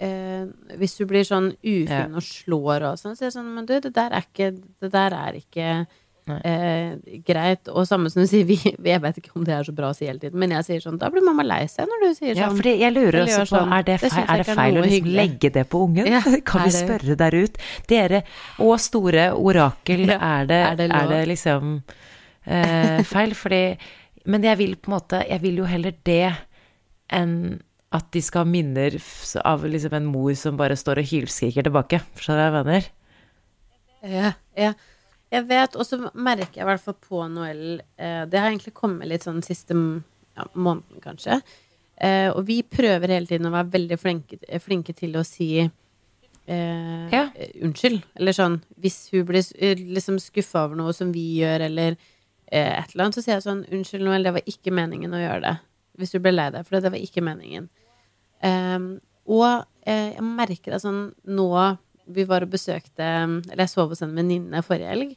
øh, 0.00 0.44
Hvis 0.80 0.94
du 0.96 1.04
blir 1.06 1.26
sånn 1.28 1.50
ufin 1.60 1.88
Ja. 1.92 2.06
og 2.16 2.24
slår 2.24 2.86
og 2.88 3.00
sånn, 3.00 3.16
så 3.16 3.26
er 3.26 3.28
det 3.28 3.34
sånn 3.36 3.50
Men 3.54 3.66
du, 3.68 3.74
det 3.80 3.92
der 3.96 4.14
er 4.16 4.24
ikke 4.24 4.50
Det 4.80 4.90
der 4.94 5.12
er 5.18 5.36
ikke 5.36 5.66
Nei. 5.84 5.86
Eh, 6.46 7.18
greit. 7.26 7.68
Og 7.72 7.86
samme 7.88 8.10
som 8.12 8.22
du 8.22 8.28
sier, 8.30 8.46
vi, 8.48 8.56
jeg 8.60 9.02
vet 9.02 9.20
ikke 9.20 9.32
om 9.38 9.46
det 9.46 9.54
er 9.56 9.66
så 9.66 9.74
bra 9.76 9.90
å 9.92 9.96
si 9.96 10.08
hele 10.08 10.22
tiden, 10.22 10.38
men 10.40 10.54
jeg 10.56 10.66
sier 10.66 10.84
sånn 10.84 10.98
Da 11.00 11.10
blir 11.12 11.24
mamma 11.26 11.44
lei 11.46 11.62
seg 11.70 11.88
når 11.90 12.04
du 12.04 12.08
sier 12.10 12.34
sånn. 12.34 12.42
Ja, 12.42 12.48
for 12.50 12.60
fordi 12.62 12.74
jeg 12.80 12.96
lurer 12.96 13.20
også 13.24 13.40
på 13.44 13.50
sånn. 13.52 13.72
Er 13.76 13.86
det 13.88 13.96
feil, 14.02 14.14
det 14.16 14.26
er 14.34 14.42
det 14.42 14.58
feil 14.58 14.76
er 14.76 14.80
å 14.80 14.84
liksom 14.86 15.10
legge 15.20 15.52
det 15.56 15.64
på 15.72 15.84
ungen? 15.86 16.10
Ja, 16.10 16.20
kan 16.50 16.66
vi 16.66 16.74
spørre 16.76 17.16
der 17.24 17.38
ut? 17.38 17.58
Dere 17.90 18.22
og 18.66 18.76
store 18.82 19.30
orakel, 19.36 20.06
Ja, 20.10 20.20
er, 20.40 20.50
det, 20.50 20.60
er 20.68 20.78
det 20.80 20.90
er 21.00 21.10
det 21.14 21.24
liksom 21.32 21.74
eh, 22.44 23.00
feil? 23.08 23.34
Fordi 23.38 23.64
Men 24.30 24.44
jeg 24.44 24.60
vil 24.60 24.76
på 24.76 24.90
en 24.90 24.96
måte 24.98 25.24
Jeg 25.24 25.40
vil 25.42 25.62
jo 25.62 25.66
heller 25.68 25.96
det 26.04 26.22
enn 27.10 27.60
at 27.90 28.06
de 28.14 28.20
skal 28.22 28.44
ha 28.44 28.46
minner 28.46 28.94
av 29.42 29.64
liksom 29.66 29.96
en 29.98 30.06
mor 30.06 30.30
som 30.38 30.58
bare 30.58 30.76
står 30.78 31.00
og 31.02 31.08
hylskriker 31.10 31.66
tilbake. 31.66 31.98
Skjønner 32.22 32.46
du 32.46 32.54
hva 32.54 32.60
jeg 32.60 32.68
mener? 32.68 32.90
Ja, 34.06 34.30
ja. 34.56 34.72
Jeg 35.30 35.46
vet, 35.46 35.76
og 35.78 35.86
så 35.86 35.98
merker 36.18 36.58
jeg 36.58 36.64
i 36.64 36.68
hvert 36.72 36.82
fall 36.82 36.96
på 36.98 37.20
Noel 37.30 37.60
eh, 37.96 38.24
Det 38.26 38.38
har 38.40 38.48
egentlig 38.50 38.72
kommet 38.74 39.06
litt 39.10 39.22
sånn 39.26 39.42
siste 39.46 39.76
ja, 39.78 40.46
måneden, 40.54 40.98
kanskje. 41.04 41.36
Eh, 42.00 42.30
og 42.32 42.46
vi 42.48 42.62
prøver 42.66 43.12
hele 43.14 43.28
tiden 43.28 43.46
å 43.46 43.52
være 43.54 43.70
veldig 43.76 43.98
flinke, 44.00 44.40
flinke 44.64 44.94
til 44.96 45.14
å 45.20 45.22
si 45.26 45.50
eh, 45.60 47.04
Ja. 47.12 47.28
eh, 47.36 47.52
unnskyld. 47.62 48.00
Eller 48.18 48.34
sånn 48.34 48.58
hvis 48.82 48.98
hun 49.12 49.26
blir 49.28 49.44
eh, 49.60 49.78
liksom 49.78 50.18
skuffa 50.22 50.64
over 50.66 50.80
noe 50.80 50.94
som 50.96 51.12
vi 51.14 51.26
gjør, 51.42 51.66
eller 51.68 51.94
eh, 52.50 52.72
et 52.80 52.90
eller 52.94 53.04
annet, 53.06 53.18
så 53.20 53.22
sier 53.22 53.36
jeg 53.36 53.46
sånn 53.46 53.62
Unnskyld, 53.70 54.06
Noel, 54.08 54.26
det 54.26 54.34
var 54.38 54.50
ikke 54.50 54.74
meningen 54.74 55.14
å 55.14 55.20
gjøre 55.22 55.44
det. 55.46 55.54
Hvis 56.00 56.16
du 56.16 56.18
ble 56.24 56.32
lei 56.34 56.48
deg, 56.54 56.64
for 56.66 56.78
det 56.78 56.88
Det 56.88 56.94
var 56.96 57.04
ikke 57.06 57.22
meningen. 57.26 57.70
Og 59.30 59.46
eh, 59.86 60.10
jeg 60.16 60.24
merker 60.26 60.74
at 60.74 60.82
sånn 60.82 61.02
nå 61.28 61.48
Vi 62.14 62.26
var 62.28 62.46
og 62.46 62.52
besøkte 62.52 63.06
Eller 63.06 63.64
jeg 63.64 63.72
sov 63.72 63.92
hos 63.92 64.02
en 64.04 64.16
venninne 64.16 64.62
forrige 64.66 64.90
helg. 64.92 65.14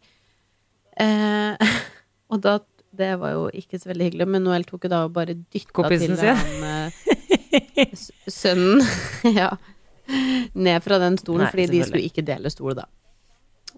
Eh, 1.01 1.73
og 2.31 2.41
da 2.43 2.59
Det 2.93 3.15
var 3.17 3.31
jo 3.33 3.45
ikke 3.57 3.79
så 3.81 3.89
veldig 3.89 4.11
hyggelig, 4.11 4.27
men 4.29 4.43
Noel 4.45 4.65
tok 4.69 4.85
jo 4.85 4.93
da 4.93 5.03
og 5.07 5.13
bare 5.15 5.33
dytta 5.33 5.73
Kompisen 5.73 6.17
til 6.19 6.35
han 6.37 6.67
eh, 6.69 7.95
sønnen 8.29 8.83
Ja. 9.39 9.55
Ned 10.53 10.83
fra 10.83 10.99
den 11.01 11.17
stolen, 11.17 11.47
Nei, 11.47 11.53
fordi 11.53 11.69
de 11.71 11.85
skulle 11.87 12.03
ikke 12.05 12.25
dele 12.27 12.51
stol, 12.51 12.75
da. 12.75 12.85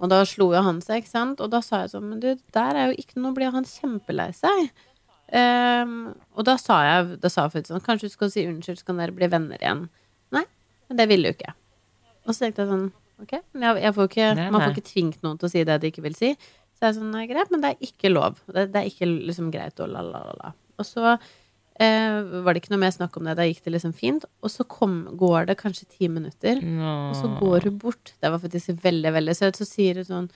Og 0.02 0.10
da 0.12 0.24
slo 0.28 0.50
jo 0.52 0.64
han 0.66 0.82
seg, 0.84 1.04
ikke 1.04 1.14
sant? 1.14 1.40
Og 1.40 1.52
da 1.54 1.62
sa 1.64 1.84
jeg 1.84 1.94
sånn 1.94 2.10
Men 2.10 2.20
du, 2.24 2.34
der 2.56 2.76
er 2.76 2.92
jo 2.92 3.00
ikke 3.00 3.22
noe 3.22 3.36
Blir 3.38 3.54
han 3.56 3.68
kjempelei 3.70 4.32
seg? 4.36 4.74
Um, 5.26 6.14
og 6.38 6.46
da 6.46 6.54
sa 6.62 6.82
jeg 6.86 7.16
Da 7.24 7.32
sa 7.34 7.48
jeg 7.50 7.66
sånn 7.70 7.82
Kanskje 7.86 8.12
du 8.12 8.14
skal 8.14 8.30
si 8.34 8.44
unnskyld, 8.46 8.82
så 8.82 8.90
kan 8.92 9.00
dere 9.02 9.16
bli 9.16 9.30
venner 9.32 9.62
igjen. 9.62 9.88
Nei, 10.36 10.44
men 10.90 11.00
det 11.00 11.08
ville 11.10 11.32
jo 11.32 11.38
ikke. 11.38 11.56
Og 12.26 12.34
så 12.34 12.46
tenkte 12.46 12.66
jeg 12.66 12.74
sånn 12.74 12.86
Ok, 13.24 13.32
jeg, 13.38 13.80
jeg 13.80 13.96
får 13.96 14.10
ikke, 14.10 14.30
Nei, 14.36 14.50
man 14.52 14.64
får 14.64 14.76
ikke 14.76 14.90
tvingt 14.90 15.22
noen 15.24 15.40
til 15.40 15.48
å 15.48 15.54
si 15.54 15.64
det 15.68 15.80
de 15.82 15.92
ikke 15.92 16.04
vil 16.06 16.18
si. 16.18 16.34
Så 16.76 16.90
jeg 16.90 16.98
sånn, 16.98 17.14
nei, 17.16 17.24
greit, 17.30 17.52
men 17.54 17.64
det 17.64 17.72
er 17.72 17.88
ikke 17.88 18.12
lov. 18.12 18.42
Det, 18.52 18.68
det 18.74 18.82
er 18.82 18.90
ikke 18.90 19.08
liksom 19.08 19.52
greit 19.54 19.80
og 19.80 19.92
la, 19.94 20.02
la, 20.04 20.22
la, 20.28 20.34
la. 20.42 20.50
Og 20.76 20.88
så 20.88 21.06
eh, 21.80 22.18
var 22.44 22.52
det 22.52 22.62
ikke 22.62 22.74
noe 22.74 22.82
mer 22.84 22.92
snakk 22.92 23.16
om 23.16 23.30
det. 23.30 23.38
Da 23.40 23.46
gikk 23.48 23.62
det 23.64 23.78
liksom 23.78 23.94
fint. 23.96 24.26
Og 24.44 24.52
så 24.52 24.66
kom, 24.68 24.98
går 25.16 25.48
det 25.52 25.56
kanskje 25.62 25.88
ti 25.88 26.10
minutter, 26.12 26.60
og 26.84 27.16
så 27.16 27.32
går 27.40 27.70
hun 27.70 27.80
bort. 27.80 28.12
Det 28.20 28.32
var 28.34 28.44
faktisk 28.44 28.76
veldig, 28.84 29.14
veldig 29.16 29.38
søt. 29.40 29.62
Så 29.62 29.68
sier 29.70 30.02
hun 30.02 30.10
sånn 30.10 30.28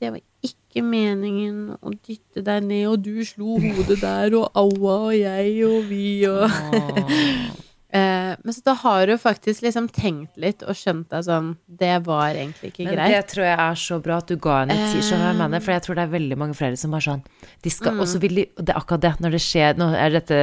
Det 0.00 0.08
var 0.14 0.22
ikke 0.46 0.80
meningen 0.86 1.74
å 1.82 1.90
dytte 1.92 2.40
deg 2.46 2.62
ned, 2.64 2.86
og 2.88 3.02
du 3.04 3.18
slo 3.26 3.58
hodet 3.60 3.98
der, 4.00 4.32
og 4.38 4.46
aua, 4.56 4.94
og 5.10 5.16
jeg, 5.18 5.58
og 5.66 5.90
vi, 5.90 6.06
og 6.30 6.46
Eh, 7.92 8.36
men 8.44 8.54
så 8.54 8.62
da 8.62 8.74
har 8.84 9.06
du 9.10 9.16
faktisk 9.18 9.64
liksom 9.66 9.88
tenkt 9.90 10.36
litt 10.38 10.62
og 10.62 10.76
skjønt 10.78 11.08
deg 11.10 11.24
sånn 11.26 11.48
Det 11.66 11.96
var 12.06 12.36
egentlig 12.36 12.70
ikke 12.70 12.84
Men 12.86 12.94
greit. 12.94 13.10
det 13.16 13.22
tror 13.32 13.44
jeg 13.48 13.58
er 13.64 13.80
så 13.82 13.98
bra 14.04 14.18
at 14.22 14.28
du 14.30 14.36
ga 14.36 14.60
henne 14.60 14.76
tid, 14.92 15.02
skjønner 15.02 15.26
jeg 15.32 15.38
mener? 15.40 15.64
For 15.64 15.74
jeg 15.74 15.82
tror 15.82 15.98
det 15.98 16.04
er 16.04 16.12
veldig 16.14 16.38
mange 16.38 16.54
foreldre 16.54 16.78
som 16.78 16.94
bare 16.94 17.06
sånn 17.08 17.24
de 17.66 17.72
skal, 17.74 17.98
Og 17.98 18.06
så 18.06 18.20
vil 18.22 18.34
de 18.38 18.44
Det 18.60 18.70
er 18.70 18.78
akkurat 18.78 19.02
det, 19.08 19.12
når 19.24 19.34
det 19.34 19.42
skjer 19.42 19.74
Nå 19.80 19.90
er 19.98 20.14
dette 20.20 20.40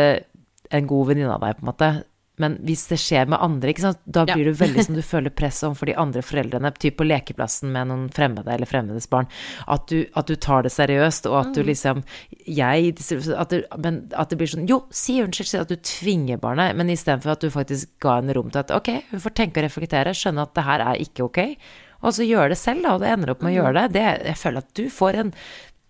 en 0.76 0.88
god 0.92 1.08
venninne 1.08 1.32
av 1.32 1.40
deg, 1.40 1.56
på 1.56 1.64
en 1.64 1.70
måte. 1.72 1.90
Men 2.38 2.60
hvis 2.62 2.84
det 2.91 3.00
skjer 3.02 3.26
med 3.32 3.39
andre, 3.41 3.73
da 4.06 4.26
Ja. 4.28 4.36
blir 4.36 4.45
du 4.45 4.54
veldig 4.54 4.84
som 4.86 4.95
du 4.95 5.02
føler 5.02 5.30
press 5.34 5.63
overfor 5.63 5.88
de 5.89 5.95
andre 5.97 6.21
foreldrene, 6.21 6.71
typ 6.78 6.97
på 6.97 7.08
lekeplassen 7.08 7.71
med 7.73 7.88
noen 7.89 8.10
fremmede 8.13 8.47
eller 8.54 8.69
fremmedes 8.69 9.10
barn, 9.10 9.28
at 9.67 9.88
du, 9.88 10.06
at 10.15 10.28
du 10.28 10.36
tar 10.36 10.62
det 10.63 10.71
seriøst, 10.71 11.26
og 11.26 11.39
at 11.47 11.54
du 11.56 11.63
liksom 11.63 12.04
Jeg 12.47 12.93
at 13.36 13.50
det, 13.50 13.65
Men 13.78 14.10
at 14.13 14.30
det 14.30 14.38
blir 14.38 14.47
sånn 14.47 14.67
Jo, 14.69 14.86
si 14.91 15.19
unnskyld, 15.21 15.47
si 15.47 15.58
at 15.58 15.67
du 15.67 15.76
tvinger 15.76 16.38
barnet, 16.38 16.76
men 16.76 16.89
istedenfor 16.89 17.32
at 17.32 17.41
du 17.41 17.50
faktisk 17.50 17.89
ga 18.00 18.19
henne 18.21 18.34
rom 18.38 18.52
til 18.52 18.60
at 18.60 18.71
ok, 18.71 19.04
hun 19.12 19.19
får 19.19 19.34
tenke 19.34 19.58
og 19.58 19.65
reflektere, 19.67 20.13
skjønne 20.13 20.41
at 20.45 20.54
det 20.54 20.63
her 20.63 20.80
er 20.80 21.02
ikke 21.02 21.26
ok, 21.26 21.58
og 22.04 22.13
så 22.13 22.23
gjøre 22.28 22.50
det 22.54 22.58
selv, 22.62 22.84
da, 22.84 22.93
og 22.93 23.02
det 23.02 23.10
ender 23.10 23.32
opp 23.34 23.41
med 23.41 23.54
å 23.56 23.63
gjøre 23.63 23.73
det. 23.88 23.93
det 23.93 24.28
jeg 24.28 24.38
føler 24.38 24.58
at 24.58 24.73
du 24.78 24.89
får 24.89 25.15
en 25.15 25.34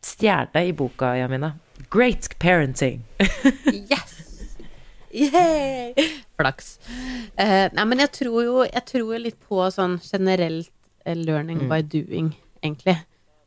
stjerne 0.01 0.63
i 0.67 0.71
boka, 0.71 1.12
Jamina. 1.19 1.55
Great 1.91 2.29
parenting. 2.39 3.03
Yes! 3.91 4.15
Yay! 5.12 6.23
Flaks. 6.38 6.78
Uh, 7.38 7.67
nei, 7.73 7.86
men 7.86 8.04
jeg 8.06 8.12
tror 8.21 8.41
jo 8.45 8.58
jeg 8.65 8.84
tror 8.86 9.21
litt 9.21 9.39
på 9.50 9.62
sånn 9.73 9.97
generelt 10.06 10.69
learning 11.08 11.26
learning 11.26 11.69
by 11.69 11.82
doing, 11.82 12.34
egentlig. 12.62 12.97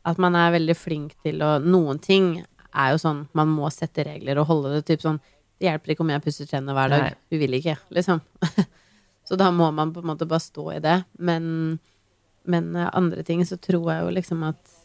At 0.05 0.17
man 0.17 0.35
er 0.35 0.53
veldig 0.55 0.75
flink 0.77 1.13
til 1.21 1.43
å 1.45 1.59
Noen 1.61 1.99
ting 2.01 2.33
er 2.71 2.93
jo 2.93 3.01
sånn 3.01 3.25
man 3.37 3.51
må 3.51 3.69
sette 3.73 4.05
regler 4.07 4.39
og 4.41 4.47
holde 4.49 4.71
det 4.77 4.85
typ 4.87 5.03
sånn 5.03 5.19
Det 5.59 5.67
hjelper 5.67 5.93
ikke 5.93 6.05
om 6.05 6.09
jeg 6.13 6.23
pusser 6.25 6.47
tennene 6.49 6.73
hver 6.73 6.89
dag. 6.89 7.03
Nei. 7.05 7.17
Du 7.29 7.37
vil 7.37 7.53
ikke, 7.59 7.75
liksom. 7.93 8.21
så 9.27 9.37
da 9.37 9.51
må 9.53 9.67
man 9.75 9.91
på 9.93 10.01
en 10.01 10.09
måte 10.09 10.25
bare 10.25 10.41
stå 10.41 10.63
i 10.73 10.79
det. 10.81 10.95
Men, 11.21 11.43
men 12.49 12.71
eh, 12.75 12.89
andre 12.97 13.21
ting 13.27 13.43
så 13.45 13.59
tror 13.61 13.91
jeg 13.91 14.07
jo 14.07 14.15
liksom 14.15 14.41
at 14.47 14.79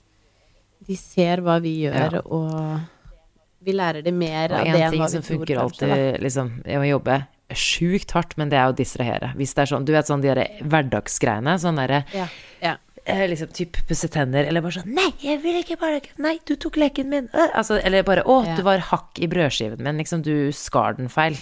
de 0.87 0.99
ser 1.01 1.41
hva 1.41 1.57
vi 1.65 1.79
gjør, 1.87 2.19
Ja. 2.19 2.21
og 2.29 3.65
vi 3.65 3.73
lærer 3.73 4.05
det 4.05 4.13
mer 4.13 4.53
Og 4.53 4.59
av 4.61 4.69
det 4.69 4.83
enn 4.85 4.99
hva 5.01 5.09
som 5.09 5.25
vi 5.25 5.31
tror, 5.31 5.41
Og 5.41 5.49
én 5.49 5.49
ting 5.49 5.49
som 5.49 5.49
funker 5.49 5.63
alltid, 5.65 6.21
liksom 6.23 6.53
Jeg 6.69 6.83
må 6.83 6.91
jobbe 6.91 7.17
sjukt 7.55 8.11
hardt, 8.17 8.37
men 8.37 8.49
det 8.51 8.59
er 8.59 8.73
å 8.73 8.75
distrahere. 8.77 9.33
Hvis 9.39 9.55
det 9.55 9.63
er 9.63 9.71
sånn, 9.71 9.85
du 9.87 9.93
vet 9.95 10.09
sånn 10.09 10.21
de 10.25 10.29
derre 10.33 10.49
hverdagsgreiene, 10.67 11.59
sånn 11.63 11.77
derre 11.79 12.01
Ja, 12.13 12.27
ja. 12.63 12.73
eh, 13.05 13.27
liksom 13.31 13.53
typ 13.55 13.77
pusse 13.87 14.09
tenner, 14.11 14.45
eller 14.51 14.61
bare 14.65 14.81
sånn 14.81 14.91
Nei, 14.95 15.13
jeg 15.23 15.39
vil 15.45 15.61
ikke 15.63 15.77
bare 15.79 16.01
Nei, 16.19 16.39
du 16.45 16.57
tok 16.57 16.77
leken 16.77 17.09
min. 17.09 17.29
Øh, 17.35 17.53
altså, 17.55 17.79
eller 17.85 18.03
bare 18.03 18.25
Å, 18.27 18.45
Ja. 18.47 18.57
du 18.57 18.63
var 18.67 18.79
hakk 18.79 19.21
i 19.23 19.29
brødskiven 19.31 19.79
min. 19.79 19.97
Liksom, 20.03 20.23
du 20.27 20.51
skar 20.53 20.97
den 20.99 21.09
feil. 21.09 21.37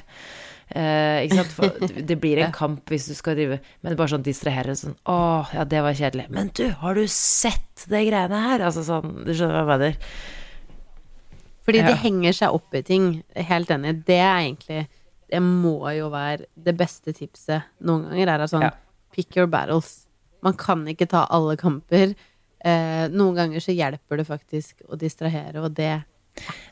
Eh, 0.74 1.24
ikke 1.26 1.36
sant? 1.42 1.52
For 1.52 1.88
det 2.08 2.16
blir 2.20 2.38
en 2.44 2.52
kamp 2.52 2.88
hvis 2.88 3.06
du 3.08 3.14
skal 3.14 3.34
drive 3.36 3.58
Men 3.84 3.96
bare 3.96 4.08
sånn 4.14 4.22
distrahere 4.24 4.72
sånn 4.74 4.94
Å, 5.06 5.46
ja, 5.52 5.64
det 5.64 5.82
var 5.84 5.92
kjedelig. 5.94 6.28
Men 6.32 6.48
du, 6.56 6.68
har 6.80 6.94
du 6.94 7.04
sett 7.06 7.84
de 7.88 8.00
greiene 8.08 8.40
her? 8.48 8.60
Altså 8.64 8.84
sånn 8.84 9.24
Du 9.26 9.32
skjønner 9.32 9.64
hva 9.64 9.76
jeg 9.76 9.96
mener? 9.96 9.96
Fordi 11.64 11.78
Ja. 11.80 11.86
det 11.88 11.98
henger 12.04 12.32
seg 12.36 12.52
opp 12.52 12.74
i 12.76 12.82
ting. 12.84 13.22
Helt 13.36 13.68
enig. 13.72 14.04
Det 14.04 14.18
er 14.20 14.40
egentlig 14.42 14.86
Det 15.34 15.42
må 15.42 15.76
jo 15.96 16.08
være 16.14 16.46
det 16.68 16.76
beste 16.78 17.12
tipset 17.16 17.66
noen 17.82 18.06
ganger, 18.12 18.34
er 18.36 18.46
sånn 18.50 18.68
Ja. 18.68 18.72
Pick 19.14 19.36
your 19.38 19.46
battles. 19.50 20.06
Man 20.42 20.54
kan 20.58 20.82
ikke 20.90 21.06
ta 21.10 21.26
alle 21.30 21.56
kamper. 21.56 22.14
Eh, 22.64 23.06
noen 23.12 23.36
ganger 23.36 23.60
så 23.62 23.74
hjelper 23.76 24.18
det 24.18 24.26
faktisk 24.26 24.82
å 24.88 24.96
distrahere, 24.98 25.60
og 25.62 25.74
det 25.76 26.04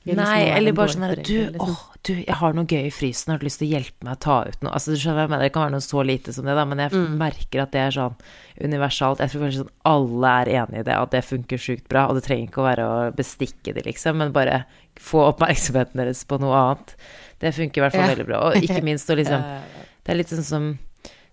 Nei, 0.08 0.48
eller 0.50 0.74
bare 0.74 0.90
sånn 0.90 1.04
herre 1.06 1.22
Du, 1.22 1.36
liksom. 1.54 1.74
du, 2.02 2.12
jeg 2.24 2.34
har 2.40 2.56
noe 2.56 2.66
gøy 2.66 2.88
i 2.88 2.90
frysen, 2.90 3.30
har 3.30 3.38
du 3.38 3.44
lyst 3.46 3.60
til 3.60 3.68
å 3.68 3.74
hjelpe 3.76 4.02
meg 4.08 4.16
å 4.16 4.20
ta 4.24 4.38
ut 4.48 4.64
noe? 4.64 4.72
Altså, 4.74 4.90
du 4.90 4.98
skjønner 4.98 5.20
hva 5.20 5.26
jeg 5.28 5.30
mener, 5.30 5.44
det 5.46 5.52
kan 5.54 5.62
være 5.68 5.74
noe 5.76 5.84
så 5.86 6.02
lite 6.02 6.34
som 6.34 6.48
det, 6.48 6.56
da, 6.58 6.64
men 6.66 6.82
jeg 6.82 6.90
Mm. 6.90 7.12
merker 7.20 7.62
at 7.62 7.70
det 7.70 7.80
er 7.84 7.94
sånn 7.94 8.16
universalt. 8.58 9.18
Jeg 9.22 9.30
tror 9.30 9.44
kanskje 9.46 9.62
sånn 9.62 9.70
alle 9.86 10.32
er 10.42 10.50
enig 10.64 10.80
i 10.80 10.82
det, 10.82 10.96
at 10.98 11.10
det 11.14 11.22
funker 11.24 11.62
sjukt 11.62 11.86
bra, 11.88 12.08
og 12.08 12.16
det 12.18 12.24
trenger 12.26 12.48
ikke 12.50 12.62
å 12.64 12.68
være 12.70 12.88
å 12.90 13.14
bestikke 13.14 13.74
det, 13.76 13.84
liksom, 13.86 14.16
men 14.18 14.32
bare 14.34 14.64
få 14.98 15.22
oppmerksomheten 15.30 15.94
deres 16.02 16.24
på 16.26 16.40
noe 16.42 16.58
annet. 16.58 16.96
Det 17.42 17.50
funker 17.56 17.80
i 17.80 17.84
hvert 17.84 17.96
fall 17.96 18.06
Ja. 18.06 18.14
veldig 18.14 18.26
bra. 18.30 18.40
Og 18.48 18.62
ikke 18.62 18.82
minst 18.90 19.10
å 19.10 19.16
liksom 19.18 19.42
Eh, 19.42 19.84
Det 20.04 20.12
er 20.14 20.18
litt 20.18 20.30
sånn 20.32 20.46
som 20.46 20.70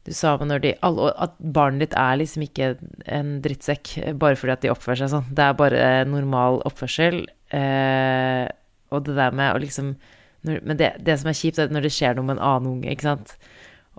du 0.06 0.12
sa 0.16 0.38
når 0.38 0.62
de 0.64 0.72
alle, 0.86 1.12
At 1.18 1.34
barnet 1.42 1.80
ditt 1.84 1.94
er 1.98 2.18
liksom 2.18 2.44
ikke 2.46 2.78
en 3.06 3.42
drittsekk 3.44 4.18
bare 4.18 4.36
fordi 4.40 4.54
at 4.56 4.62
de 4.62 4.70
oppfører 4.74 5.04
seg 5.04 5.10
sånn. 5.14 5.28
Det 5.34 5.44
er 5.46 5.54
bare 5.60 6.06
normal 6.10 6.62
oppførsel. 6.66 7.26
Eh, 7.54 8.48
og 8.92 9.04
det 9.06 9.16
der 9.20 9.32
med 9.38 9.54
å 9.56 9.60
liksom 9.62 9.96
når, 10.46 10.62
Men 10.64 10.78
det, 10.80 10.94
det 11.04 11.18
som 11.20 11.28
er 11.28 11.36
kjipt, 11.36 11.60
er 11.60 11.68
når 11.68 11.82
det 11.84 11.92
skjer 11.92 12.16
noe 12.16 12.24
med 12.30 12.38
en 12.38 12.44
annen 12.48 12.70
unge, 12.78 12.94
ikke 12.94 13.10
sant. 13.10 13.34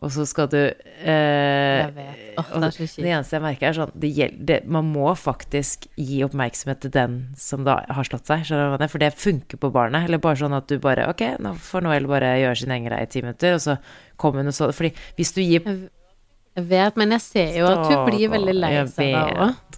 Og 0.01 0.09
så 0.15 0.25
skal 0.25 0.49
du 0.49 0.59
eh, 0.61 1.11
Jeg 1.13 1.93
vet. 1.93 2.21
Oh, 2.41 2.47
det 2.57 2.71
er 2.71 2.73
så 2.73 3.03
det 3.05 3.11
eneste 3.11 3.37
jeg 3.37 3.45
merker, 3.45 3.69
er 3.69 3.77
sånn 3.77 3.91
det 4.01 4.11
gjelder, 4.17 4.45
det, 4.49 4.59
Man 4.73 4.89
må 4.95 5.11
faktisk 5.19 5.85
gi 6.01 6.23
oppmerksomhet 6.25 6.81
til 6.87 6.93
den 6.95 7.19
som 7.37 7.67
da 7.67 7.83
har 7.85 8.09
slått 8.09 8.31
seg? 8.31 8.47
For 8.49 9.03
det 9.03 9.11
funker 9.21 9.61
på 9.61 9.73
barnet. 9.75 10.09
Eller 10.09 10.23
bare 10.23 10.41
sånn 10.41 10.57
at 10.57 10.71
du 10.73 10.79
bare 10.81 11.11
Ok, 11.11 11.27
nå 11.45 11.53
får 11.61 11.85
Noel 11.85 12.09
bare 12.09 12.33
gjøre 12.41 12.63
sin 12.63 12.73
egen 12.73 12.89
greie 12.89 13.05
i 13.05 13.11
ti 13.13 13.21
minutter, 13.25 13.59
og 13.59 13.65
så 13.67 13.77
kommer 14.21 14.41
hun 14.41 14.53
og 14.53 14.57
så 14.57 14.71
Fordi 14.77 14.95
hvis 15.19 15.35
du 15.37 15.43
gir 15.45 15.69
Jeg 15.69 16.65
vet, 16.71 16.97
men 16.97 17.13
jeg 17.19 17.27
ser 17.27 17.61
jo 17.61 17.69
at 17.69 17.85
hun 17.85 18.09
blir 18.09 18.33
veldig 18.33 18.57
lei 18.57 18.73
seg 18.89 19.13
da 19.19 19.27
òg. 19.51 19.77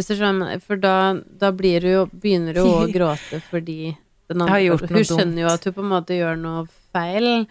Skjønner, 0.00 0.60
for 0.62 0.78
da, 0.78 1.14
da 1.38 1.50
blir 1.54 1.82
du 1.82 1.90
jo, 1.90 2.02
begynner 2.10 2.58
du 2.58 2.62
å 2.64 2.86
gråte 2.96 3.40
fordi 3.50 3.94
den 4.30 4.44
andre 4.46 4.76
Hun 4.78 5.06
skjønner 5.06 5.44
jo 5.44 5.48
at 5.50 5.64
hun 5.66 5.74
på 5.78 5.82
en 5.82 5.90
måte 5.90 6.18
gjør 6.18 6.36
noe 6.38 6.66
feil, 6.94 7.46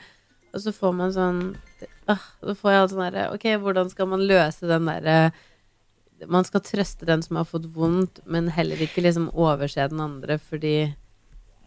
og 0.51 0.63
så 0.63 0.71
får 0.75 0.95
man 0.95 1.11
sånn 1.15 1.41
ah, 2.09 2.25
Så 2.41 2.55
får 2.59 2.71
jeg 2.73 2.81
alt 2.83 2.93
sånn 2.95 3.05
herre 3.05 3.27
Ok, 3.35 3.45
hvordan 3.63 3.89
skal 3.93 4.09
man 4.11 4.25
løse 4.29 4.67
den 4.69 4.89
derre 4.89 5.17
Man 6.27 6.47
skal 6.47 6.63
trøste 6.65 7.07
den 7.07 7.23
som 7.25 7.39
har 7.39 7.47
fått 7.47 7.69
vondt, 7.75 8.19
men 8.27 8.49
heller 8.55 8.81
ikke 8.83 9.03
liksom 9.05 9.29
overse 9.31 9.87
den 9.91 10.03
andre 10.03 10.39
fordi 10.41 10.75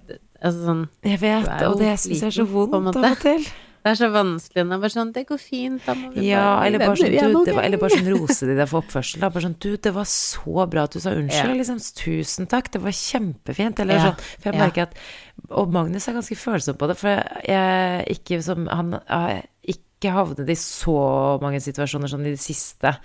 det, 0.09 0.19
Altså 0.43 0.67
sånn 0.69 0.87
Jeg 1.07 1.23
vet, 1.25 1.53
og 1.71 1.79
det 1.81 1.95
syns 2.03 2.21
jeg 2.27 2.33
er 2.33 2.39
så 2.43 2.49
vondt 2.49 2.97
av 2.97 3.13
og 3.15 3.23
til. 3.23 3.47
Det 3.83 3.91
er 3.91 3.97
så 3.99 4.09
vanskelig 4.15 4.63
det 4.71 4.77
er 4.87 4.93
sånn 4.95 5.09
Det 5.11 5.23
går 5.27 5.39
fint, 5.43 5.81
da 5.83 5.95
må 5.99 6.13
vi 6.15 6.29
Ja, 6.29 6.43
bare 6.55 6.67
eller 6.69 6.83
bare 6.85 6.99
sånn, 7.01 7.11
du, 7.11 7.39
det 7.49 7.55
var, 7.57 7.65
eller 7.67 7.81
bare 7.83 7.97
sånn 7.97 8.11
rose 8.15 8.47
de 8.47 8.55
deg 8.55 8.69
for 8.71 8.79
oppførsel. 8.85 9.19
Da. 9.25 9.31
Bare 9.35 9.43
sånn, 9.43 9.57
du, 9.59 9.71
det 9.75 9.93
var 9.97 10.07
så 10.07 10.67
bra 10.71 10.85
at 10.87 10.95
du 10.95 11.01
sa 11.03 11.11
unnskyld, 11.19 11.51
Ja. 11.51 11.57
liksom. 11.59 11.81
Tusen 11.99 12.47
takk, 12.47 12.71
det 12.71 12.83
var 12.85 12.95
kjempefint. 12.95 13.83
Eller 13.83 13.99
Ja. 13.99 14.05
sånn. 14.05 14.21
For 14.39 14.51
jeg 14.51 14.55
Ja. 14.55 14.61
merker 14.63 14.83
at 14.87 14.95
Og 15.51 15.73
Magnus 15.75 16.07
er 16.07 16.15
ganske 16.15 16.39
følsom 16.39 16.79
på 16.79 16.87
det, 16.87 16.97
for 16.97 17.09
jeg 17.43 18.07
ikke 18.15 18.39
som 18.47 18.69
Han 18.71 19.01
har 19.09 19.43
ikke 20.03 20.17
havnet 20.17 20.51
i 20.51 20.59
så 20.59 20.97
mange 21.43 21.63
situasjoner 21.63 22.11
som 22.11 22.25
i 22.27 22.35
det 22.35 22.43
siste. 22.43 22.97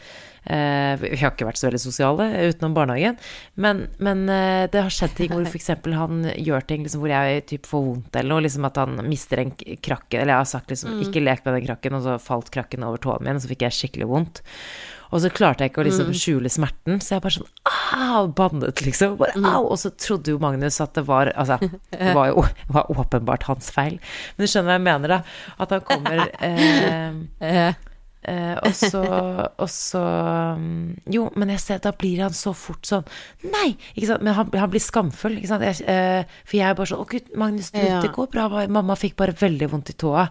Eh, 0.47 0.93
vi 1.01 1.17
har 1.19 1.33
ikke 1.33 1.47
vært 1.47 1.59
så 1.59 1.67
veldig 1.67 1.81
sosiale 1.81 2.27
utenom 2.47 2.75
barnehagen, 2.77 3.17
men, 3.59 3.81
men 3.99 4.21
eh, 4.31 4.63
det 4.71 4.79
har 4.85 4.93
skjedd 4.93 5.17
ting 5.17 5.33
hvor 5.33 5.47
f.eks. 5.49 5.73
han 5.97 6.21
gjør 6.39 6.67
ting 6.69 6.85
liksom, 6.85 7.03
hvor 7.03 7.11
jeg 7.11 7.41
typ 7.51 7.67
får 7.67 7.83
vondt 7.89 8.15
eller 8.15 8.31
noe, 8.31 8.45
liksom 8.45 8.67
at 8.69 8.79
han 8.79 9.01
mister 9.09 9.43
en 9.43 9.51
krakke, 9.53 10.21
eller 10.21 10.31
jeg 10.31 10.43
har 10.45 10.51
sagt 10.53 10.71
liksom 10.71 11.01
'ikke 11.03 11.25
lek 11.25 11.43
med 11.43 11.57
den 11.57 11.67
krakken', 11.67 11.97
og 11.99 12.05
så 12.05 12.19
falt 12.21 12.53
krakken 12.53 12.85
over 12.87 13.01
tåen 13.03 13.27
min, 13.27 13.35
og 13.35 13.43
så 13.43 13.51
fikk 13.51 13.67
jeg 13.67 13.75
skikkelig 13.75 14.07
vondt. 14.07 14.43
Og 15.11 15.21
så 15.23 15.31
klarte 15.31 15.63
jeg 15.63 15.71
ikke 15.71 15.83
å 15.83 15.87
liksom 15.87 16.09
skjule 16.15 16.51
smerten, 16.51 16.99
så 17.03 17.15
jeg 17.15 17.23
bare 17.23 17.35
sånn 17.37 17.51
au, 17.95 18.27
bannet 18.35 18.81
liksom. 18.83 19.15
Bare 19.19 19.39
au. 19.39 19.69
Og 19.71 19.79
så 19.79 19.91
trodde 19.95 20.33
jo 20.33 20.41
Magnus 20.43 20.81
at 20.83 20.97
det 20.97 21.05
var 21.07 21.31
Altså, 21.37 21.59
det 21.93 22.11
var 22.15 22.31
jo 22.31 22.43
var 22.75 22.91
åpenbart 22.91 23.47
hans 23.47 23.71
feil. 23.71 23.99
Men 24.35 24.43
du 24.43 24.51
skjønner 24.51 24.73
hva 24.73 24.77
jeg 24.77 24.85
mener, 24.89 25.15
da? 25.15 25.19
At 25.63 25.75
han 25.75 25.85
kommer 25.87 26.25
eh, 26.49 27.77
Eh, 28.27 28.37
Eh, 28.37 28.57
og 28.59 28.73
så, 28.75 29.01
og 29.63 29.69
så 29.71 30.01
mm, 30.59 31.07
Jo, 31.15 31.27
men 31.39 31.53
jeg 31.53 31.63
ser 31.63 31.81
da 31.83 31.93
blir 31.95 32.25
han 32.25 32.35
så 32.35 32.51
fort 32.57 32.87
sånn 32.87 33.05
Nei! 33.47 33.69
Ikke 33.95 34.09
sant? 34.11 34.25
Men 34.25 34.35
han, 34.37 34.51
han 34.51 34.71
blir 34.73 34.83
skamfull, 34.83 35.37
ikke 35.39 35.51
sant? 35.53 35.63
Jeg, 35.63 35.85
eh, 35.87 36.39
for 36.43 36.59
jeg 36.59 36.67
er 36.67 36.77
bare 36.77 36.91
sånn 36.91 37.03
Å, 37.03 37.07
gud, 37.13 37.29
Magnus, 37.39 37.71
du, 37.71 37.79
Ja. 37.79 38.01
det 38.03 38.11
går 38.15 38.31
bra. 38.33 38.47
Mamma 38.67 38.97
fikk 38.99 39.15
bare 39.19 39.35
veldig 39.37 39.69
vondt 39.71 39.93
i 39.93 39.97
tåa. 39.99 40.27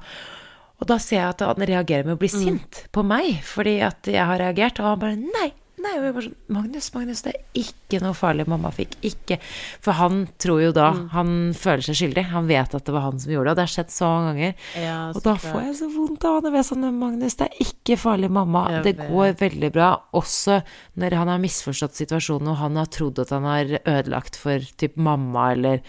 Og 0.76 0.88
da 0.90 0.98
ser 1.00 1.22
jeg 1.22 1.28
at 1.30 1.44
han 1.46 1.68
reagerer 1.70 2.04
med 2.04 2.18
å 2.18 2.20
bli 2.20 2.28
sint 2.28 2.82
på 2.92 3.04
meg 3.06 3.38
fordi 3.48 3.78
at 3.86 4.10
jeg 4.12 4.28
har 4.28 4.42
reagert. 4.42 4.80
Og 4.82 4.90
han 4.92 5.00
bare 5.00 5.16
Nei! 5.16 5.48
Nei, 5.86 5.92
og 6.00 6.06
jeg 6.06 6.14
bare 6.16 6.24
sånn 6.26 6.56
Magnus, 6.56 6.88
Magnus, 6.96 7.20
det 7.22 7.32
er 7.36 7.60
ikke 7.62 8.00
noe 8.02 8.16
farlig 8.18 8.46
mamma 8.50 8.72
fikk. 8.74 8.96
Ikke 9.06 9.38
For 9.84 9.94
han 10.00 10.24
tror 10.42 10.62
jo 10.64 10.72
da 10.74 10.88
Han 11.12 11.52
føler 11.56 11.84
seg 11.86 11.98
skyldig. 12.00 12.24
Han 12.32 12.48
vet 12.50 12.74
at 12.74 12.88
det 12.88 12.94
var 12.94 13.04
han 13.06 13.20
som 13.22 13.30
gjorde 13.32 13.52
det, 13.52 13.54
og 13.54 13.60
det 13.60 13.66
har 13.68 13.74
skjedd 13.76 13.94
så 13.94 14.08
mange 14.10 14.32
ganger. 14.32 14.66
ja, 14.82 14.96
Og 15.12 15.22
da 15.22 15.36
får 15.40 15.60
jeg 15.68 15.76
så 15.80 15.90
vondt 15.94 16.26
av 16.26 16.40
han. 16.40 16.58
Jeg 16.58 16.68
sånn, 16.70 16.88
Magnus, 16.98 17.38
det 17.38 17.46
er 17.48 17.62
ikke 17.68 17.98
farlig, 18.02 18.32
mamma. 18.34 18.64
Det 18.82 18.96
går 18.98 19.38
veldig 19.38 19.72
bra. 19.76 19.92
Også 20.18 20.58
når 20.98 21.16
han 21.20 21.32
har 21.32 21.40
misforstått 21.46 21.96
situasjonen, 22.02 22.50
og 22.52 22.60
han 22.64 22.76
har 22.80 22.90
trodd 22.90 23.22
at 23.22 23.32
han 23.36 23.46
har 23.46 23.78
ødelagt 23.84 24.36
for 24.40 24.58
typ 24.80 24.98
mamma 24.98 25.52
eller 25.54 25.80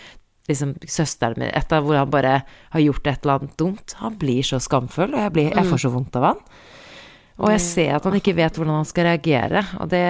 liksom 0.47 0.77
søsteren 0.87 1.41
min, 1.41 1.51
et 1.51 1.73
av 1.75 1.83
hvor 1.83 1.97
han 1.99 2.11
bare 2.13 2.37
har 2.71 2.79
gjort 2.83 3.07
et 3.09 3.25
eller 3.25 3.41
annet 3.41 3.57
dumt. 3.59 3.95
Han 3.99 4.15
blir 4.19 4.45
så 4.47 4.61
skamfull, 4.63 5.11
og 5.13 5.19
jeg, 5.25 5.33
blir, 5.35 5.49
jeg 5.51 5.67
får 5.67 5.81
så 5.83 5.91
vondt 5.91 6.15
av 6.19 6.29
han. 6.29 6.43
Og 7.37 7.51
jeg 7.53 7.63
ser 7.63 7.95
at 7.97 8.05
han 8.07 8.15
ikke 8.17 8.35
vet 8.37 8.55
hvordan 8.57 8.79
han 8.79 8.87
skal 8.89 9.11
reagere, 9.11 9.65
og 9.81 9.91
det 9.93 10.03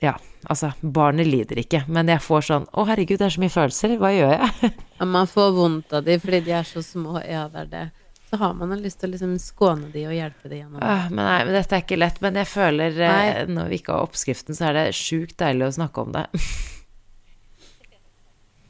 Ja, 0.00 0.14
altså, 0.48 0.70
barnet 0.80 1.26
lider 1.28 1.58
ikke, 1.60 1.82
men 1.88 2.08
jeg 2.08 2.22
får 2.24 2.46
sånn 2.46 2.68
Å, 2.72 2.84
herregud, 2.88 3.18
det 3.20 3.26
er 3.26 3.34
så 3.34 3.42
mye 3.42 3.52
følelser, 3.52 3.96
hva 4.00 4.12
gjør 4.14 4.36
jeg? 4.36 4.70
Ja, 5.00 5.08
man 5.08 5.28
får 5.30 5.50
vondt 5.56 5.96
av 5.96 6.04
de 6.06 6.18
fordi 6.20 6.42
de 6.46 6.54
er 6.58 6.66
så 6.68 6.82
små. 6.84 7.16
Ja, 7.24 7.46
det 7.48 7.62
er 7.66 7.68
det. 7.72 7.84
Så 8.30 8.36
har 8.36 8.52
man 8.54 8.74
lyst 8.78 9.00
til 9.00 9.08
å 9.08 9.14
liksom 9.14 9.30
skåne 9.42 9.88
de 9.90 10.02
og 10.06 10.12
hjelpe 10.12 10.50
de 10.52 10.58
gjennom. 10.60 10.82
Ah, 10.84 11.08
men 11.08 11.24
nei, 11.24 11.38
men 11.48 11.56
dette 11.56 11.74
er 11.74 11.82
ikke 11.82 11.96
lett. 11.98 12.20
Men 12.22 12.36
jeg 12.36 12.46
føler, 12.46 13.00
eh, 13.00 13.14
Nei. 13.16 13.46
når 13.56 13.72
vi 13.72 13.78
ikke 13.80 13.96
har 13.96 14.04
oppskriften, 14.04 14.54
så 14.54 14.68
er 14.68 14.76
det 14.76 14.84
sjukt 14.94 15.38
deilig 15.40 15.66
å 15.66 15.72
snakke 15.80 16.04
om 16.04 16.12
det. 16.14 16.26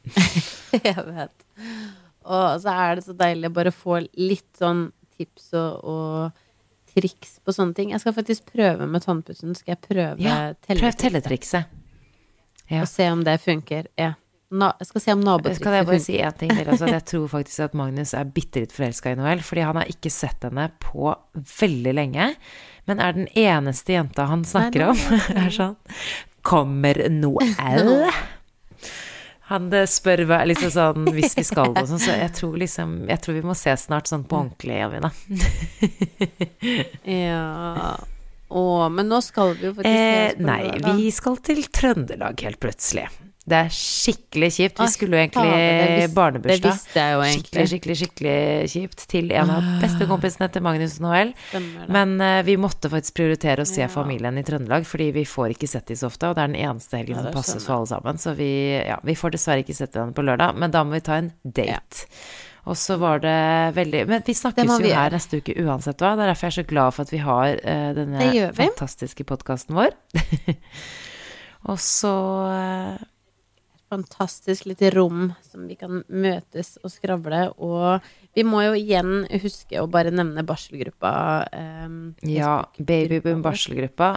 Jeg 0.87 1.03
vet. 1.05 1.45
Og 2.21 2.61
så 2.63 2.73
er 2.73 2.97
det 2.97 3.05
så 3.05 3.15
deilig 3.17 3.49
å 3.51 3.55
bare 3.59 3.73
få 3.75 3.99
litt 4.17 4.49
sånn 4.57 4.87
tips 5.17 5.51
og, 5.57 5.83
og 5.83 6.41
triks 6.95 7.37
på 7.45 7.53
sånne 7.55 7.75
ting. 7.77 7.91
Jeg 7.93 8.01
skal 8.03 8.13
faktisk 8.17 8.49
prøve 8.53 8.87
med 8.87 9.03
tannpussen. 9.05 9.55
Skal 9.57 9.75
jeg 9.75 9.81
prøve 9.85 10.17
Ja, 10.23 10.53
prøv 10.67 10.97
telletrikset. 10.99 11.77
Ja. 12.71 12.81
og 12.81 12.87
se 12.87 13.07
om 13.11 13.23
det 13.27 13.37
funker. 13.43 13.87
Ja. 13.99 14.13
Na 14.51 14.73
jeg 14.79 14.87
skal 14.89 15.01
se 15.01 15.13
om 15.15 15.21
nabotrikset 15.23 15.63
Kan 15.63 15.73
jeg 15.77 15.85
bare 15.87 15.95
funker. 15.99 16.05
si 16.05 16.17
én 16.19 16.37
ting 16.37 16.51
til? 16.51 16.67
Altså, 16.67 16.87
jeg 16.91 17.05
tror 17.07 17.27
faktisk 17.31 17.59
at 17.69 17.73
Magnus 17.79 18.13
er 18.13 18.25
bitte 18.25 18.59
litt 18.63 18.73
forelska 18.75 19.11
i 19.13 19.15
Noel, 19.19 19.39
fordi 19.47 19.61
han 19.63 19.75
har 19.79 19.87
ikke 19.91 20.11
sett 20.11 20.43
henne 20.43 20.69
på 20.83 21.13
veldig 21.59 21.93
lenge. 21.95 22.35
Men 22.87 22.99
er 22.99 23.13
den 23.15 23.27
eneste 23.37 23.93
jenta 23.95 24.25
han 24.27 24.43
snakker 24.43 24.79
Nei, 24.79 24.89
om. 24.91 25.21
er 25.45 25.49
sånn 25.55 25.75
Kommer 26.43 26.97
Noel? 27.13 28.11
Han 29.51 29.65
spør 29.91 30.21
hva- 30.29 30.45
liksom 30.47 30.71
sånn 30.71 31.09
hvis 31.11 31.33
vi 31.35 31.43
skal 31.43 31.73
noe 31.75 31.83
sånn, 31.89 31.99
så 31.99 32.13
jeg 32.15 32.31
tror 32.37 32.53
liksom 32.61 32.93
Jeg 33.11 33.19
tror 33.23 33.35
vi 33.35 33.41
må 33.49 33.55
se 33.59 33.73
snart 33.77 34.07
sånn 34.07 34.23
på 34.29 34.37
ordentlig, 34.39 34.77
Javina. 34.79 35.11
Ja 37.07 37.97
Å, 38.51 38.61
men 38.91 39.07
nå 39.07 39.21
skal 39.23 39.53
vi 39.55 39.69
jo 39.69 39.73
faktisk 39.77 39.87
Eh, 39.87 40.33
nei, 40.43 40.73
vi 40.83 41.05
skal 41.15 41.37
til 41.39 41.61
Trøndelag 41.71 42.41
helt 42.43 42.59
plutselig. 42.59 43.05
Det 43.51 43.57
er 43.57 43.71
skikkelig 43.75 44.49
kjipt. 44.55 44.79
Vi 44.79 44.87
skulle 44.93 45.17
jo 45.19 45.23
egentlig 45.25 46.07
barnebursdag. 46.15 46.61
Det 46.63 46.71
visste 46.71 47.01
jeg 47.01 47.13
jo 47.17 47.21
Skikkelig, 47.21 47.41
egentlig. 47.51 47.67
skikkelig, 47.71 47.95
skikkelig 48.01 48.35
kjipt 48.71 49.05
til 49.11 49.31
en 49.35 49.51
av 49.57 49.69
bestekompisene 49.81 50.47
til 50.55 50.63
Magnus 50.65 50.95
og 50.99 51.05
Noel. 51.07 51.33
Men 51.91 52.13
uh, 52.23 52.39
vi 52.47 52.55
måtte 52.61 52.91
faktisk 52.93 53.17
prioritere 53.19 53.65
å 53.65 53.69
se 53.69 53.83
Ja. 53.83 53.89
familien 53.91 54.37
i 54.39 54.43
Trøndelag, 54.47 54.85
fordi 54.87 55.09
vi 55.15 55.25
får 55.27 55.55
ikke 55.57 55.67
sett 55.67 55.91
de 55.91 55.97
så 55.99 56.07
ofte, 56.07 56.29
og 56.31 56.37
det 56.37 56.45
er 56.45 56.53
den 56.53 56.61
eneste 56.63 56.97
helgen 57.01 57.19
Ja, 57.19 57.25
som 57.27 57.35
passes 57.35 57.65
for 57.67 57.79
alle 57.81 57.91
sammen. 57.91 58.21
Så 58.21 58.35
vi, 58.37 58.51
ja, 58.79 58.99
vi 59.03 59.17
får 59.19 59.35
dessverre 59.35 59.65
ikke 59.65 59.75
sett 59.75 59.93
dem 59.97 60.13
på 60.15 60.23
lørdag, 60.23 60.55
men 60.55 60.71
da 60.71 60.85
må 60.87 60.95
vi 60.95 61.03
ta 61.05 61.19
en 61.19 61.31
date. 61.43 62.07
Og 62.69 62.77
så 62.77 62.93
var 63.01 63.17
det 63.23 63.35
veldig 63.73 64.03
Men 64.05 64.21
vi 64.25 64.35
snakkes 64.37 64.67
jo 64.69 64.75
vi 64.83 64.91
her 64.93 65.09
neste 65.11 65.39
uke 65.41 65.55
uansett, 65.63 65.97
hva. 65.97 66.11
Det 66.15 66.27
er 66.27 66.29
derfor 66.29 66.45
jeg 66.47 66.53
er 66.53 66.59
så 66.61 66.67
glad 66.69 66.93
for 66.93 67.07
at 67.07 67.13
vi 67.15 67.21
har 67.25 67.55
uh, 67.57 67.87
denne 67.97 68.27
vi. 68.31 68.43
fantastiske 68.53 69.25
podkasten 69.25 69.75
vår. 69.79 69.95
og 71.71 71.79
så 71.81 72.13
eh, 72.49 73.01
fantastisk 73.91 74.65
lite 74.71 74.89
rom 74.95 75.29
som 75.45 75.67
vi 75.69 75.75
kan 75.79 76.01
møtes 76.07 76.77
og 76.81 76.91
skravle. 76.93 77.43
Og 77.59 78.01
vi 78.37 78.45
må 78.47 78.63
jo 78.65 78.75
igjen 78.79 79.25
huske 79.43 79.81
å 79.81 79.89
bare 79.91 80.13
nevne 80.15 80.45
barselgruppa. 80.47 81.13
Um, 81.51 81.97
Ja, 82.27 82.61
Babyboom 82.79 83.43
barselgruppa. 83.45 84.13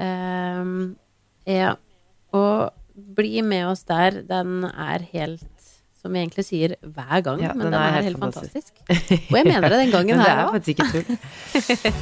Um, 0.00 0.96
ja. 1.48 1.74
Og 2.36 2.72
bli 2.96 3.42
med 3.44 3.68
oss 3.68 3.84
der. 3.88 4.22
Den 4.26 4.64
er 4.72 5.04
helt 5.12 5.44
som 5.96 6.12
vi 6.14 6.20
egentlig 6.22 6.44
sier 6.46 6.76
hver 6.82 7.22
gang, 7.24 7.40
Ja, 7.42 7.54
men 7.56 7.66
den 7.66 7.72
den, 7.72 7.80
er 7.80 7.88
er, 7.88 7.96
helt 7.96 8.12
helt 8.12 8.22
fantastisk. 8.22 8.72
Og 8.86 9.36
jeg 9.40 9.48
mener 9.48 9.68
det 9.68 9.80
den 9.80 9.90
gangen 9.96 10.16
Men 10.16 10.24
det 10.24 10.30
her 10.30 10.38
er 10.38 10.46
òg. 10.46 10.52
faktisk 10.54 10.78
ikke 10.78 10.92
tull. 10.92 11.06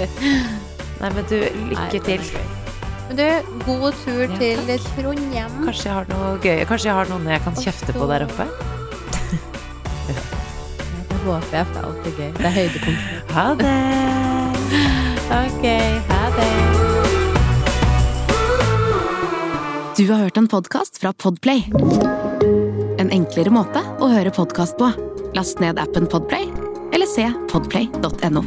Nei, 1.01 1.15
men 1.17 1.25
du, 1.31 1.41
lykke 1.73 2.05
til. 2.05 2.64
Men 3.09 3.17
du, 3.19 3.27
god 3.67 3.95
tur 4.05 4.23
Ja, 4.25 4.37
til 4.39 4.59
Trondheim. 4.95 5.59
Kanskje 5.67 5.89
jeg 5.91 5.95
har 5.99 6.07
noe 6.09 6.39
gøy 6.41 6.63
Kanskje 6.69 6.89
jeg 6.89 6.97
har 6.97 7.11
noen 7.11 7.27
jeg 7.29 7.43
kan 7.45 7.53
Og 7.57 7.63
kjefte 7.67 7.93
på 7.97 8.05
der 8.11 8.25
oppe? 8.29 8.45
Ja, 10.05 10.21
det 11.09 11.19
håper 11.25 11.57
jeg, 11.57 11.65
for 11.67 11.73
det 11.73 11.81
er 11.81 11.85
alltid 11.89 12.13
gøy. 12.21 12.31
Det 12.37 12.45
er 12.45 12.55
høydepunktet. 12.59 13.21
Ha 13.35 13.47
det! 13.57 13.79
Ok, 15.33 15.65
ha 16.11 16.23
det. 16.37 16.51
Du 19.97 20.05
har 20.11 20.19
hørt 20.27 20.37
en 20.37 20.49
podkast 20.53 21.01
fra 21.01 21.15
Podplay. 21.17 21.65
En 23.01 23.09
enklere 23.15 23.53
måte 23.55 23.81
å 24.05 24.13
høre 24.13 24.35
podkast 24.37 24.77
på. 24.77 24.93
Last 25.35 25.65
ned 25.65 25.81
appen 25.81 26.05
Podplay, 26.13 26.51
eller 26.93 27.09
se 27.09 27.31
podplay.no. 27.49 28.45